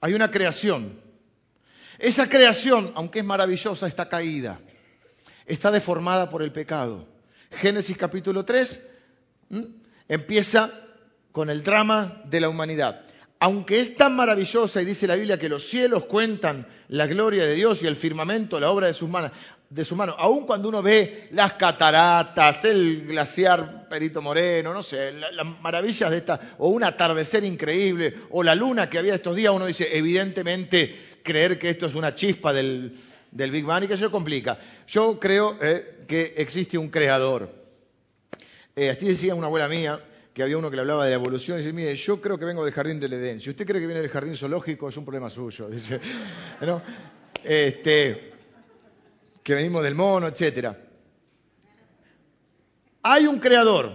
Hay 0.00 0.14
una 0.14 0.30
creación. 0.30 1.00
Esa 1.98 2.28
creación, 2.28 2.92
aunque 2.94 3.18
es 3.18 3.24
maravillosa, 3.24 3.86
está 3.86 4.08
caída. 4.08 4.60
Está 5.46 5.70
deformada 5.70 6.30
por 6.30 6.42
el 6.42 6.52
pecado. 6.52 7.06
Génesis 7.50 7.96
capítulo 7.96 8.44
3 8.44 8.80
empieza 10.08 10.70
con 11.32 11.50
el 11.50 11.62
drama 11.62 12.22
de 12.24 12.40
la 12.40 12.48
humanidad. 12.48 13.04
Aunque 13.40 13.80
es 13.80 13.94
tan 13.94 14.16
maravillosa 14.16 14.82
y 14.82 14.84
dice 14.84 15.06
la 15.06 15.14
Biblia 15.14 15.38
que 15.38 15.48
los 15.48 15.68
cielos 15.68 16.04
cuentan 16.04 16.66
la 16.88 17.06
gloria 17.06 17.44
de 17.44 17.54
Dios 17.54 17.82
y 17.82 17.86
el 17.86 17.96
firmamento, 17.96 18.58
la 18.58 18.70
obra 18.70 18.88
de 18.88 18.94
sus 18.94 19.08
manos, 19.08 19.30
de 19.70 19.84
su 19.84 19.94
mano, 19.96 20.14
aun 20.16 20.46
cuando 20.46 20.68
uno 20.68 20.82
ve 20.82 21.28
las 21.32 21.54
cataratas, 21.54 22.64
el 22.64 23.06
glaciar 23.06 23.86
Perito 23.88 24.22
Moreno, 24.22 24.72
no 24.72 24.82
sé, 24.82 25.12
las 25.12 25.46
maravillas 25.60 26.10
de 26.10 26.16
esta, 26.16 26.40
o 26.58 26.68
un 26.68 26.84
atardecer 26.84 27.44
increíble, 27.44 28.14
o 28.30 28.42
la 28.42 28.54
luna 28.54 28.88
que 28.88 28.98
había 28.98 29.14
estos 29.14 29.36
días, 29.36 29.52
uno 29.52 29.66
dice, 29.66 29.88
evidentemente, 29.96 31.20
creer 31.22 31.58
que 31.58 31.68
esto 31.68 31.86
es 31.86 31.94
una 31.94 32.14
chispa 32.14 32.52
del, 32.52 32.96
Big 33.30 33.64
Bang 33.64 33.84
y 33.84 33.88
que 33.88 33.96
se 33.96 34.08
complica. 34.08 34.58
Yo 34.86 35.20
creo 35.20 35.58
eh, 35.60 36.04
que 36.08 36.34
existe 36.38 36.78
un 36.78 36.88
creador. 36.88 37.52
Eh, 38.74 38.88
así 38.88 39.06
decía 39.06 39.34
una 39.34 39.48
abuela 39.48 39.68
mía, 39.68 40.00
que 40.32 40.42
había 40.42 40.56
uno 40.56 40.70
que 40.70 40.76
le 40.76 40.82
hablaba 40.82 41.04
de 41.04 41.10
la 41.10 41.16
evolución 41.16 41.58
y 41.58 41.62
dice, 41.62 41.72
mire, 41.72 41.94
yo 41.94 42.20
creo 42.20 42.38
que 42.38 42.44
vengo 42.44 42.64
del 42.64 42.72
jardín 42.72 43.00
del 43.00 43.12
Edén. 43.12 43.40
Si 43.40 43.50
usted 43.50 43.66
cree 43.66 43.80
que 43.80 43.86
viene 43.86 44.00
del 44.00 44.10
jardín 44.10 44.36
zoológico, 44.36 44.88
es 44.88 44.96
un 44.96 45.04
problema 45.04 45.28
suyo. 45.28 45.68
Dice, 45.70 46.00
¿no? 46.62 46.80
Este, 47.42 48.37
que 49.48 49.54
venimos 49.54 49.82
del 49.82 49.94
mono, 49.94 50.26
etc. 50.26 50.74
Hay 53.02 53.26
un 53.26 53.38
creador, 53.38 53.90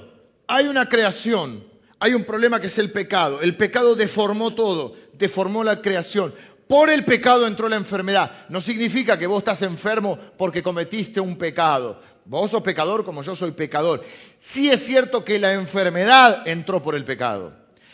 hay 0.47 0.66
una 0.66 0.89
creación, 0.89 1.64
hay 1.99 2.16
un 2.16 2.24
problema 2.24 2.60
que 2.60 2.66
es 2.66 2.80
el 2.80 2.91
pecado. 2.91 3.39
El 3.39 3.56
pecado 3.56 3.93
deformó 3.93 4.56
todo, 4.56 4.95
deformó 5.14 5.64
la 5.64 5.80
creación. 5.80 6.34
Por 6.68 6.89
el 6.89 7.06
pecado 7.06 7.45
entró 7.45 7.70
la 7.70 7.76
enfermedad. 7.76 8.32
No 8.49 8.62
significa 8.62 9.20
que 9.20 9.28
vos 9.28 9.43
estás 9.43 9.62
enfermo 9.62 10.18
porque 10.39 10.64
cometiste 10.64 11.20
un 11.20 11.38
pecado. 11.38 12.01
Vos 12.26 12.49
sos 12.49 12.64
pecador 12.64 13.06
como 13.06 13.22
yo 13.22 13.36
soy 13.36 13.51
pecador. 13.51 14.04
Sí 14.39 14.72
es 14.72 14.84
cierto 14.84 15.24
que 15.24 15.38
la 15.38 15.54
enfermedad 15.54 16.47
entró 16.47 16.82
por 16.82 16.95
el 16.95 17.06
pecado. 17.06 17.54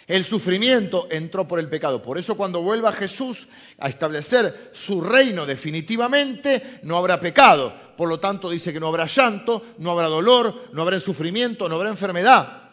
El 0.09 0.25
sufrimiento 0.25 1.07
entró 1.11 1.47
por 1.47 1.59
el 1.59 1.69
pecado. 1.69 2.01
Por 2.01 2.17
eso 2.17 2.35
cuando 2.35 2.63
vuelva 2.63 2.91
Jesús 2.91 3.47
a 3.77 3.89
establecer 3.89 4.71
su 4.73 5.01
reino 5.01 5.45
definitivamente, 5.45 6.79
no 6.81 6.97
habrá 6.97 7.19
pecado. 7.19 7.71
Por 7.95 8.09
lo 8.09 8.19
tanto 8.19 8.49
dice 8.49 8.73
que 8.73 8.79
no 8.79 8.87
habrá 8.87 9.05
llanto, 9.05 9.63
no 9.77 9.91
habrá 9.91 10.07
dolor, 10.07 10.71
no 10.73 10.81
habrá 10.81 10.99
sufrimiento, 10.99 11.69
no 11.69 11.75
habrá 11.75 11.89
enfermedad. 11.89 12.71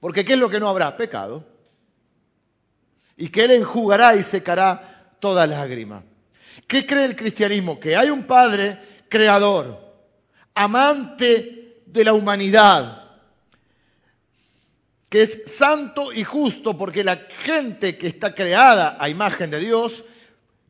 Porque 0.00 0.24
¿qué 0.24 0.32
es 0.32 0.38
lo 0.40 0.50
que 0.50 0.58
no 0.58 0.68
habrá? 0.68 0.96
Pecado. 0.96 1.46
Y 3.16 3.28
que 3.28 3.44
Él 3.44 3.52
enjugará 3.52 4.16
y 4.16 4.24
secará 4.24 5.14
toda 5.20 5.46
lágrima. 5.46 6.02
¿Qué 6.66 6.84
cree 6.84 7.04
el 7.04 7.14
cristianismo? 7.14 7.78
Que 7.78 7.94
hay 7.94 8.10
un 8.10 8.24
Padre 8.24 9.04
creador 9.08 9.78
amante 10.52 11.82
de 11.86 12.04
la 12.04 12.14
humanidad, 12.14 13.03
que 15.14 15.22
es 15.22 15.42
santo 15.46 16.12
y 16.12 16.24
justo 16.24 16.76
porque 16.76 17.04
la 17.04 17.14
gente 17.44 17.96
que 17.96 18.08
está 18.08 18.34
creada 18.34 18.96
a 18.98 19.08
imagen 19.08 19.48
de 19.48 19.60
Dios 19.60 20.02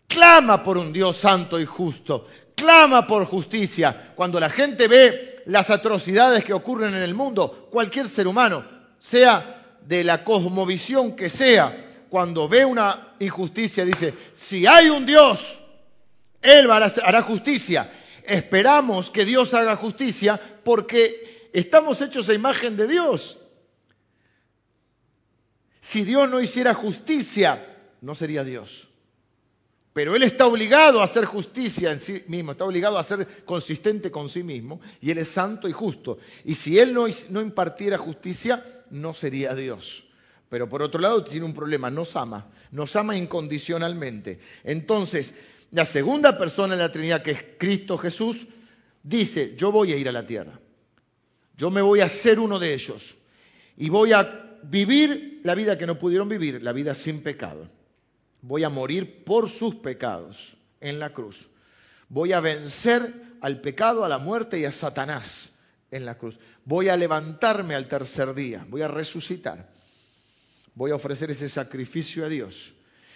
clama 0.06 0.62
por 0.62 0.76
un 0.76 0.92
Dios 0.92 1.16
santo 1.16 1.58
y 1.58 1.64
justo, 1.64 2.28
clama 2.54 3.06
por 3.06 3.24
justicia. 3.24 4.12
Cuando 4.14 4.38
la 4.38 4.50
gente 4.50 4.86
ve 4.86 5.40
las 5.46 5.70
atrocidades 5.70 6.44
que 6.44 6.52
ocurren 6.52 6.94
en 6.94 7.02
el 7.02 7.14
mundo, 7.14 7.68
cualquier 7.70 8.06
ser 8.06 8.28
humano, 8.28 8.66
sea 8.98 9.78
de 9.80 10.04
la 10.04 10.22
cosmovisión 10.22 11.16
que 11.16 11.30
sea, 11.30 12.04
cuando 12.10 12.46
ve 12.46 12.66
una 12.66 13.14
injusticia 13.20 13.82
dice, 13.82 14.12
si 14.34 14.66
hay 14.66 14.90
un 14.90 15.06
Dios, 15.06 15.58
Él 16.42 16.70
hará 16.70 17.22
justicia 17.22 17.90
esperamos 18.26 19.10
que 19.10 19.24
Dios 19.24 19.54
haga 19.54 19.76
justicia 19.76 20.38
porque 20.62 21.48
estamos 21.54 22.02
hechos 22.02 22.28
a 22.28 22.34
imagen 22.34 22.76
de 22.76 22.88
Dios. 22.88 23.38
Si 25.84 26.02
Dios 26.02 26.30
no 26.30 26.40
hiciera 26.40 26.72
justicia, 26.72 27.76
no 28.00 28.14
sería 28.14 28.42
Dios. 28.42 28.88
Pero 29.92 30.16
Él 30.16 30.22
está 30.22 30.46
obligado 30.46 31.02
a 31.02 31.04
hacer 31.04 31.26
justicia 31.26 31.92
en 31.92 32.00
sí 32.00 32.24
mismo, 32.26 32.52
está 32.52 32.64
obligado 32.64 32.98
a 32.98 33.04
ser 33.04 33.44
consistente 33.44 34.10
con 34.10 34.30
sí 34.30 34.42
mismo, 34.42 34.80
y 35.02 35.10
Él 35.10 35.18
es 35.18 35.28
santo 35.28 35.68
y 35.68 35.72
justo. 35.72 36.16
Y 36.46 36.54
si 36.54 36.78
Él 36.78 36.94
no, 36.94 37.42
impartiera 37.42 37.98
justicia, 37.98 38.64
no 38.88 39.12
sería 39.12 39.54
Dios. 39.54 40.06
Pero 40.48 40.70
por 40.70 40.80
otro 40.80 41.02
lado 41.02 41.22
tiene 41.22 41.44
un 41.44 41.52
problema, 41.52 41.90
nos 41.90 42.16
ama, 42.16 42.46
nos 42.70 42.96
ama 42.96 43.14
incondicionalmente. 43.14 44.40
Entonces, 44.64 45.34
la 45.70 45.84
segunda 45.84 46.38
persona 46.38 46.72
en 46.72 46.80
la 46.80 46.92
Trinidad, 46.92 47.22
que 47.22 47.32
es 47.32 47.44
Cristo 47.58 47.98
Jesús, 47.98 48.46
dice, 49.02 49.54
yo 49.54 49.70
voy 49.70 49.92
a 49.92 49.98
ir 49.98 50.08
a 50.08 50.12
la 50.12 50.26
tierra, 50.26 50.58
yo 51.58 51.68
me 51.68 51.82
voy 51.82 52.00
a 52.00 52.08
ser 52.08 52.40
uno 52.40 52.58
de 52.58 52.72
ellos 52.72 53.16
y 53.76 53.90
voy 53.90 54.14
a 54.14 54.43
vivir 54.70 55.40
la 55.44 55.54
vida 55.54 55.78
que 55.78 55.86
no 55.86 55.98
pudieron 55.98 56.28
vivir, 56.28 56.62
la 56.62 56.72
vida 56.72 56.94
sin 56.94 57.22
pecado 57.22 57.68
voy 58.46 58.62
a 58.62 58.68
morir 58.68 59.24
por 59.24 59.48
sus 59.48 59.74
pecados 59.76 60.56
en 60.80 60.98
la 60.98 61.12
cruz. 61.12 61.48
Voy 62.08 62.32
a 62.32 62.40
vencer 62.40 63.14
al 63.40 63.60
pecado, 63.60 64.04
a 64.04 64.08
la 64.08 64.18
muerte 64.18 64.58
y 64.58 64.66
a 64.66 64.70
Satanás 64.70 65.52
en 65.90 66.04
la 66.04 66.18
cruz. 66.18 66.38
Voy 66.64 66.88
a 66.88 66.96
levantarme 66.96 67.74
al 67.74 67.88
tercer 67.88 68.34
día, 68.34 68.66
voy 68.68 68.82
a 68.82 68.88
resucitar. 68.88 69.72
Voy 70.74 70.90
a 70.90 70.96
ofrecer 70.96 71.30
ese 71.30 71.48
sacrificio 71.48 72.24
a 72.24 72.28
Dios. 72.28 72.74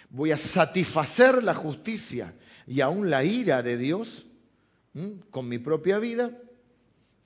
Voy 0.09 0.31
a 0.31 0.37
satisfacer 0.37 1.43
la 1.43 1.53
justicia 1.53 2.33
y 2.65 2.81
aún 2.81 3.11
la 3.11 3.23
ira 3.23 3.61
de 3.61 3.77
Dios 3.77 4.25
con 5.29 5.47
mi 5.47 5.59
propia 5.59 5.99
vida 5.99 6.31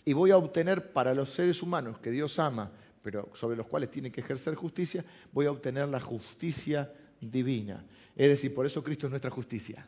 y 0.03 0.11
voy 0.11 0.31
a 0.31 0.37
obtener 0.37 0.91
para 0.91 1.13
los 1.13 1.29
seres 1.29 1.61
humanos 1.61 1.99
que 1.99 2.11
Dios 2.11 2.37
ama, 2.39 2.71
pero 3.03 3.29
sobre 3.35 3.57
los 3.57 3.67
cuales 3.67 3.91
tiene 3.91 4.11
que 4.11 4.21
ejercer 4.21 4.55
justicia, 4.55 5.05
voy 5.31 5.45
a 5.45 5.51
obtener 5.51 5.87
la 5.89 5.99
justicia 5.99 6.91
divina. 7.19 7.85
Es 8.15 8.29
decir, 8.29 8.55
por 8.55 8.65
eso 8.65 8.83
Cristo 8.83 9.07
es 9.07 9.11
nuestra 9.11 9.29
justicia. 9.29 9.85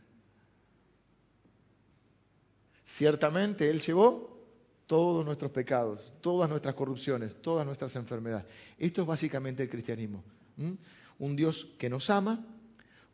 Ciertamente 2.84 3.70
Él 3.70 3.80
llevó 3.80 4.36
todos 4.86 5.26
nuestros 5.26 5.52
pecados, 5.52 6.14
todas 6.22 6.50
nuestras 6.50 6.76
corrupciones, 6.76 7.42
todas 7.42 7.66
nuestras 7.66 7.96
enfermedades. 7.96 8.46
Esto 8.78 9.02
es 9.02 9.08
básicamente 9.08 9.64
el 9.64 9.70
cristianismo. 9.70 10.24
Un 11.18 11.36
Dios 11.36 11.68
que 11.80 11.90
nos 11.90 12.10
ama, 12.10 12.46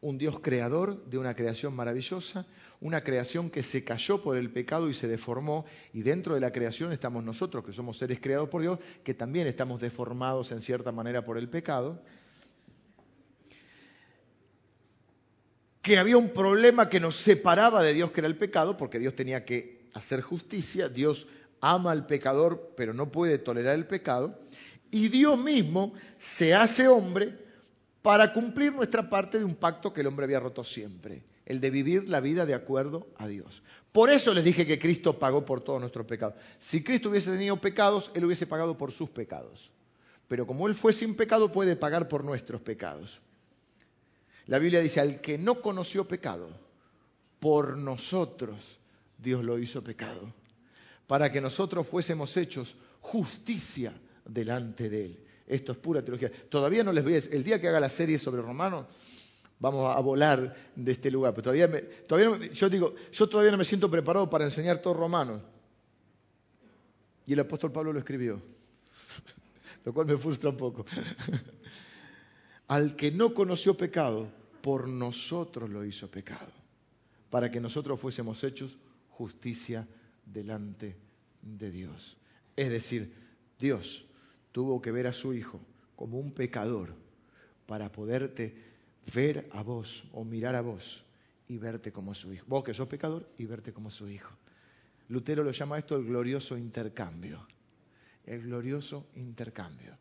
un 0.01 0.17
Dios 0.17 0.39
creador 0.39 1.05
de 1.05 1.17
una 1.17 1.35
creación 1.35 1.75
maravillosa, 1.75 2.45
una 2.81 3.01
creación 3.01 3.49
que 3.49 3.61
se 3.61 3.83
cayó 3.83 4.21
por 4.21 4.37
el 4.37 4.51
pecado 4.51 4.89
y 4.89 4.93
se 4.93 5.07
deformó, 5.07 5.65
y 5.93 6.01
dentro 6.01 6.33
de 6.33 6.41
la 6.41 6.51
creación 6.51 6.91
estamos 6.91 7.23
nosotros, 7.23 7.63
que 7.63 7.71
somos 7.71 7.97
seres 7.97 8.19
creados 8.19 8.49
por 8.49 8.61
Dios, 8.61 8.79
que 9.03 9.13
también 9.13 9.47
estamos 9.47 9.79
deformados 9.79 10.51
en 10.51 10.61
cierta 10.61 10.91
manera 10.91 11.23
por 11.23 11.37
el 11.37 11.47
pecado, 11.47 12.01
que 15.83 15.97
había 15.97 16.17
un 16.17 16.29
problema 16.29 16.89
que 16.89 16.99
nos 16.99 17.15
separaba 17.15 17.83
de 17.83 17.93
Dios, 17.93 18.11
que 18.11 18.21
era 18.21 18.27
el 18.27 18.37
pecado, 18.37 18.77
porque 18.77 18.99
Dios 18.99 19.15
tenía 19.15 19.45
que 19.45 19.87
hacer 19.93 20.21
justicia, 20.21 20.89
Dios 20.89 21.27
ama 21.59 21.91
al 21.91 22.07
pecador, 22.07 22.73
pero 22.75 22.93
no 22.93 23.11
puede 23.11 23.37
tolerar 23.37 23.75
el 23.75 23.85
pecado, 23.85 24.39
y 24.89 25.07
Dios 25.07 25.39
mismo 25.39 25.93
se 26.17 26.55
hace 26.55 26.87
hombre 26.87 27.37
para 28.01 28.33
cumplir 28.33 28.73
nuestra 28.73 29.07
parte 29.07 29.37
de 29.37 29.45
un 29.45 29.55
pacto 29.55 29.93
que 29.93 30.01
el 30.01 30.07
hombre 30.07 30.25
había 30.25 30.39
roto 30.39 30.63
siempre, 30.63 31.23
el 31.51 31.59
de 31.59 31.69
vivir 31.69 32.07
la 32.07 32.21
vida 32.21 32.45
de 32.45 32.53
acuerdo 32.53 33.07
a 33.17 33.27
Dios. 33.27 33.61
Por 33.91 34.09
eso 34.09 34.33
les 34.33 34.45
dije 34.45 34.65
que 34.65 34.79
Cristo 34.79 35.19
pagó 35.19 35.43
por 35.43 35.59
todos 35.59 35.81
nuestros 35.81 36.05
pecados. 36.05 36.35
Si 36.59 36.81
Cristo 36.81 37.09
hubiese 37.09 37.29
tenido 37.29 37.59
pecados, 37.59 38.09
Él 38.13 38.23
hubiese 38.23 38.47
pagado 38.47 38.77
por 38.77 38.93
sus 38.93 39.09
pecados. 39.09 39.69
Pero 40.29 40.47
como 40.47 40.69
Él 40.69 40.75
fue 40.75 40.93
sin 40.93 41.13
pecado, 41.13 41.51
puede 41.51 41.75
pagar 41.75 42.07
por 42.07 42.23
nuestros 42.23 42.61
pecados. 42.61 43.19
La 44.45 44.59
Biblia 44.59 44.79
dice, 44.79 45.01
al 45.01 45.19
que 45.19 45.37
no 45.37 45.61
conoció 45.61 46.07
pecado, 46.07 46.49
por 47.41 47.77
nosotros 47.77 48.79
Dios 49.17 49.43
lo 49.43 49.59
hizo 49.59 49.83
pecado, 49.83 50.33
para 51.05 51.33
que 51.33 51.41
nosotros 51.41 51.85
fuésemos 51.85 52.37
hechos 52.37 52.77
justicia 53.01 53.93
delante 54.23 54.89
de 54.89 55.05
Él. 55.05 55.19
Esto 55.47 55.73
es 55.73 55.77
pura 55.79 56.01
teología. 56.01 56.31
Todavía 56.47 56.85
no 56.85 56.93
les 56.93 57.03
voy 57.03 57.15
a 57.15 57.17
el 57.17 57.43
día 57.43 57.59
que 57.59 57.67
haga 57.67 57.81
la 57.81 57.89
serie 57.89 58.17
sobre 58.17 58.41
Romanos, 58.41 58.85
vamos 59.61 59.95
a 59.95 59.99
volar 60.01 60.53
de 60.75 60.91
este 60.91 61.09
lugar. 61.09 61.33
Pero 61.33 61.43
todavía, 61.43 61.89
todavía 62.07 62.51
yo 62.51 62.69
digo, 62.69 62.95
yo 63.11 63.29
todavía 63.29 63.51
no 63.51 63.57
me 63.57 63.63
siento 63.63 63.89
preparado 63.89 64.29
para 64.29 64.43
enseñar 64.43 64.81
todo 64.81 64.95
Romanos. 64.95 65.41
Y 67.25 67.33
el 67.33 67.39
apóstol 67.39 67.71
Pablo 67.71 67.93
lo 67.93 67.99
escribió, 67.99 68.41
lo 69.85 69.93
cual 69.93 70.07
me 70.07 70.17
frustra 70.17 70.49
un 70.49 70.57
poco 70.57 70.85
al 72.67 72.95
que 72.95 73.11
no 73.11 73.33
conoció 73.33 73.77
pecado, 73.77 74.27
por 74.61 74.89
nosotros 74.89 75.69
lo 75.69 75.85
hizo 75.85 76.09
pecado, 76.09 76.51
para 77.29 77.49
que 77.49 77.59
nosotros 77.59 77.99
fuésemos 77.99 78.43
hechos 78.43 78.77
justicia 79.09 79.87
delante 80.25 80.97
de 81.41 81.71
Dios. 81.71 82.17
Es 82.55 82.69
decir, 82.69 83.13
Dios 83.59 84.05
tuvo 84.51 84.81
que 84.81 84.91
ver 84.91 85.07
a 85.07 85.13
su 85.13 85.33
Hijo 85.33 85.59
como 85.95 86.19
un 86.19 86.31
pecador 86.31 86.95
para 87.65 87.91
poderte 87.91 88.70
ver 89.13 89.49
a 89.51 89.61
vos 89.63 90.03
o 90.13 90.23
mirar 90.23 90.55
a 90.55 90.61
vos 90.61 91.03
y 91.47 91.57
verte 91.57 91.91
como 91.91 92.15
su 92.15 92.33
Hijo. 92.33 92.45
Vos 92.47 92.63
que 92.63 92.73
sos 92.73 92.87
pecador 92.87 93.29
y 93.37 93.45
verte 93.45 93.73
como 93.73 93.91
su 93.91 94.07
Hijo. 94.07 94.33
Lutero 95.09 95.43
lo 95.43 95.51
llama 95.51 95.77
esto 95.77 95.95
el 95.95 96.05
glorioso 96.05 96.57
intercambio. 96.57 97.45
El 98.25 98.43
glorioso 98.43 99.07
intercambio. 99.15 99.97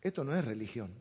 Esto 0.00 0.24
no 0.24 0.34
es 0.34 0.44
religión, 0.44 0.92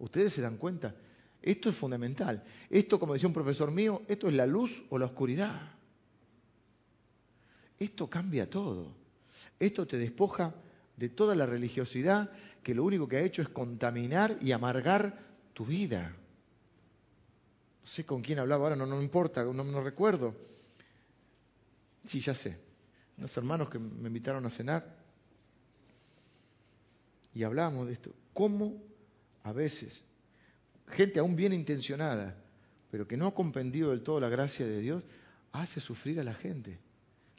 Ustedes 0.00 0.32
se 0.32 0.42
dan 0.42 0.56
cuenta. 0.56 0.94
Esto 1.42 1.68
es 1.68 1.76
fundamental. 1.76 2.42
Esto, 2.68 2.98
como 2.98 3.12
decía 3.12 3.28
un 3.28 3.34
profesor 3.34 3.70
mío, 3.70 4.02
esto 4.08 4.28
es 4.28 4.34
la 4.34 4.46
luz 4.46 4.82
o 4.88 4.98
la 4.98 5.06
oscuridad. 5.06 5.72
Esto 7.78 8.08
cambia 8.08 8.48
todo. 8.48 8.94
Esto 9.58 9.86
te 9.86 9.98
despoja 9.98 10.54
de 10.96 11.10
toda 11.10 11.34
la 11.34 11.46
religiosidad 11.46 12.30
que 12.62 12.74
lo 12.74 12.84
único 12.84 13.08
que 13.08 13.18
ha 13.18 13.22
hecho 13.22 13.42
es 13.42 13.48
contaminar 13.50 14.38
y 14.40 14.52
amargar 14.52 15.18
tu 15.52 15.66
vida. 15.66 16.14
No 17.82 17.86
sé 17.86 18.04
con 18.04 18.20
quién 18.20 18.38
hablaba 18.38 18.64
ahora, 18.64 18.76
no, 18.76 18.86
no 18.86 19.02
importa, 19.02 19.44
no, 19.44 19.82
recuerdo. 19.82 20.34
Sí, 22.04 22.20
ya 22.20 22.34
sé. 22.34 22.58
Unos 23.18 23.36
hermanos 23.36 23.68
que 23.68 23.78
me 23.78 24.08
invitaron 24.08 24.44
a 24.46 24.50
cenar 24.50 24.96
y 27.34 27.42
hablábamos 27.42 27.86
de 27.86 27.92
esto. 27.94 28.14
¿Cómo 28.32 28.82
a 29.42 29.52
veces, 29.52 30.02
gente 30.88 31.18
aún 31.20 31.36
bien 31.36 31.52
intencionada, 31.52 32.36
pero 32.90 33.06
que 33.06 33.16
no 33.16 33.26
ha 33.26 33.34
comprendido 33.34 33.90
del 33.90 34.02
todo 34.02 34.20
la 34.20 34.28
gracia 34.28 34.66
de 34.66 34.80
Dios, 34.80 35.04
hace 35.52 35.80
sufrir 35.80 36.20
a 36.20 36.24
la 36.24 36.34
gente. 36.34 36.78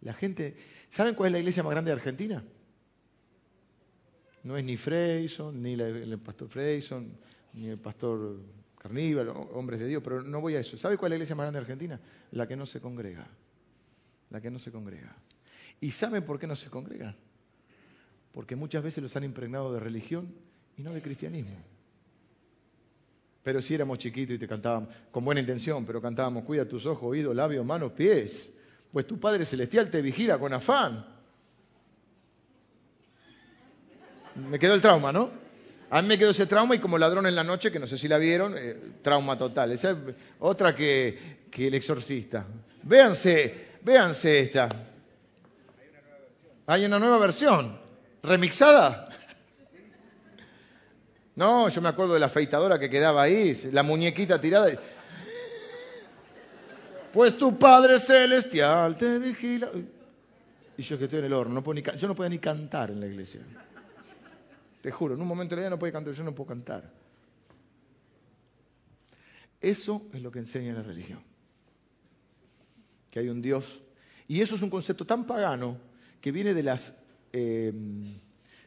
La 0.02 0.14
gente, 0.14 0.56
¿saben 0.90 1.16
cuál 1.16 1.28
es 1.28 1.34
la 1.34 1.40
iglesia 1.40 1.64
más 1.64 1.72
grande 1.72 1.92
de 1.92 1.98
Argentina? 1.98 2.44
No 4.44 4.58
es 4.58 4.64
ni 4.64 4.78
Freyson, 4.78 5.62
ni 5.62 5.74
el 5.74 6.20
pastor 6.20 6.50
Freyson, 6.50 7.16
ni 7.54 7.68
el 7.68 7.78
pastor 7.78 8.40
Carníbal, 8.82 9.30
hombres 9.54 9.80
de 9.80 9.88
Dios, 9.88 10.02
pero 10.04 10.24
no 10.24 10.42
voy 10.42 10.56
a 10.56 10.60
eso. 10.60 10.76
¿Sabe 10.76 10.98
cuál 10.98 11.12
es 11.12 11.12
la 11.12 11.16
iglesia 11.18 11.36
más 11.36 11.44
grande 11.44 11.60
de 11.60 11.62
Argentina? 11.62 12.00
La 12.32 12.48
que 12.48 12.56
no 12.56 12.66
se 12.66 12.82
congrega. 12.82 13.28
La 14.32 14.42
que 14.42 14.50
no 14.50 14.58
se 14.58 14.72
congrega. 14.72 15.16
¿Y 15.80 15.92
saben 15.92 16.24
por 16.26 16.40
qué 16.40 16.48
no 16.48 16.56
se 16.56 16.68
congrega? 16.68 17.16
Porque 18.32 18.56
muchas 18.56 18.84
veces 18.84 19.04
los 19.04 19.16
han 19.16 19.24
impregnado 19.24 19.72
de 19.72 19.80
religión 19.80 20.34
y 20.78 20.82
no 20.82 20.94
de 20.94 21.02
cristianismo. 21.04 21.56
Pero 23.44 23.62
si 23.62 23.76
éramos 23.76 24.00
chiquitos 24.00 24.36
y 24.36 24.40
te 24.40 24.48
cantábamos, 24.48 24.90
con 25.12 25.24
buena 25.26 25.42
intención, 25.42 25.86
pero 25.86 26.02
cantábamos, 26.02 26.44
cuida 26.44 26.68
tus 26.68 26.88
ojos, 26.88 27.04
oídos, 27.04 27.36
labios, 27.36 27.64
manos, 27.64 27.92
pies, 27.92 28.52
pues 28.92 29.06
tu 29.06 29.20
Padre 29.20 29.46
Celestial 29.46 29.92
te 29.92 30.02
vigila 30.02 30.40
con 30.40 30.54
afán. 30.54 31.06
Me 34.38 34.58
quedó 34.58 34.74
el 34.74 34.82
trauma, 34.82 35.12
¿no? 35.12 35.41
A 35.94 36.02
mí 36.02 36.08
me 36.08 36.18
quedó 36.18 36.32
ese 36.32 36.46
trauma 36.46 36.74
y 36.74 36.80
como 36.80 36.98
ladrón 36.98 37.28
en 37.28 37.36
la 37.36 37.44
noche, 37.44 37.70
que 37.70 37.78
no 37.78 37.86
sé 37.86 37.98
si 37.98 38.08
la 38.08 38.18
vieron, 38.18 38.56
eh, 38.58 38.78
trauma 39.02 39.38
total. 39.38 39.74
Esa 39.74 39.92
es 39.92 39.98
otra 40.40 40.74
que, 40.74 41.50
el 41.52 41.74
exorcista. 41.74 42.46
Véanse, 42.84 43.68
véanse 43.82 44.40
esta. 44.40 44.70
Hay 46.68 46.86
una 46.86 46.98
nueva 46.98 47.18
versión. 47.18 47.78
¿Remixada? 48.24 49.04
No, 51.36 51.68
yo 51.68 51.82
me 51.82 51.90
acuerdo 51.90 52.14
de 52.14 52.22
la 52.22 52.28
afeitadora 52.28 52.80
que 52.80 52.90
quedaba 52.90 53.24
ahí, 53.24 53.70
la 53.74 53.84
muñequita 53.84 54.40
tirada. 54.40 54.72
Pues 57.12 57.38
tu 57.38 57.60
Padre 57.60 58.00
Celestial 58.00 58.96
te 58.96 59.20
vigila. 59.20 59.70
Y 60.78 60.84
yo 60.84 60.98
que 60.98 61.04
estoy 61.04 61.20
en 61.20 61.26
el 61.26 61.34
horno, 61.34 61.56
no 61.56 61.62
puedo 61.62 61.82
ni, 61.82 61.98
yo 61.98 62.08
no 62.08 62.16
podía 62.16 62.30
ni 62.30 62.40
cantar 62.40 62.92
en 62.92 63.02
la 63.02 63.08
iglesia. 63.08 63.42
Te 64.82 64.92
juro, 64.92 65.14
en 65.14 65.22
un 65.22 65.28
momento 65.28 65.56
de 65.56 65.62
la 65.62 65.68
vida 65.68 65.70
no 65.70 65.80
podía 65.80 65.94
cantar, 65.94 66.14
yo 66.14 66.24
no 66.24 66.34
puedo 66.34 66.48
cantar. 66.48 66.92
Eso 69.60 70.08
es 70.12 70.22
lo 70.22 70.32
que 70.32 70.40
enseña 70.40 70.74
la 70.74 70.82
religión. 70.82 71.24
Que 73.12 73.20
hay 73.20 73.30
un 73.30 73.42
Dios. 73.42 73.84
Y 74.28 74.42
eso 74.42 74.56
es 74.56 74.62
un 74.64 74.72
concepto 74.72 75.06
tan 75.06 75.26
pagano 75.26 75.78
que 76.20 76.32
viene 76.32 76.54
de 76.54 76.64
las 76.64 76.98
eh, 77.32 77.72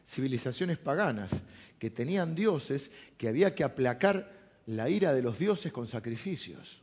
civilizaciones 0.05 0.77
paganas 0.77 1.31
que 1.79 1.89
tenían 1.89 2.33
dioses 2.33 2.91
que 3.17 3.27
había 3.27 3.53
que 3.53 3.63
aplacar 3.63 4.31
la 4.67 4.89
ira 4.89 5.13
de 5.13 5.21
los 5.21 5.37
dioses 5.37 5.73
con 5.73 5.87
sacrificios. 5.87 6.81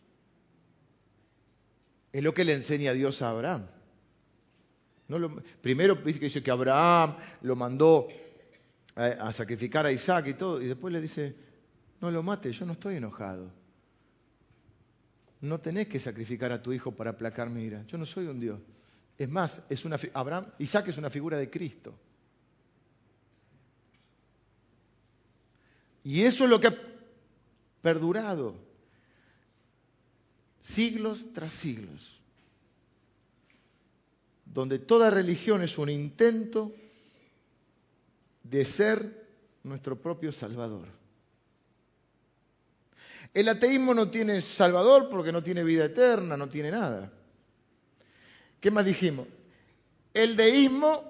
Es 2.12 2.22
lo 2.22 2.34
que 2.34 2.44
le 2.44 2.52
enseña 2.52 2.92
Dios 2.92 3.22
a 3.22 3.30
Abraham. 3.30 3.66
No 5.08 5.18
lo, 5.18 5.42
primero 5.60 5.94
dice 5.96 6.42
que 6.42 6.50
Abraham 6.50 7.16
lo 7.42 7.56
mandó 7.56 8.08
a, 8.94 9.32
sacrificar 9.32 9.86
a 9.86 9.92
Isaac 9.92 10.28
y 10.28 10.34
todo, 10.34 10.60
y 10.60 10.66
después 10.66 10.92
le 10.92 11.00
dice, 11.00 11.34
no 12.00 12.10
lo 12.10 12.22
mate, 12.22 12.52
yo 12.52 12.66
no 12.66 12.72
estoy 12.72 12.96
enojado. 12.96 13.50
No 15.40 15.60
tenés 15.60 15.88
que 15.88 15.98
sacrificar 15.98 16.52
a 16.52 16.62
tu 16.62 16.72
hijo 16.72 16.92
para 16.92 17.10
aplacar 17.10 17.50
mi 17.50 17.62
ira. 17.62 17.84
Yo 17.86 17.98
no 17.98 18.06
soy 18.06 18.26
un 18.26 18.38
Dios. 18.38 18.60
Es 19.18 19.28
más, 19.28 19.62
es 19.68 19.84
una, 19.84 19.96
Abraham, 20.14 20.46
Isaac 20.58 20.88
es 20.88 20.98
una 20.98 21.10
figura 21.10 21.36
de 21.36 21.50
Cristo. 21.50 21.98
Y 26.04 26.22
eso 26.22 26.44
es 26.44 26.50
lo 26.50 26.60
que 26.60 26.68
ha 26.68 26.76
perdurado 27.80 28.56
siglos 30.60 31.32
tras 31.32 31.52
siglos, 31.52 32.20
donde 34.44 34.78
toda 34.78 35.10
religión 35.10 35.62
es 35.62 35.76
un 35.78 35.90
intento 35.90 36.72
de 38.42 38.64
ser 38.64 39.26
nuestro 39.62 40.00
propio 40.00 40.32
Salvador. 40.32 40.88
El 43.34 43.48
ateísmo 43.48 43.94
no 43.94 44.10
tiene 44.10 44.40
Salvador 44.40 45.08
porque 45.10 45.32
no 45.32 45.42
tiene 45.42 45.64
vida 45.64 45.86
eterna, 45.86 46.36
no 46.36 46.48
tiene 46.48 46.70
nada. 46.70 47.10
¿Qué 48.60 48.70
más 48.70 48.84
dijimos? 48.84 49.26
El 50.12 50.36
deísmo, 50.36 51.02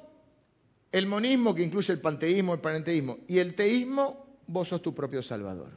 el 0.93 1.07
monismo 1.07 1.55
que 1.55 1.63
incluye 1.63 1.93
el 1.93 2.01
panteísmo, 2.01 2.55
el 2.55 2.61
panenteísmo, 2.61 3.19
y 3.27 3.39
el 3.39 3.55
teísmo, 3.55 4.39
vos 4.47 4.69
sos 4.69 4.83
tu 4.83 4.95
propio 4.95 5.23
Salvador. 5.23 5.71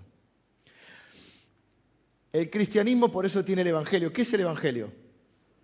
El 2.31 2.49
cristianismo 2.49 3.11
por 3.11 3.25
eso 3.25 3.43
tiene 3.43 3.61
el 3.61 3.69
Evangelio. 3.69 4.11
¿Qué 4.13 4.21
es 4.21 4.33
el 4.33 4.41
Evangelio? 4.41 4.91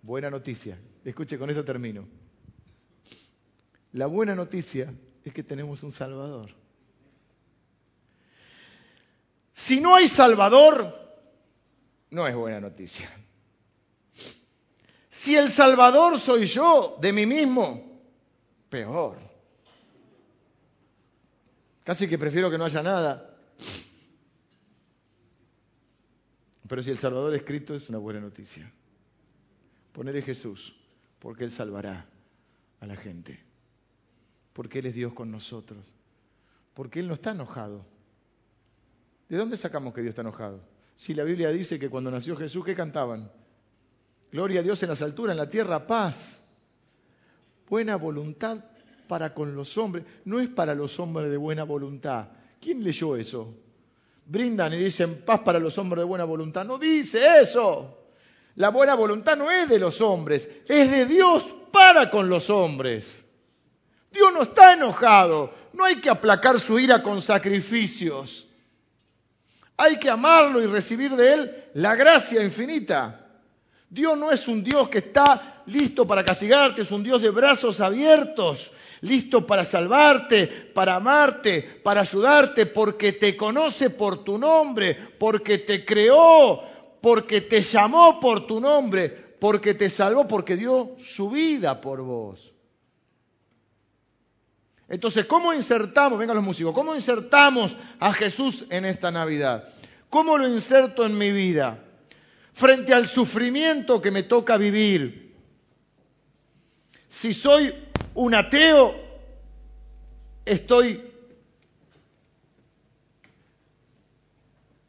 Buena 0.02 0.30
noticia. 0.30 0.80
Escuche, 1.04 1.38
con 1.38 1.50
eso 1.50 1.64
termino. 1.64 2.08
La 3.94 4.06
buena 4.06 4.34
noticia 4.34 4.92
es 5.24 5.34
que 5.34 5.43
tenemos 5.43 5.84
un 5.84 5.91
Salvador. 5.91 6.53
Si 9.53 9.80
no 9.80 9.95
hay 9.95 10.07
Salvador, 10.07 10.97
no 12.09 12.28
es 12.28 12.36
buena 12.36 12.59
noticia. 12.59 13.09
Si 15.09 15.36
el 15.36 15.49
Salvador 15.49 16.19
soy 16.19 16.45
yo 16.45 16.97
de 16.99 17.13
mí 17.13 17.26
mismo, 17.26 18.01
peor. 18.69 19.19
Casi 21.84 22.07
que 22.07 22.17
prefiero 22.17 22.49
que 22.49 22.57
no 22.57 22.65
haya 22.65 22.82
nada. 22.82 23.36
Pero 26.67 26.82
si 26.82 26.89
el 26.89 26.97
Salvador 26.97 27.36
es 27.36 27.43
Cristo, 27.43 27.76
es 27.76 27.89
una 27.89 27.97
buena 27.97 28.22
noticia. 28.22 28.72
Ponerle 29.91 30.22
Jesús, 30.22 30.74
porque 31.19 31.43
Él 31.43 31.51
salvará 31.51 32.05
a 32.80 32.86
la 32.88 32.95
gente. 32.95 33.51
Porque 34.54 34.80
Él 34.80 34.88
es 34.88 34.93
Dios 34.93 35.14
con 35.14 35.32
nosotros. 35.32 35.86
Porque 36.74 36.99
Él 36.99 37.08
no 37.08 37.14
está 37.14 37.32
enojado. 37.32 37.86
¿De 39.30 39.38
dónde 39.38 39.58
sacamos 39.58 39.93
que 39.93 40.02
Dios 40.02 40.12
está 40.12 40.22
enojado? 40.22 40.62
Si 40.95 41.14
la 41.14 41.24
Biblia 41.24 41.49
dice 41.52 41.80
que 41.80 41.89
cuando 41.89 42.12
nació 42.12 42.36
Jesús, 42.36 42.66
¿qué 42.66 42.76
cantaban? 42.76 43.32
Gloria 44.32 44.60
a 44.60 44.64
Dios 44.64 44.82
en 44.84 44.89
las 44.89 45.02
alturas, 45.02 45.34
en 45.34 45.38
la 45.38 45.49
tierra, 45.49 45.88
paz. 45.88 46.43
Buena 47.70 47.95
voluntad 47.95 48.64
para 49.08 49.34
con 49.34 49.56
los 49.56 49.78
hombres. 49.78 50.06
No 50.26 50.39
es 50.39 50.49
para 50.49 50.76
los 50.76 50.99
hombres 50.99 51.32
de 51.32 51.38
buena 51.38 51.64
voluntad. 51.64 52.28
¿Quién 52.60 52.84
leyó 52.84 53.16
eso? 53.16 53.56
brindan 54.32 54.74
y 54.74 54.78
dicen 54.78 55.24
paz 55.26 55.41
para 55.41 55.60
los 55.60 55.78
hombres 55.78 55.99
de 55.99 56.06
buena 56.06 56.24
voluntad. 56.24 56.66
No 56.66 56.78
dice 56.78 57.41
eso. 57.41 57.97
La 58.56 58.70
buena 58.70 58.95
voluntad 58.95 59.38
no 59.38 59.52
es 59.52 59.68
de 59.70 59.80
los 59.80 60.02
hombres, 60.02 60.49
es 60.68 60.91
de 60.91 61.06
Dios 61.06 61.43
para 61.72 62.10
con 62.10 62.30
los 62.30 62.49
hombres. 62.49 63.26
Dios 64.12 64.34
no 64.34 64.43
está 64.43 64.74
enojado, 64.74 65.53
no 65.74 65.86
hay 65.86 65.95
que 65.95 66.09
aplacar 66.09 66.59
su 66.59 66.78
ira 66.80 67.01
con 67.01 67.22
sacrificios. 67.22 68.47
Hay 69.78 69.97
que 69.97 70.09
amarlo 70.09 70.62
y 70.62 70.68
recibir 70.68 71.16
de 71.16 71.34
Él 71.34 71.64
la 71.74 71.95
gracia 71.95 72.43
infinita. 72.43 73.26
Dios 73.89 74.18
no 74.18 74.32
es 74.32 74.47
un 74.47 74.64
Dios 74.64 74.89
que 74.89 74.99
está 74.99 75.64
listo 75.66 76.05
para 76.05 76.24
castigarte, 76.24 76.84
es 76.84 76.91
un 76.91 77.03
Dios 77.03 77.22
de 77.22 77.30
brazos 77.30 77.82
abiertos, 77.82 78.72
listo 79.01 79.47
para 79.47 79.64
salvarte, 79.64 80.47
para 80.47 80.95
amarte, 80.95 81.62
para 81.84 82.01
ayudarte, 82.01 82.68
porque 82.68 83.14
te 83.14 83.36
conoce 83.36 83.89
por 83.89 84.24
tu 84.24 84.38
nombre, 84.38 84.95
porque 85.18 85.57
te 85.57 85.84
creó, 85.84 86.62
porque 87.01 87.41
te 87.41 87.62
llamó 87.62 88.20
por 88.20 88.45
tu 88.45 88.59
nombre, 88.59 89.09
porque 89.39 89.74
te 89.74 89.89
salvó, 89.89 90.28
porque 90.28 90.55
dio 90.55 90.95
su 90.99 91.30
vida 91.30 91.82
por 91.82 92.01
vos. 92.01 92.53
Entonces, 94.92 95.26
¿cómo 95.26 95.54
insertamos, 95.54 96.20
vengan 96.20 96.36
los 96.36 96.44
músicos, 96.44 96.74
cómo 96.74 96.94
insertamos 96.94 97.78
a 97.98 98.12
Jesús 98.12 98.66
en 98.70 98.84
esta 98.84 99.10
Navidad? 99.10 99.70
¿Cómo 100.10 100.38
lo 100.38 100.50
inserto 100.50 101.06
en 101.06 101.18
mi 101.18 101.32
vida? 101.32 101.82
Frente 102.52 102.94
al 102.94 103.08
sufrimiento 103.08 104.02
que 104.02 104.12
me 104.12 104.24
toca 104.24 104.58
vivir. 104.58 105.34
Si 107.08 107.34
soy 107.34 107.74
un 108.16 108.36
ateo, 108.36 108.94
estoy 110.44 111.02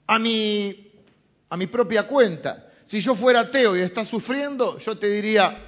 a 0.09 0.19
mi, 0.19 0.93
a 1.49 1.57
mi 1.57 1.69
propia 1.69 2.09
cuenta. 2.09 2.69
Si 2.87 2.99
yo 2.99 3.15
fuera 3.15 3.39
ateo 3.39 3.77
y 3.77 3.83
está 3.83 4.05
sufriendo, 4.05 4.81
yo 4.81 4.99
te 4.99 5.09
diría, 5.09 5.65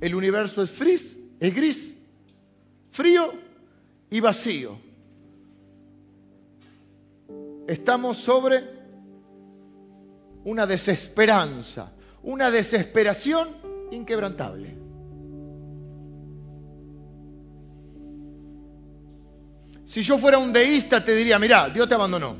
el 0.00 0.16
universo 0.16 0.64
es 0.64 0.70
frizz, 0.72 1.16
es 1.38 1.54
gris, 1.54 1.94
frío 2.90 3.32
y 4.10 4.20
vacío. 4.20 4.78
Estamos 7.66 8.18
sobre 8.18 8.64
una 10.44 10.66
desesperanza, 10.66 11.92
una 12.22 12.50
desesperación 12.50 13.48
inquebrantable. 13.90 14.76
Si 19.84 20.02
yo 20.02 20.18
fuera 20.18 20.38
un 20.38 20.52
deísta, 20.52 21.04
te 21.04 21.14
diría, 21.16 21.38
mira, 21.38 21.68
Dios 21.68 21.88
te 21.88 21.94
abandonó. 21.94 22.36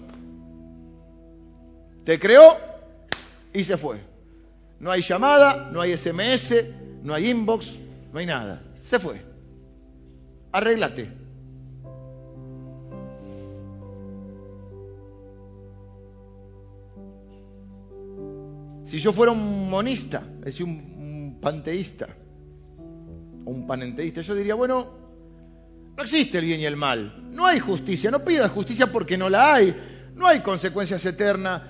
Te 2.04 2.18
creó 2.18 2.56
y 3.52 3.64
se 3.64 3.76
fue. 3.76 4.00
No 4.78 4.90
hay 4.90 5.02
llamada, 5.02 5.68
no 5.72 5.80
hay 5.80 5.96
SMS, 5.96 6.54
no 7.02 7.12
hay 7.12 7.28
inbox, 7.28 7.76
no 8.12 8.18
hay 8.18 8.26
nada. 8.26 8.62
Se 8.80 8.98
fue. 8.98 9.20
Arréglate. 10.52 11.20
Si 18.84 18.98
yo 18.98 19.12
fuera 19.12 19.30
un 19.30 19.70
monista, 19.70 20.24
es 20.40 20.46
decir, 20.46 20.66
un, 20.66 21.38
panteísta, 21.40 22.08
o 23.44 23.50
un 23.50 23.64
panenteísta, 23.64 24.20
yo 24.20 24.34
diría, 24.34 24.54
bueno, 24.56 25.00
no 25.96 26.02
existe 26.02 26.38
el 26.38 26.44
bien 26.44 26.60
y 26.60 26.64
el 26.64 26.76
mal. 26.76 27.28
No 27.30 27.46
hay 27.46 27.60
justicia. 27.60 28.10
No 28.10 28.24
pidas 28.24 28.50
justicia 28.50 28.90
porque 28.90 29.16
no 29.16 29.28
la 29.28 29.54
hay. 29.54 29.76
No 30.16 30.26
hay 30.26 30.40
consecuencias 30.40 31.04
eternas. 31.06 31.62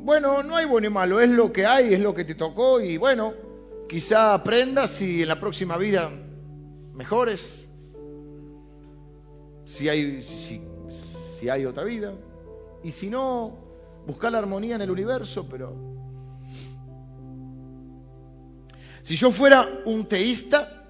Bueno, 0.00 0.42
no 0.42 0.56
hay 0.56 0.66
bueno 0.66 0.88
y 0.88 0.90
malo. 0.90 1.20
Es 1.20 1.30
lo 1.30 1.52
que 1.52 1.66
hay, 1.66 1.94
es 1.94 2.00
lo 2.00 2.14
que 2.14 2.24
te 2.24 2.34
tocó. 2.34 2.80
Y 2.80 2.96
bueno, 2.96 3.34
quizá 3.88 4.34
aprendas 4.34 5.00
y 5.00 5.22
en 5.22 5.28
la 5.28 5.38
próxima 5.38 5.76
vida 5.76 6.10
mejores. 6.94 7.67
Si 9.68 9.86
hay, 9.88 10.22
si, 10.22 11.48
hay 11.48 11.66
otra 11.66 11.84
vida. 11.84 12.14
Y 12.82 12.90
si 12.90 13.10
no, 13.10 13.58
buscar 14.06 14.32
la 14.32 14.38
armonía 14.38 14.76
en 14.76 14.80
el 14.80 14.90
universo, 14.90 15.46
pero... 15.48 15.76
Si 19.02 19.14
yo 19.14 19.30
fuera 19.30 19.82
un 19.84 20.06
teísta, 20.06 20.86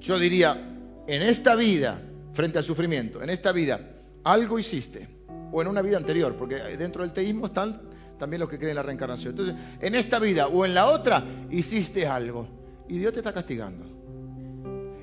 yo 0.00 0.18
diría, 0.18 0.76
en 1.06 1.22
esta 1.22 1.54
vida, 1.54 2.02
frente 2.32 2.58
al 2.58 2.64
sufrimiento, 2.64 3.22
en 3.22 3.30
esta 3.30 3.52
vida, 3.52 3.80
algo 4.24 4.58
hiciste, 4.58 5.08
o 5.52 5.62
en 5.62 5.68
una 5.68 5.80
vida 5.80 5.96
anterior, 5.96 6.36
porque 6.36 6.56
dentro 6.76 7.02
del 7.02 7.12
teísmo 7.12 7.46
están 7.46 7.82
también 8.18 8.40
los 8.40 8.48
que 8.48 8.58
creen 8.58 8.70
en 8.70 8.76
la 8.76 8.82
reencarnación. 8.82 9.30
Entonces, 9.30 9.56
en 9.80 9.94
esta 9.94 10.18
vida 10.18 10.48
o 10.48 10.66
en 10.66 10.74
la 10.74 10.86
otra, 10.86 11.24
hiciste 11.50 12.06
algo, 12.06 12.48
y 12.88 12.98
Dios 12.98 13.12
te 13.12 13.20
está 13.20 13.32
castigando. 13.32 13.84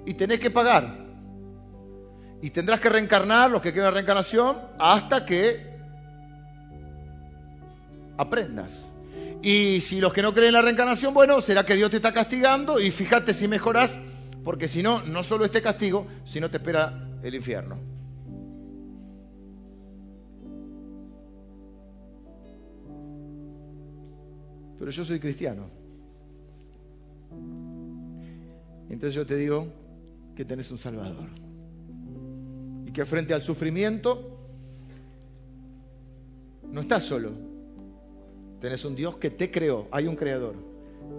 Y 0.06 0.14
tenés 0.14 0.40
que 0.40 0.52
pagar. 0.52 1.01
Y 2.42 2.50
tendrás 2.50 2.80
que 2.80 2.90
reencarnar 2.90 3.52
los 3.52 3.62
que 3.62 3.72
quieran 3.72 3.94
reencarnación 3.94 4.58
hasta 4.80 5.26
que 5.26 5.78
aprendas. 8.18 8.90
Y 9.42 9.82
si 9.82 10.00
los 10.00 10.14
que 10.14 10.22
no 10.22 10.34
creen 10.34 10.50
en 10.50 10.54
la 10.54 10.62
reencarnación, 10.62 11.14
bueno, 11.14 11.42
será 11.42 11.66
que 11.66 11.76
Dios 11.76 11.90
te 11.90 11.98
está 11.98 12.14
castigando 12.14 12.80
y 12.80 12.92
fíjate 12.92 13.34
si 13.34 13.48
mejorás, 13.48 13.98
porque 14.44 14.68
si 14.68 14.84
no, 14.84 15.02
no 15.04 15.24
solo 15.24 15.46
este 15.46 15.62
castigo, 15.62 16.08
sino 16.26 16.50
te 16.50 16.58
espera 16.58 17.08
el 17.24 17.36
infierno. 17.36 17.78
Pero 24.78 24.92
yo 24.92 25.04
soy 25.04 25.20
cristiano. 25.20 25.70
Entonces 28.90 29.14
yo 29.14 29.26
te 29.26 29.36
digo 29.36 29.72
que 30.36 30.44
tenés 30.44 30.70
un 30.72 30.78
Salvador. 30.78 31.30
Que 32.94 33.06
frente 33.06 33.34
al 33.34 33.42
sufrimiento 33.42 34.38
no 36.72 36.82
estás 36.82 37.04
solo. 37.04 37.32
Tenés 38.60 38.86
un 38.86 38.96
Dios 38.96 39.18
que 39.18 39.30
te 39.30 39.50
creó, 39.50 39.88
hay 39.92 40.08
un 40.08 40.16
creador. 40.16 40.56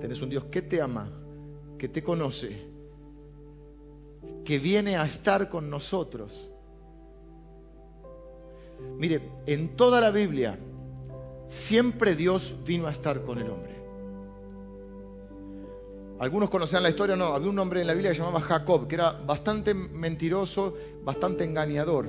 Tenés 0.01 0.23
un 0.23 0.31
Dios 0.31 0.45
que 0.45 0.63
te 0.63 0.81
ama, 0.81 1.11
que 1.79 1.89
te 1.89 2.03
conoce, 2.03 2.67
que 4.45 4.59
viene 4.59 4.97
a 4.97 5.05
estar 5.05 5.49
con 5.49 5.69
nosotros. 5.69 6.51
Mire, 8.99 9.21
en 9.47 9.77
toda 9.77 10.01
la 10.01 10.11
Biblia 10.11 10.59
siempre 11.47 12.15
Dios 12.15 12.57
vino 12.65 12.87
a 12.87 12.91
estar 12.91 13.25
con 13.25 13.39
el 13.39 13.51
hombre. 13.51 13.72
Algunos 16.23 16.51
conocían 16.51 16.85
la 16.85 16.91
historia, 16.91 17.17
no, 17.17 17.35
había 17.35 17.51
un 17.51 17.59
hombre 17.59 17.81
en 17.81 17.89
la 17.89 17.95
Biblia 17.95 18.13
que 18.13 18.15
se 18.15 18.21
llamaba 18.21 18.41
Jacob, 18.41 18.87
que 18.87 18.95
era 18.95 19.11
bastante 19.11 19.75
mentiroso, 19.75 20.73
bastante 21.03 21.43
engañador. 21.43 22.07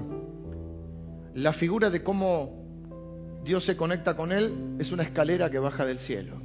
La 1.34 1.52
figura 1.52 1.90
de 1.90 2.04
cómo 2.04 3.42
Dios 3.44 3.64
se 3.64 3.76
conecta 3.76 4.16
con 4.16 4.32
él 4.32 4.76
es 4.78 4.92
una 4.92 5.02
escalera 5.02 5.50
que 5.50 5.58
baja 5.58 5.84
del 5.88 5.98
cielo. 5.98 6.36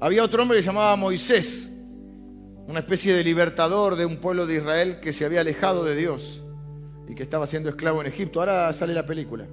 Había 0.00 0.24
otro 0.24 0.42
hombre 0.42 0.58
que 0.58 0.62
se 0.62 0.70
llamaba 0.70 0.96
Moisés, 0.96 1.72
una 2.66 2.80
especie 2.80 3.14
de 3.14 3.22
libertador 3.22 3.94
de 3.94 4.04
un 4.04 4.16
pueblo 4.16 4.48
de 4.48 4.56
Israel 4.56 4.98
que 4.98 5.12
se 5.12 5.24
había 5.24 5.42
alejado 5.42 5.84
de 5.84 5.94
Dios 5.94 6.42
y 7.06 7.14
que 7.14 7.22
estaba 7.22 7.46
siendo 7.46 7.68
esclavo 7.68 8.00
en 8.00 8.08
Egipto. 8.08 8.40
Ahora 8.40 8.72
sale 8.72 8.94
la 8.94 9.06
película. 9.06 9.46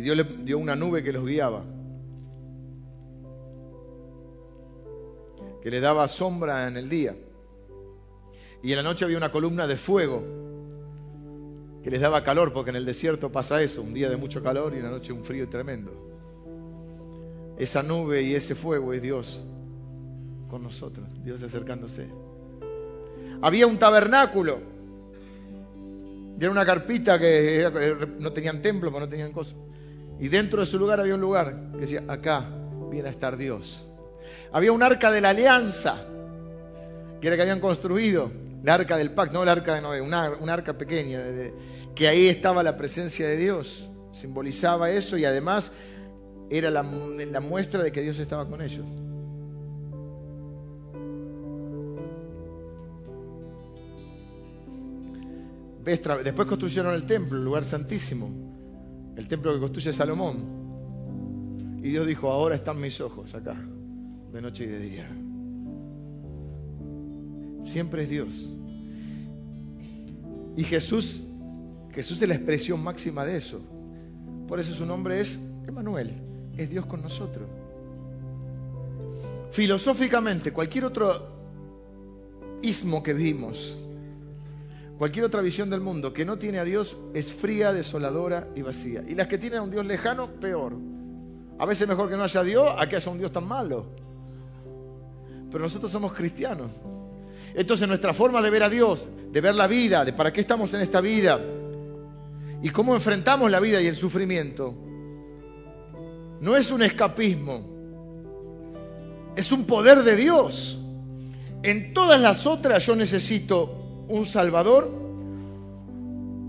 Y 0.00 0.02
Dios 0.02 0.16
le 0.16 0.24
dio 0.24 0.56
una 0.56 0.74
nube 0.74 1.02
que 1.02 1.12
los 1.12 1.26
guiaba, 1.26 1.62
que 5.60 5.70
le 5.70 5.78
daba 5.78 6.08
sombra 6.08 6.66
en 6.68 6.78
el 6.78 6.88
día. 6.88 7.14
Y 8.62 8.70
en 8.70 8.76
la 8.78 8.82
noche 8.82 9.04
había 9.04 9.18
una 9.18 9.30
columna 9.30 9.66
de 9.66 9.76
fuego 9.76 10.24
que 11.82 11.90
les 11.90 12.00
daba 12.00 12.24
calor, 12.24 12.54
porque 12.54 12.70
en 12.70 12.76
el 12.76 12.86
desierto 12.86 13.30
pasa 13.30 13.62
eso, 13.62 13.82
un 13.82 13.92
día 13.92 14.08
de 14.08 14.16
mucho 14.16 14.42
calor 14.42 14.74
y 14.74 14.78
una 14.78 14.88
noche 14.88 15.12
un 15.12 15.22
frío 15.22 15.50
tremendo. 15.50 15.92
Esa 17.58 17.82
nube 17.82 18.22
y 18.22 18.34
ese 18.34 18.54
fuego 18.54 18.94
es 18.94 19.02
Dios 19.02 19.44
con 20.48 20.62
nosotros, 20.62 21.12
Dios 21.22 21.42
acercándose. 21.42 22.08
Había 23.42 23.66
un 23.66 23.78
tabernáculo, 23.78 24.60
y 26.38 26.42
era 26.42 26.50
una 26.50 26.64
carpita 26.64 27.18
que 27.18 28.08
no 28.18 28.32
tenían 28.32 28.62
templo, 28.62 28.90
pero 28.90 29.04
no 29.04 29.10
tenían 29.10 29.32
cosas. 29.32 29.56
Y 30.20 30.28
dentro 30.28 30.60
de 30.60 30.66
su 30.66 30.78
lugar 30.78 31.00
había 31.00 31.14
un 31.14 31.20
lugar 31.20 31.72
que 31.72 31.78
decía, 31.78 32.04
acá 32.06 32.46
viene 32.90 33.08
a 33.08 33.10
estar 33.10 33.38
Dios. 33.38 33.86
Había 34.52 34.70
un 34.70 34.82
arca 34.82 35.10
de 35.10 35.22
la 35.22 35.30
alianza, 35.30 35.96
que 37.20 37.26
era 37.26 37.36
que 37.36 37.42
habían 37.42 37.60
construido, 37.60 38.30
la 38.62 38.74
arca 38.74 38.98
del 38.98 39.12
pacto, 39.12 39.34
no 39.34 39.42
el 39.42 39.48
arca 39.48 39.74
de 39.74 39.80
Noé, 39.80 40.02
una, 40.02 40.26
arca 40.52 40.76
pequeña, 40.76 41.22
que 41.94 42.06
ahí 42.06 42.28
estaba 42.28 42.62
la 42.62 42.76
presencia 42.76 43.26
de 43.26 43.38
Dios, 43.38 43.88
simbolizaba 44.12 44.90
eso 44.90 45.16
y 45.16 45.24
además 45.24 45.72
era 46.50 46.70
la, 46.70 46.82
la 46.82 47.40
muestra 47.40 47.82
de 47.82 47.90
que 47.90 48.02
Dios 48.02 48.18
estaba 48.18 48.44
con 48.46 48.60
ellos. 48.60 48.86
Después 55.82 56.46
construyeron 56.46 56.94
el 56.94 57.06
templo, 57.06 57.38
el 57.38 57.44
lugar 57.44 57.64
santísimo 57.64 58.49
el 59.20 59.28
templo 59.28 59.52
que 59.52 59.60
construye 59.60 59.92
Salomón. 59.92 61.78
Y 61.82 61.90
Dios 61.90 62.06
dijo, 62.06 62.30
ahora 62.30 62.54
están 62.54 62.80
mis 62.80 63.00
ojos 63.02 63.34
acá, 63.34 63.54
de 64.32 64.40
noche 64.40 64.64
y 64.64 64.66
de 64.66 64.80
día. 64.80 65.10
Siempre 67.62 68.04
es 68.04 68.08
Dios. 68.08 68.48
Y 70.56 70.64
Jesús, 70.64 71.22
Jesús 71.92 72.22
es 72.22 72.28
la 72.28 72.34
expresión 72.34 72.82
máxima 72.82 73.26
de 73.26 73.36
eso. 73.36 73.60
Por 74.48 74.58
eso 74.58 74.72
su 74.72 74.86
nombre 74.86 75.20
es 75.20 75.38
Emanuel, 75.68 76.14
es 76.56 76.70
Dios 76.70 76.86
con 76.86 77.02
nosotros. 77.02 77.46
Filosóficamente, 79.50 80.50
cualquier 80.50 80.86
otro 80.86 81.28
ismo 82.62 83.02
que 83.02 83.12
vimos, 83.12 83.76
Cualquier 85.00 85.24
otra 85.24 85.40
visión 85.40 85.70
del 85.70 85.80
mundo 85.80 86.12
que 86.12 86.26
no 86.26 86.36
tiene 86.36 86.58
a 86.58 86.64
Dios 86.64 86.94
es 87.14 87.32
fría, 87.32 87.72
desoladora 87.72 88.48
y 88.54 88.60
vacía. 88.60 89.02
Y 89.08 89.14
las 89.14 89.28
que 89.28 89.38
tienen 89.38 89.60
a 89.60 89.62
un 89.62 89.70
Dios 89.70 89.86
lejano, 89.86 90.30
peor. 90.32 90.76
A 91.58 91.64
veces 91.64 91.88
mejor 91.88 92.10
que 92.10 92.18
no 92.18 92.24
haya 92.24 92.42
Dios 92.42 92.70
a 92.76 92.86
que 92.86 92.96
haya 92.96 93.10
un 93.10 93.16
Dios 93.16 93.32
tan 93.32 93.48
malo. 93.48 93.86
Pero 95.50 95.64
nosotros 95.64 95.90
somos 95.90 96.12
cristianos. 96.12 96.70
Entonces 97.54 97.88
nuestra 97.88 98.12
forma 98.12 98.42
de 98.42 98.50
ver 98.50 98.62
a 98.62 98.68
Dios, 98.68 99.08
de 99.32 99.40
ver 99.40 99.54
la 99.54 99.66
vida, 99.66 100.04
de 100.04 100.12
para 100.12 100.34
qué 100.34 100.42
estamos 100.42 100.74
en 100.74 100.82
esta 100.82 101.00
vida 101.00 101.40
y 102.60 102.68
cómo 102.68 102.94
enfrentamos 102.94 103.50
la 103.50 103.58
vida 103.58 103.80
y 103.80 103.86
el 103.86 103.96
sufrimiento, 103.96 104.74
no 106.42 106.56
es 106.58 106.70
un 106.70 106.82
escapismo, 106.82 107.66
es 109.34 109.50
un 109.50 109.64
poder 109.64 110.02
de 110.02 110.16
Dios. 110.16 110.78
En 111.62 111.94
todas 111.94 112.20
las 112.20 112.46
otras 112.46 112.84
yo 112.84 112.94
necesito 112.94 113.79
un 114.10 114.26
Salvador. 114.26 114.90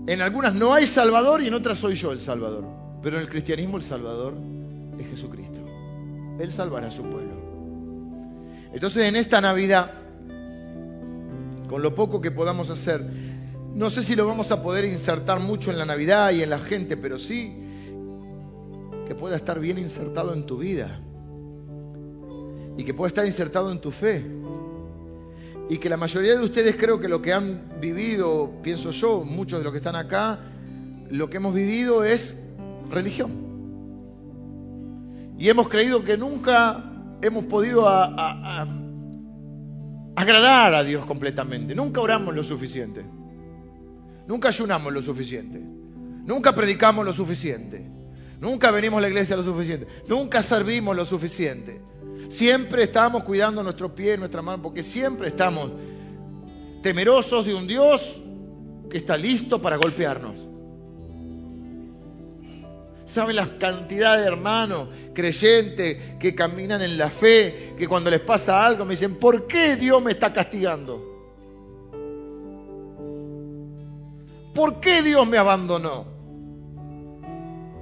En 0.06 0.20
algunas 0.20 0.54
no 0.54 0.74
hay 0.74 0.86
Salvador 0.86 1.42
y 1.42 1.48
en 1.48 1.54
otras 1.54 1.78
soy 1.78 1.94
yo 1.94 2.12
el 2.12 2.20
Salvador. 2.20 2.64
Pero 3.02 3.16
en 3.16 3.22
el 3.22 3.28
cristianismo 3.28 3.76
el 3.76 3.82
Salvador 3.82 4.34
es 4.98 5.06
Jesucristo. 5.06 5.60
Él 6.38 6.52
salvará 6.52 6.88
a 6.88 6.90
su 6.90 7.02
pueblo. 7.02 7.40
Entonces 8.72 9.04
en 9.04 9.16
esta 9.16 9.40
Navidad, 9.40 9.92
con 11.68 11.82
lo 11.82 11.94
poco 11.94 12.20
que 12.20 12.30
podamos 12.30 12.70
hacer, 12.70 13.04
no 13.74 13.90
sé 13.90 14.02
si 14.02 14.16
lo 14.16 14.26
vamos 14.26 14.50
a 14.50 14.62
poder 14.62 14.84
insertar 14.84 15.40
mucho 15.40 15.70
en 15.70 15.78
la 15.78 15.84
Navidad 15.84 16.32
y 16.32 16.42
en 16.42 16.50
la 16.50 16.58
gente, 16.58 16.96
pero 16.96 17.18
sí 17.18 17.54
que 19.06 19.14
pueda 19.14 19.36
estar 19.36 19.58
bien 19.60 19.78
insertado 19.78 20.34
en 20.34 20.46
tu 20.46 20.58
vida 20.58 21.00
y 22.76 22.84
que 22.84 22.94
pueda 22.94 23.08
estar 23.08 23.26
insertado 23.26 23.70
en 23.70 23.80
tu 23.80 23.90
fe 23.90 24.24
y 25.72 25.78
que 25.78 25.88
la 25.88 25.96
mayoría 25.96 26.36
de 26.36 26.44
ustedes 26.44 26.76
creo 26.76 27.00
que 27.00 27.08
lo 27.08 27.22
que 27.22 27.32
han 27.32 27.80
vivido, 27.80 28.60
pienso 28.62 28.90
yo, 28.90 29.22
muchos 29.24 29.58
de 29.58 29.64
los 29.64 29.72
que 29.72 29.78
están 29.78 29.96
acá, 29.96 30.38
lo 31.08 31.30
que 31.30 31.38
hemos 31.38 31.54
vivido 31.54 32.04
es 32.04 32.36
religión. 32.90 33.32
Y 35.38 35.48
hemos 35.48 35.70
creído 35.70 36.04
que 36.04 36.18
nunca 36.18 36.84
hemos 37.22 37.46
podido 37.46 37.88
agradar 40.14 40.74
a 40.74 40.84
Dios 40.84 41.06
completamente. 41.06 41.74
Nunca 41.74 42.02
oramos 42.02 42.34
lo 42.34 42.42
suficiente. 42.42 43.02
Nunca 44.26 44.48
ayunamos 44.48 44.92
lo 44.92 45.00
suficiente. 45.00 45.58
Nunca 45.58 46.54
predicamos 46.54 47.06
lo 47.06 47.14
suficiente. 47.14 47.90
Nunca 48.40 48.70
venimos 48.70 48.98
a 48.98 49.00
la 49.00 49.08
iglesia 49.08 49.36
lo 49.36 49.42
suficiente. 49.42 49.86
Nunca 50.06 50.42
servimos 50.42 50.94
lo 50.94 51.06
suficiente. 51.06 51.80
Siempre 52.28 52.84
estamos 52.84 53.22
cuidando 53.24 53.62
nuestro 53.62 53.94
pie, 53.94 54.16
nuestra 54.16 54.42
mano, 54.42 54.62
porque 54.62 54.82
siempre 54.82 55.28
estamos 55.28 55.70
temerosos 56.82 57.46
de 57.46 57.54
un 57.54 57.66
Dios 57.66 58.20
que 58.90 58.98
está 58.98 59.16
listo 59.16 59.60
para 59.60 59.76
golpearnos. 59.76 60.36
¿Saben 63.04 63.36
la 63.36 63.58
cantidad 63.58 64.16
de 64.16 64.24
hermanos 64.24 64.88
creyentes 65.12 66.16
que 66.18 66.34
caminan 66.34 66.80
en 66.80 66.96
la 66.96 67.10
fe, 67.10 67.74
que 67.76 67.86
cuando 67.86 68.08
les 68.10 68.20
pasa 68.20 68.64
algo 68.64 68.84
me 68.84 68.92
dicen, 68.92 69.16
¿por 69.16 69.46
qué 69.46 69.76
Dios 69.76 70.02
me 70.02 70.12
está 70.12 70.32
castigando? 70.32 71.10
¿Por 74.54 74.80
qué 74.80 75.02
Dios 75.02 75.26
me 75.26 75.36
abandonó? 75.36 76.06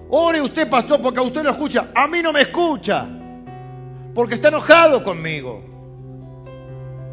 Ore 0.08 0.40
usted, 0.40 0.68
pastor, 0.68 1.00
porque 1.00 1.20
a 1.20 1.22
usted 1.22 1.44
lo 1.44 1.50
escucha. 1.50 1.90
A 1.94 2.08
mí 2.08 2.20
no 2.22 2.32
me 2.32 2.42
escucha 2.42 3.19
porque 4.14 4.34
está 4.34 4.48
enojado 4.48 5.02
conmigo. 5.02 5.62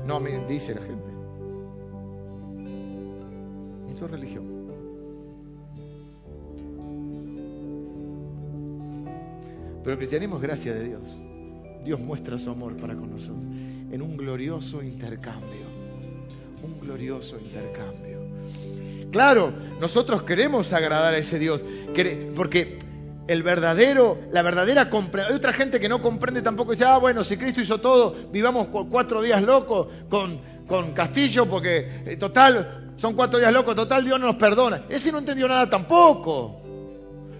No, 0.05 0.19
dice 0.47 0.75
la 0.75 0.81
gente. 0.81 1.03
Eso 3.93 4.05
es 4.05 4.11
religión. 4.11 4.45
Pero 9.83 9.93
el 9.93 9.97
cristianismo 9.97 10.35
es 10.35 10.41
gracia 10.41 10.73
de 10.73 10.83
Dios. 10.85 11.01
Dios 11.85 11.99
muestra 11.99 12.37
su 12.37 12.49
amor 12.49 12.75
para 12.75 12.95
con 12.95 13.09
nosotros 13.09 13.45
en 13.91 14.01
un 14.01 14.17
glorioso 14.17 14.83
intercambio. 14.83 15.65
Un 16.63 16.79
glorioso 16.79 17.37
intercambio. 17.39 18.19
Claro, 19.11 19.53
nosotros 19.79 20.23
queremos 20.23 20.73
agradar 20.73 21.13
a 21.13 21.17
ese 21.17 21.39
Dios, 21.39 21.61
porque 22.35 22.77
el 23.27 23.43
verdadero, 23.43 24.19
la 24.31 24.41
verdadera 24.41 24.89
comprensión. 24.89 25.33
Hay 25.33 25.37
otra 25.37 25.53
gente 25.53 25.79
que 25.79 25.89
no 25.89 26.01
comprende 26.01 26.41
tampoco 26.41 26.71
dice, 26.71 26.85
ah, 26.85 26.97
bueno, 26.97 27.23
si 27.23 27.37
Cristo 27.37 27.61
hizo 27.61 27.79
todo, 27.79 28.15
vivamos 28.31 28.67
cuatro 28.67 29.21
días 29.21 29.43
locos 29.43 29.87
con, 30.09 30.57
Castillo, 30.93 31.45
porque 31.45 32.03
eh, 32.05 32.17
total, 32.17 32.93
son 32.97 33.13
cuatro 33.13 33.39
días 33.39 33.53
locos, 33.53 33.75
total 33.75 34.03
Dios 34.03 34.19
no 34.19 34.27
nos 34.27 34.35
perdona. 34.35 34.81
Ese 34.89 35.11
no 35.11 35.19
entendió 35.19 35.47
nada 35.47 35.69
tampoco. 35.69 36.61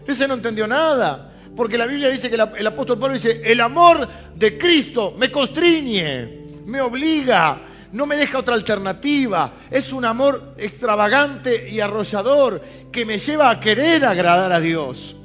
Ese 0.05 0.27
no 0.27 0.35
entendió 0.35 0.65
nada. 0.67 1.33
Porque 1.55 1.77
la 1.77 1.88
Biblia 1.88 2.09
dice 2.09 2.29
que 2.29 2.35
el 2.35 2.67
apóstol 2.67 2.99
Pablo 2.99 3.15
dice, 3.15 3.41
el 3.43 3.59
amor 3.59 4.07
de 4.35 4.57
Cristo 4.57 5.13
me 5.17 5.31
constriñe, 5.31 6.61
me 6.65 6.79
obliga, 6.79 7.59
no 7.91 8.05
me 8.05 8.15
deja 8.15 8.38
otra 8.38 8.53
alternativa. 8.53 9.51
Es 9.71 9.91
un 9.91 10.05
amor 10.05 10.53
extravagante 10.57 11.69
y 11.69 11.79
arrollador 11.79 12.61
que 12.91 13.05
me 13.05 13.17
lleva 13.17 13.49
a 13.49 13.59
querer 13.59 14.05
agradar 14.05 14.53
a 14.53 14.59
Dios. 14.59 15.16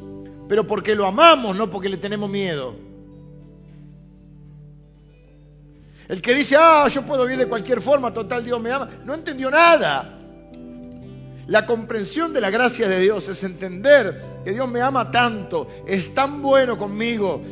Pero 0.49 0.67
porque 0.67 0.95
lo 0.95 1.07
amamos, 1.07 1.57
no 1.57 1.71
porque 1.71 1.89
le 1.89 1.97
tenemos 1.97 2.29
miedo. 2.29 2.75
El 6.09 6.21
que 6.21 6.35
dice, 6.35 6.57
ah, 6.59 6.87
yo 6.89 7.03
puedo 7.03 7.25
vivir 7.25 7.39
de 7.39 7.47
cualquier 7.47 7.81
forma, 7.81 8.13
total 8.13 8.45
Dios 8.45 8.61
me 8.61 8.71
ama, 8.71 8.89
no 9.05 9.15
entendió 9.15 9.51
nada. 9.51 10.19
La 11.47 11.67
comprensión 11.67 12.33
de 12.33 12.41
la 12.41 12.51
gracia 12.51 12.89
de 12.89 13.01
Dios 13.01 13.29
es 13.29 13.43
entender 13.45 14.23
que 14.45 14.53
Dios 14.53 14.69
me 14.69 14.81
ama 14.81 15.11
tanto, 15.11 15.69
es 15.87 16.15
tan 16.15 16.43
bueno 16.43 16.77
conmigo, 16.79 17.43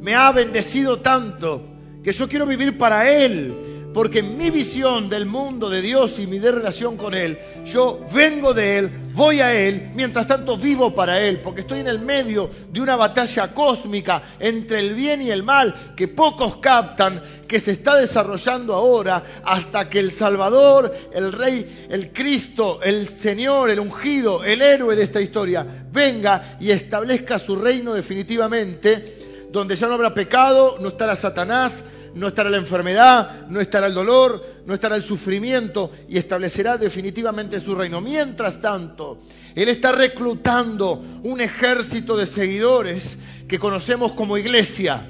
me 0.00 0.14
ha 0.14 0.30
bendecido 0.32 1.00
tanto, 1.00 1.62
que 2.02 2.12
yo 2.12 2.28
quiero 2.28 2.46
vivir 2.46 2.78
para 2.78 3.10
Él, 3.10 3.54
porque 3.96 4.22
mi 4.22 4.50
visión 4.50 5.08
del 5.08 5.24
mundo 5.24 5.70
de 5.70 5.80
Dios 5.80 6.18
y 6.18 6.26
mi 6.26 6.38
relación 6.38 6.98
con 6.98 7.14
Él, 7.14 7.38
yo 7.64 7.98
vengo 8.12 8.52
de 8.52 8.76
Él, 8.76 8.90
voy 9.14 9.40
a 9.40 9.54
Él, 9.54 9.90
mientras 9.94 10.26
tanto 10.26 10.58
vivo 10.58 10.94
para 10.94 11.18
Él, 11.18 11.40
porque 11.40 11.62
estoy 11.62 11.80
en 11.80 11.86
el 11.88 12.00
medio 12.00 12.50
de 12.70 12.82
una 12.82 12.96
batalla 12.96 13.54
cósmica 13.54 14.22
entre 14.38 14.80
el 14.80 14.94
bien 14.94 15.22
y 15.22 15.30
el 15.30 15.42
mal 15.42 15.94
que 15.96 16.08
pocos 16.08 16.58
captan, 16.58 17.22
que 17.48 17.58
se 17.58 17.70
está 17.70 17.96
desarrollando 17.96 18.74
ahora 18.74 19.22
hasta 19.42 19.88
que 19.88 20.00
el 20.00 20.10
Salvador, 20.10 20.94
el 21.14 21.32
Rey, 21.32 21.86
el 21.88 22.12
Cristo, 22.12 22.80
el 22.82 23.08
Señor, 23.08 23.70
el 23.70 23.80
ungido, 23.80 24.44
el 24.44 24.60
héroe 24.60 24.94
de 24.94 25.04
esta 25.04 25.22
historia, 25.22 25.86
venga 25.90 26.58
y 26.60 26.70
establezca 26.70 27.38
su 27.38 27.56
reino 27.56 27.94
definitivamente, 27.94 29.48
donde 29.50 29.74
ya 29.74 29.86
no 29.86 29.94
habrá 29.94 30.12
pecado, 30.12 30.76
no 30.82 30.88
estará 30.88 31.16
Satanás, 31.16 31.82
no 32.16 32.28
estará 32.28 32.48
la 32.48 32.56
enfermedad, 32.56 33.46
no 33.48 33.60
estará 33.60 33.86
el 33.88 33.94
dolor, 33.94 34.42
no 34.64 34.72
estará 34.72 34.96
el 34.96 35.02
sufrimiento 35.02 35.90
y 36.08 36.16
establecerá 36.16 36.78
definitivamente 36.78 37.60
su 37.60 37.74
reino. 37.74 38.00
Mientras 38.00 38.58
tanto, 38.58 39.20
Él 39.54 39.68
está 39.68 39.92
reclutando 39.92 41.04
un 41.22 41.42
ejército 41.42 42.16
de 42.16 42.24
seguidores 42.24 43.18
que 43.46 43.58
conocemos 43.58 44.14
como 44.14 44.38
iglesia, 44.38 45.06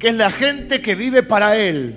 que 0.00 0.08
es 0.08 0.16
la 0.16 0.32
gente 0.32 0.82
que 0.82 0.96
vive 0.96 1.22
para 1.22 1.56
Él, 1.56 1.96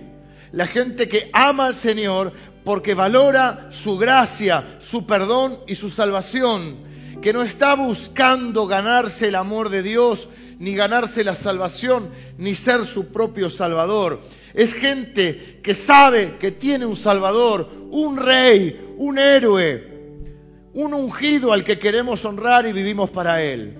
la 0.52 0.68
gente 0.68 1.10
que 1.10 1.32
ama 1.34 1.66
al 1.66 1.76
Señor 1.76 2.32
porque 2.64 2.93
valora 2.93 3.70
su 3.72 3.98
gracia, 3.98 4.78
su 4.80 5.08
perdón 5.08 5.58
y 5.66 5.74
su 5.74 5.89
salvación, 5.89 6.78
que 7.20 7.34
no 7.34 7.41
está 7.41 7.74
buscando 7.74 8.68
ganarse 8.68 9.30
el 9.30 9.36
amor 9.36 9.70
de 9.70 9.82
Dios, 9.82 10.30
ni 10.60 10.76
ganarse 10.76 11.24
la 11.24 11.34
salvación, 11.34 12.10
ni 12.38 12.56
ser 12.56 12.86
su 12.86 13.08
propio 13.08 13.49
Salvador. 13.49 14.22
Es 14.53 14.74
gente 14.74 15.60
que 15.62 15.74
sabe 15.74 16.38
que 16.39 16.51
tiene 16.51 16.86
un 16.86 16.95
Salvador, 16.95 17.70
un 17.91 18.18
rey, 18.18 18.95
un 18.97 19.18
héroe, 19.18 19.95
un 20.74 20.93
ungido 20.93 21.53
al 21.53 21.64
que 21.64 21.80
queremos 21.80 22.24
honrar 22.26 22.66
y 22.66 22.74
vivimos 22.74 23.10
para 23.10 23.41
Él. 23.41 23.78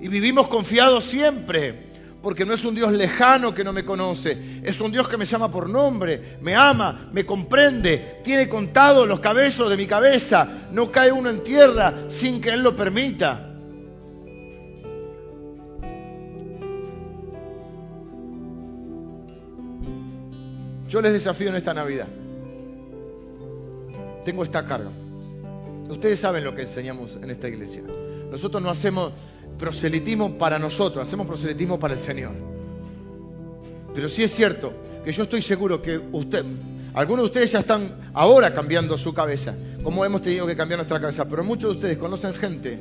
Y 0.00 0.08
vivimos 0.08 0.48
confiados 0.48 1.04
siempre, 1.04 1.74
porque 2.22 2.44
no 2.44 2.54
es 2.54 2.64
un 2.64 2.74
Dios 2.74 2.92
lejano 2.92 3.54
que 3.54 3.64
no 3.64 3.72
me 3.72 3.84
conoce, 3.84 4.60
es 4.62 4.80
un 4.80 4.90
Dios 4.90 5.08
que 5.08 5.16
me 5.16 5.24
llama 5.24 5.50
por 5.50 5.68
nombre, 5.68 6.38
me 6.40 6.54
ama, 6.54 7.08
me 7.12 7.26
comprende, 7.26 8.20
tiene 8.24 8.48
contados 8.48 9.06
los 9.06 9.20
cabellos 9.20 9.68
de 9.68 9.76
mi 9.76 9.86
cabeza, 9.86 10.48
no 10.70 10.90
cae 10.90 11.12
uno 11.12 11.30
en 11.30 11.44
tierra 11.44 12.04
sin 12.08 12.40
que 12.40 12.50
Él 12.50 12.62
lo 12.62 12.76
permita. 12.76 13.51
Yo 20.92 21.00
les 21.00 21.14
desafío 21.14 21.48
en 21.48 21.54
esta 21.54 21.72
Navidad. 21.72 22.06
Tengo 24.26 24.42
esta 24.42 24.62
carga. 24.62 24.90
Ustedes 25.88 26.20
saben 26.20 26.44
lo 26.44 26.54
que 26.54 26.62
enseñamos 26.62 27.16
en 27.16 27.30
esta 27.30 27.48
iglesia. 27.48 27.82
Nosotros 28.30 28.62
no 28.62 28.68
hacemos 28.68 29.10
proselitismo 29.58 30.36
para 30.36 30.58
nosotros, 30.58 31.02
hacemos 31.02 31.26
proselitismo 31.26 31.80
para 31.80 31.94
el 31.94 32.00
Señor. 32.00 32.32
Pero 33.94 34.10
sí 34.10 34.22
es 34.22 34.32
cierto 34.32 34.74
que 35.02 35.12
yo 35.12 35.22
estoy 35.22 35.40
seguro 35.40 35.80
que 35.80 35.98
usted, 36.12 36.44
algunos 36.92 37.22
de 37.22 37.26
ustedes 37.26 37.52
ya 37.52 37.60
están 37.60 38.10
ahora 38.12 38.52
cambiando 38.52 38.98
su 38.98 39.14
cabeza, 39.14 39.54
como 39.82 40.04
hemos 40.04 40.20
tenido 40.20 40.46
que 40.46 40.56
cambiar 40.56 40.76
nuestra 40.76 41.00
cabeza, 41.00 41.26
pero 41.26 41.42
muchos 41.42 41.70
de 41.70 41.76
ustedes 41.76 41.96
conocen 41.96 42.34
gente 42.34 42.78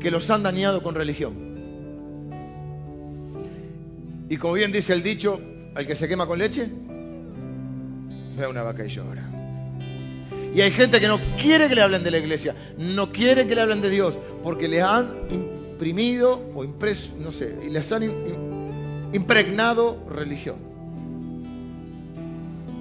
que 0.00 0.10
los 0.10 0.30
han 0.30 0.44
dañado 0.44 0.82
con 0.82 0.94
religión. 0.94 1.34
Y 4.30 4.38
como 4.38 4.54
bien 4.54 4.72
dice 4.72 4.94
el 4.94 5.02
dicho, 5.02 5.38
al 5.74 5.86
que 5.86 5.94
se 5.94 6.08
quema 6.08 6.26
con 6.26 6.38
leche, 6.38 6.68
ve 8.36 8.44
a 8.44 8.48
una 8.48 8.62
vaca 8.62 8.84
y 8.84 8.88
llora. 8.88 9.22
Y 10.54 10.60
hay 10.60 10.70
gente 10.70 11.00
que 11.00 11.08
no 11.08 11.18
quiere 11.40 11.68
que 11.68 11.74
le 11.74 11.82
hablen 11.82 12.02
de 12.02 12.10
la 12.10 12.18
iglesia, 12.18 12.54
no 12.78 13.12
quiere 13.12 13.46
que 13.46 13.54
le 13.54 13.60
hablen 13.60 13.82
de 13.82 13.90
Dios, 13.90 14.18
porque 14.42 14.66
les 14.66 14.82
han 14.82 15.14
imprimido 15.30 16.50
o 16.54 16.64
impreso, 16.64 17.12
no 17.18 17.32
sé, 17.32 17.54
y 17.64 17.70
les 17.70 17.92
han 17.92 18.02
impregnado 19.12 20.04
religión. 20.08 20.56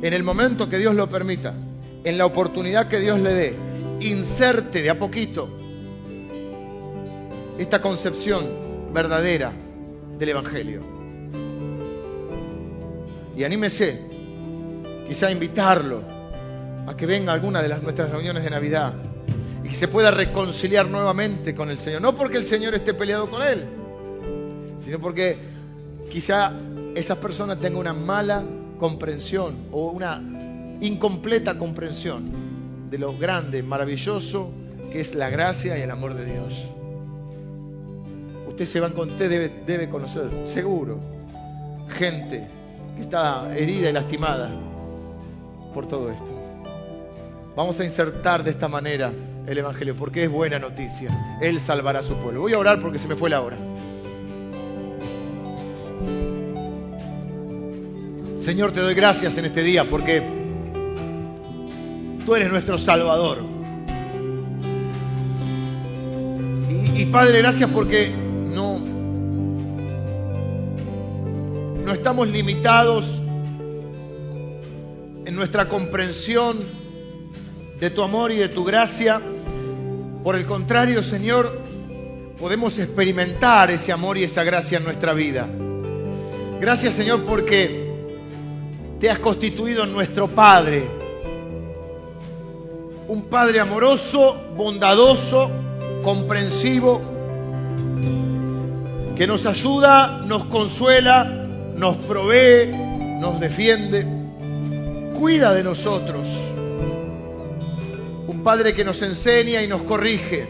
En 0.01 0.13
el 0.13 0.23
momento 0.23 0.69
que 0.69 0.77
Dios 0.77 0.95
lo 0.95 1.09
permita, 1.09 1.53
en 2.03 2.17
la 2.17 2.25
oportunidad 2.25 2.88
que 2.88 2.99
Dios 2.99 3.19
le 3.19 3.33
dé, 3.33 3.55
inserte 3.99 4.81
de 4.81 4.89
a 4.89 4.99
poquito 4.99 5.49
esta 7.57 7.81
concepción 7.81 8.93
verdadera 8.93 9.51
del 10.19 10.29
Evangelio 10.29 10.97
y 13.38 13.43
anímese 13.43 13.99
quizá 15.07 15.27
a 15.27 15.31
invitarlo 15.31 16.01
a 16.88 16.97
que 16.97 17.05
venga 17.05 17.31
a 17.31 17.35
alguna 17.35 17.61
de 17.61 17.67
las 17.67 17.83
nuestras 17.83 18.11
reuniones 18.11 18.43
de 18.43 18.49
Navidad 18.49 18.93
y 19.63 19.67
que 19.67 19.75
se 19.75 19.88
pueda 19.88 20.09
reconciliar 20.09 20.88
nuevamente 20.88 21.53
con 21.53 21.69
el 21.69 21.77
Señor. 21.77 22.01
No 22.01 22.15
porque 22.15 22.38
el 22.38 22.43
Señor 22.43 22.73
esté 22.73 22.95
peleado 22.95 23.29
con 23.29 23.43
él, 23.43 23.67
sino 24.79 24.99
porque 24.99 25.38
quizá 26.11 26.51
esa 26.95 27.19
persona 27.19 27.55
tenga 27.55 27.77
una 27.77 27.93
mala 27.93 28.43
comprensión 28.79 29.55
o 29.72 29.91
una 29.91 30.19
incompleta 30.81 31.59
comprensión 31.59 32.89
de 32.89 32.97
lo 32.97 33.15
grande, 33.15 33.61
maravilloso 33.61 34.49
que 34.91 34.99
es 34.99 35.14
la 35.14 35.30
gracia 35.30 35.77
y 35.77 35.81
el 35.81 35.91
amor 35.91 36.15
de 36.15 36.26
Dios. 36.26 36.53
Usted 38.47 38.65
se 38.65 38.80
va 38.80 38.89
con 38.89 39.11
usted 39.11 39.30
debe, 39.30 39.51
debe 39.68 39.89
conocer, 39.89 40.27
seguro, 40.47 40.99
gente 41.89 42.47
que 42.98 43.03
está 43.03 43.56
herida 43.56 43.90
y 43.90 43.94
lastimada 43.94 44.52
por 45.74 45.88
todo 45.88 46.10
esto. 46.10 46.34
Vamos 47.56 47.80
a 47.80 47.84
insertar 47.84 48.44
de 48.44 48.49
esta 48.49 48.68
manera 48.68 49.11
el 49.48 49.57
Evangelio, 49.57 49.95
porque 49.95 50.26
es 50.26 50.32
buena 50.32 50.60
noticia. 50.60 51.10
Él 51.41 51.60
salvará 51.60 51.99
a 51.99 52.03
su 52.03 52.15
pueblo. 52.15 52.41
Voy 52.41 52.53
a 52.53 52.60
orar 52.60 52.80
porque 52.80 52.99
se 52.99 53.07
me 53.07 53.15
fue 53.15 53.30
la 53.30 53.41
hora. 53.41 53.57
Señor, 58.38 58.72
te 58.72 58.82
doy 58.82 58.94
gracias 58.94 59.38
en 59.38 59.45
este 59.45 59.61
día 59.61 59.84
porque 59.84 60.24
tú 62.26 62.36
eres 62.36 62.49
nuestro 62.49 62.78
Salvador. 62.78 63.40
Y, 66.69 67.02
y 67.02 67.06
Padre, 67.06 67.40
gracias 67.40 67.69
porque 67.69 68.10
no, 68.10 68.80
no 71.88 71.93
estamos 71.93 72.27
limitados 72.27 73.05
en 75.23 75.34
nuestra 75.38 75.69
comprensión 75.69 76.57
de 77.80 77.89
tu 77.89 78.03
amor 78.03 78.34
y 78.34 78.35
de 78.35 78.49
tu 78.49 78.65
gracia. 78.65 79.22
Por 80.22 80.35
el 80.35 80.45
contrario, 80.45 81.01
Señor, 81.01 81.61
podemos 82.38 82.77
experimentar 82.77 83.72
ese 83.72 83.93
amor 83.93 84.18
y 84.18 84.26
esa 84.26 84.43
gracia 84.43 84.80
en 84.80 84.84
nuestra 84.84 85.14
vida. 85.14 85.47
Gracias, 86.59 86.93
Señor, 86.93 87.23
porque 87.23 87.89
te 88.99 89.09
has 89.09 89.19
constituido 89.19 89.85
en 89.85 89.93
nuestro 89.93 90.27
Padre. 90.27 90.89
Un 93.07 93.30
Padre 93.30 93.61
amoroso, 93.61 94.35
bondadoso, 94.57 95.49
comprensivo, 96.03 96.99
que 99.15 99.26
nos 99.26 99.45
ayuda, 99.45 100.22
nos 100.26 100.43
consuela 100.47 101.45
nos 101.78 101.95
provee, 101.98 102.68
nos 103.20 103.40
defiende, 103.40 104.06
cuida 105.18 105.54
de 105.54 105.64
nosotros. 105.64 106.28
Un 108.28 108.41
Padre 108.44 108.74
que 108.74 108.84
nos 108.84 109.02
enseña 109.04 109.62
y 109.62 109.68
nos 109.68 109.84
corrige, 109.84 110.48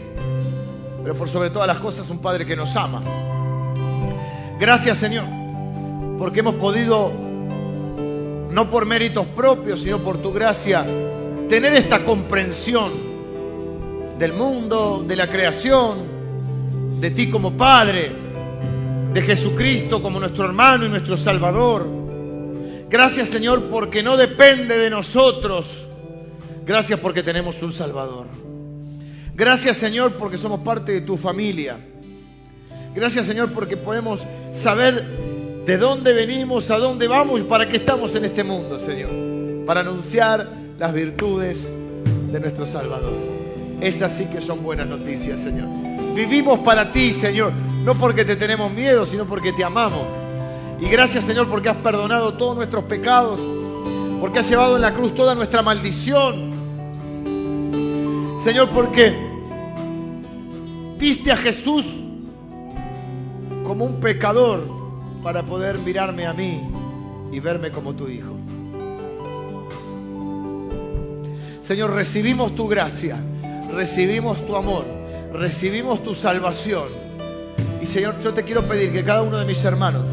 pero 1.02 1.14
por 1.14 1.28
sobre 1.28 1.50
todas 1.50 1.68
las 1.68 1.80
cosas 1.80 2.08
un 2.08 2.18
Padre 2.18 2.46
que 2.46 2.56
nos 2.56 2.74
ama. 2.76 3.02
Gracias 4.58 4.98
Señor, 4.98 5.24
porque 6.18 6.40
hemos 6.40 6.54
podido, 6.54 7.12
no 8.50 8.70
por 8.70 8.86
méritos 8.86 9.26
propios, 9.26 9.80
sino 9.80 9.98
por 9.98 10.18
tu 10.18 10.32
gracia, 10.32 10.84
tener 11.48 11.74
esta 11.74 12.04
comprensión 12.04 12.90
del 14.18 14.32
mundo, 14.32 15.04
de 15.06 15.14
la 15.14 15.28
creación, 15.28 17.00
de 17.00 17.10
ti 17.10 17.30
como 17.30 17.52
Padre, 17.52 18.27
de 19.12 19.22
Jesucristo 19.22 20.02
como 20.02 20.20
nuestro 20.20 20.44
hermano 20.44 20.86
y 20.86 20.88
nuestro 20.88 21.16
Salvador. 21.16 21.86
Gracias 22.90 23.28
Señor 23.28 23.64
porque 23.70 24.02
no 24.02 24.16
depende 24.16 24.78
de 24.78 24.90
nosotros. 24.90 25.86
Gracias 26.66 27.00
porque 27.00 27.22
tenemos 27.22 27.62
un 27.62 27.72
Salvador. 27.72 28.26
Gracias 29.34 29.76
Señor 29.76 30.12
porque 30.14 30.38
somos 30.38 30.60
parte 30.60 30.92
de 30.92 31.00
tu 31.02 31.16
familia. 31.16 31.78
Gracias 32.94 33.26
Señor 33.26 33.52
porque 33.52 33.76
podemos 33.76 34.20
saber 34.52 35.04
de 35.66 35.76
dónde 35.76 36.12
venimos, 36.12 36.70
a 36.70 36.78
dónde 36.78 37.08
vamos 37.08 37.40
y 37.40 37.44
para 37.44 37.68
qué 37.68 37.76
estamos 37.76 38.14
en 38.14 38.24
este 38.24 38.42
mundo, 38.42 38.78
Señor. 38.78 39.10
Para 39.66 39.80
anunciar 39.80 40.48
las 40.78 40.92
virtudes 40.94 41.70
de 42.32 42.40
nuestro 42.40 42.66
Salvador. 42.66 43.37
Esas 43.80 44.16
sí 44.16 44.26
que 44.26 44.40
son 44.40 44.62
buenas 44.62 44.86
noticias, 44.86 45.40
Señor. 45.40 45.68
Vivimos 46.14 46.60
para 46.60 46.90
ti, 46.90 47.12
Señor, 47.12 47.52
no 47.84 47.94
porque 47.94 48.24
te 48.24 48.34
tenemos 48.36 48.72
miedo, 48.72 49.06
sino 49.06 49.24
porque 49.24 49.52
te 49.52 49.62
amamos. 49.62 50.02
Y 50.80 50.88
gracias, 50.88 51.24
Señor, 51.24 51.48
porque 51.48 51.68
has 51.68 51.76
perdonado 51.76 52.34
todos 52.34 52.56
nuestros 52.56 52.84
pecados, 52.84 53.38
porque 54.20 54.40
has 54.40 54.48
llevado 54.48 54.76
en 54.76 54.82
la 54.82 54.94
cruz 54.94 55.14
toda 55.14 55.34
nuestra 55.34 55.62
maldición. 55.62 56.50
Señor, 58.38 58.70
porque 58.70 59.14
viste 60.98 61.30
a 61.30 61.36
Jesús 61.36 61.84
como 63.64 63.84
un 63.84 64.00
pecador 64.00 64.66
para 65.22 65.42
poder 65.42 65.78
mirarme 65.78 66.26
a 66.26 66.32
mí 66.32 66.62
y 67.30 67.40
verme 67.40 67.70
como 67.70 67.94
tu 67.94 68.08
hijo. 68.08 68.32
Señor, 71.60 71.92
recibimos 71.92 72.54
tu 72.54 72.66
gracia, 72.66 73.18
recibimos 73.74 74.46
tu 74.46 74.56
amor, 74.56 74.84
recibimos 75.32 76.02
tu 76.02 76.14
salvación. 76.14 76.88
Y 77.80 77.86
Señor, 77.86 78.14
yo 78.22 78.32
te 78.34 78.42
quiero 78.42 78.62
pedir 78.62 78.92
que 78.92 79.04
cada 79.04 79.22
uno 79.22 79.38
de 79.38 79.44
mis 79.44 79.62
hermanos 79.64 80.04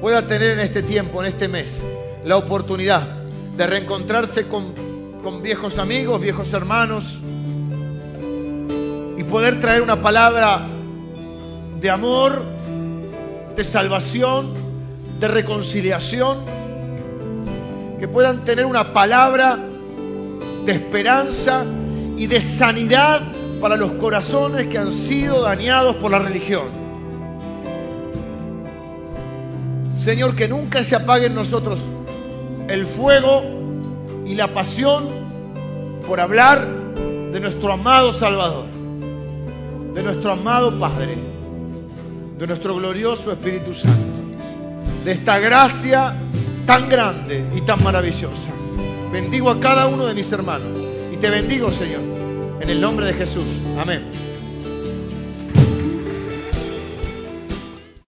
pueda 0.00 0.26
tener 0.26 0.52
en 0.52 0.60
este 0.60 0.82
tiempo, 0.82 1.20
en 1.22 1.28
este 1.28 1.48
mes, 1.48 1.82
la 2.24 2.36
oportunidad 2.36 3.02
de 3.56 3.66
reencontrarse 3.66 4.46
con, 4.46 4.74
viejos 5.42 5.78
amigos, 5.78 6.20
viejos 6.20 6.52
hermanos, 6.52 7.18
y 9.16 9.22
poder 9.24 9.60
traer 9.60 9.82
una 9.82 10.02
palabra 10.02 10.66
de 11.80 11.90
amor, 11.90 12.42
de 13.56 13.64
salvación, 13.64 14.52
de 15.20 15.28
reconciliación, 15.28 16.38
que 17.98 18.08
puedan 18.08 18.44
tener 18.44 18.66
una 18.66 18.92
palabra 18.92 19.58
de 20.66 20.72
esperanza 20.72 21.64
y 22.16 22.26
de 22.26 22.40
sanidad 22.40 23.22
para 23.60 23.76
los 23.76 23.92
corazones 23.92 24.68
que 24.68 24.78
han 24.78 24.92
sido 24.92 25.42
dañados 25.42 25.96
por 25.96 26.10
la 26.10 26.18
religión. 26.18 26.66
Señor, 29.96 30.36
que 30.36 30.48
nunca 30.48 30.84
se 30.84 30.96
apague 30.96 31.26
en 31.26 31.34
nosotros 31.34 31.78
el 32.68 32.86
fuego 32.86 33.42
y 34.26 34.34
la 34.34 34.52
pasión 34.52 35.06
por 36.06 36.20
hablar 36.20 36.68
de 37.32 37.40
nuestro 37.40 37.72
amado 37.72 38.12
Salvador, 38.12 38.66
de 39.94 40.02
nuestro 40.02 40.32
amado 40.32 40.78
Padre, 40.78 41.16
de 42.38 42.46
nuestro 42.46 42.76
glorioso 42.76 43.32
Espíritu 43.32 43.74
Santo, 43.74 44.12
de 45.04 45.12
esta 45.12 45.38
gracia 45.38 46.14
tan 46.66 46.88
grande 46.88 47.44
y 47.54 47.62
tan 47.62 47.82
maravillosa. 47.82 48.50
Bendigo 49.10 49.50
a 49.50 49.58
cada 49.58 49.86
uno 49.86 50.06
de 50.06 50.14
mis 50.14 50.30
hermanos 50.32 50.83
te 51.24 51.30
bendigo, 51.30 51.72
Señor, 51.72 52.02
en 52.60 52.68
el 52.68 52.82
nombre 52.82 53.06
de 53.06 53.14
Jesús. 53.14 53.46
Amén. 53.78 54.02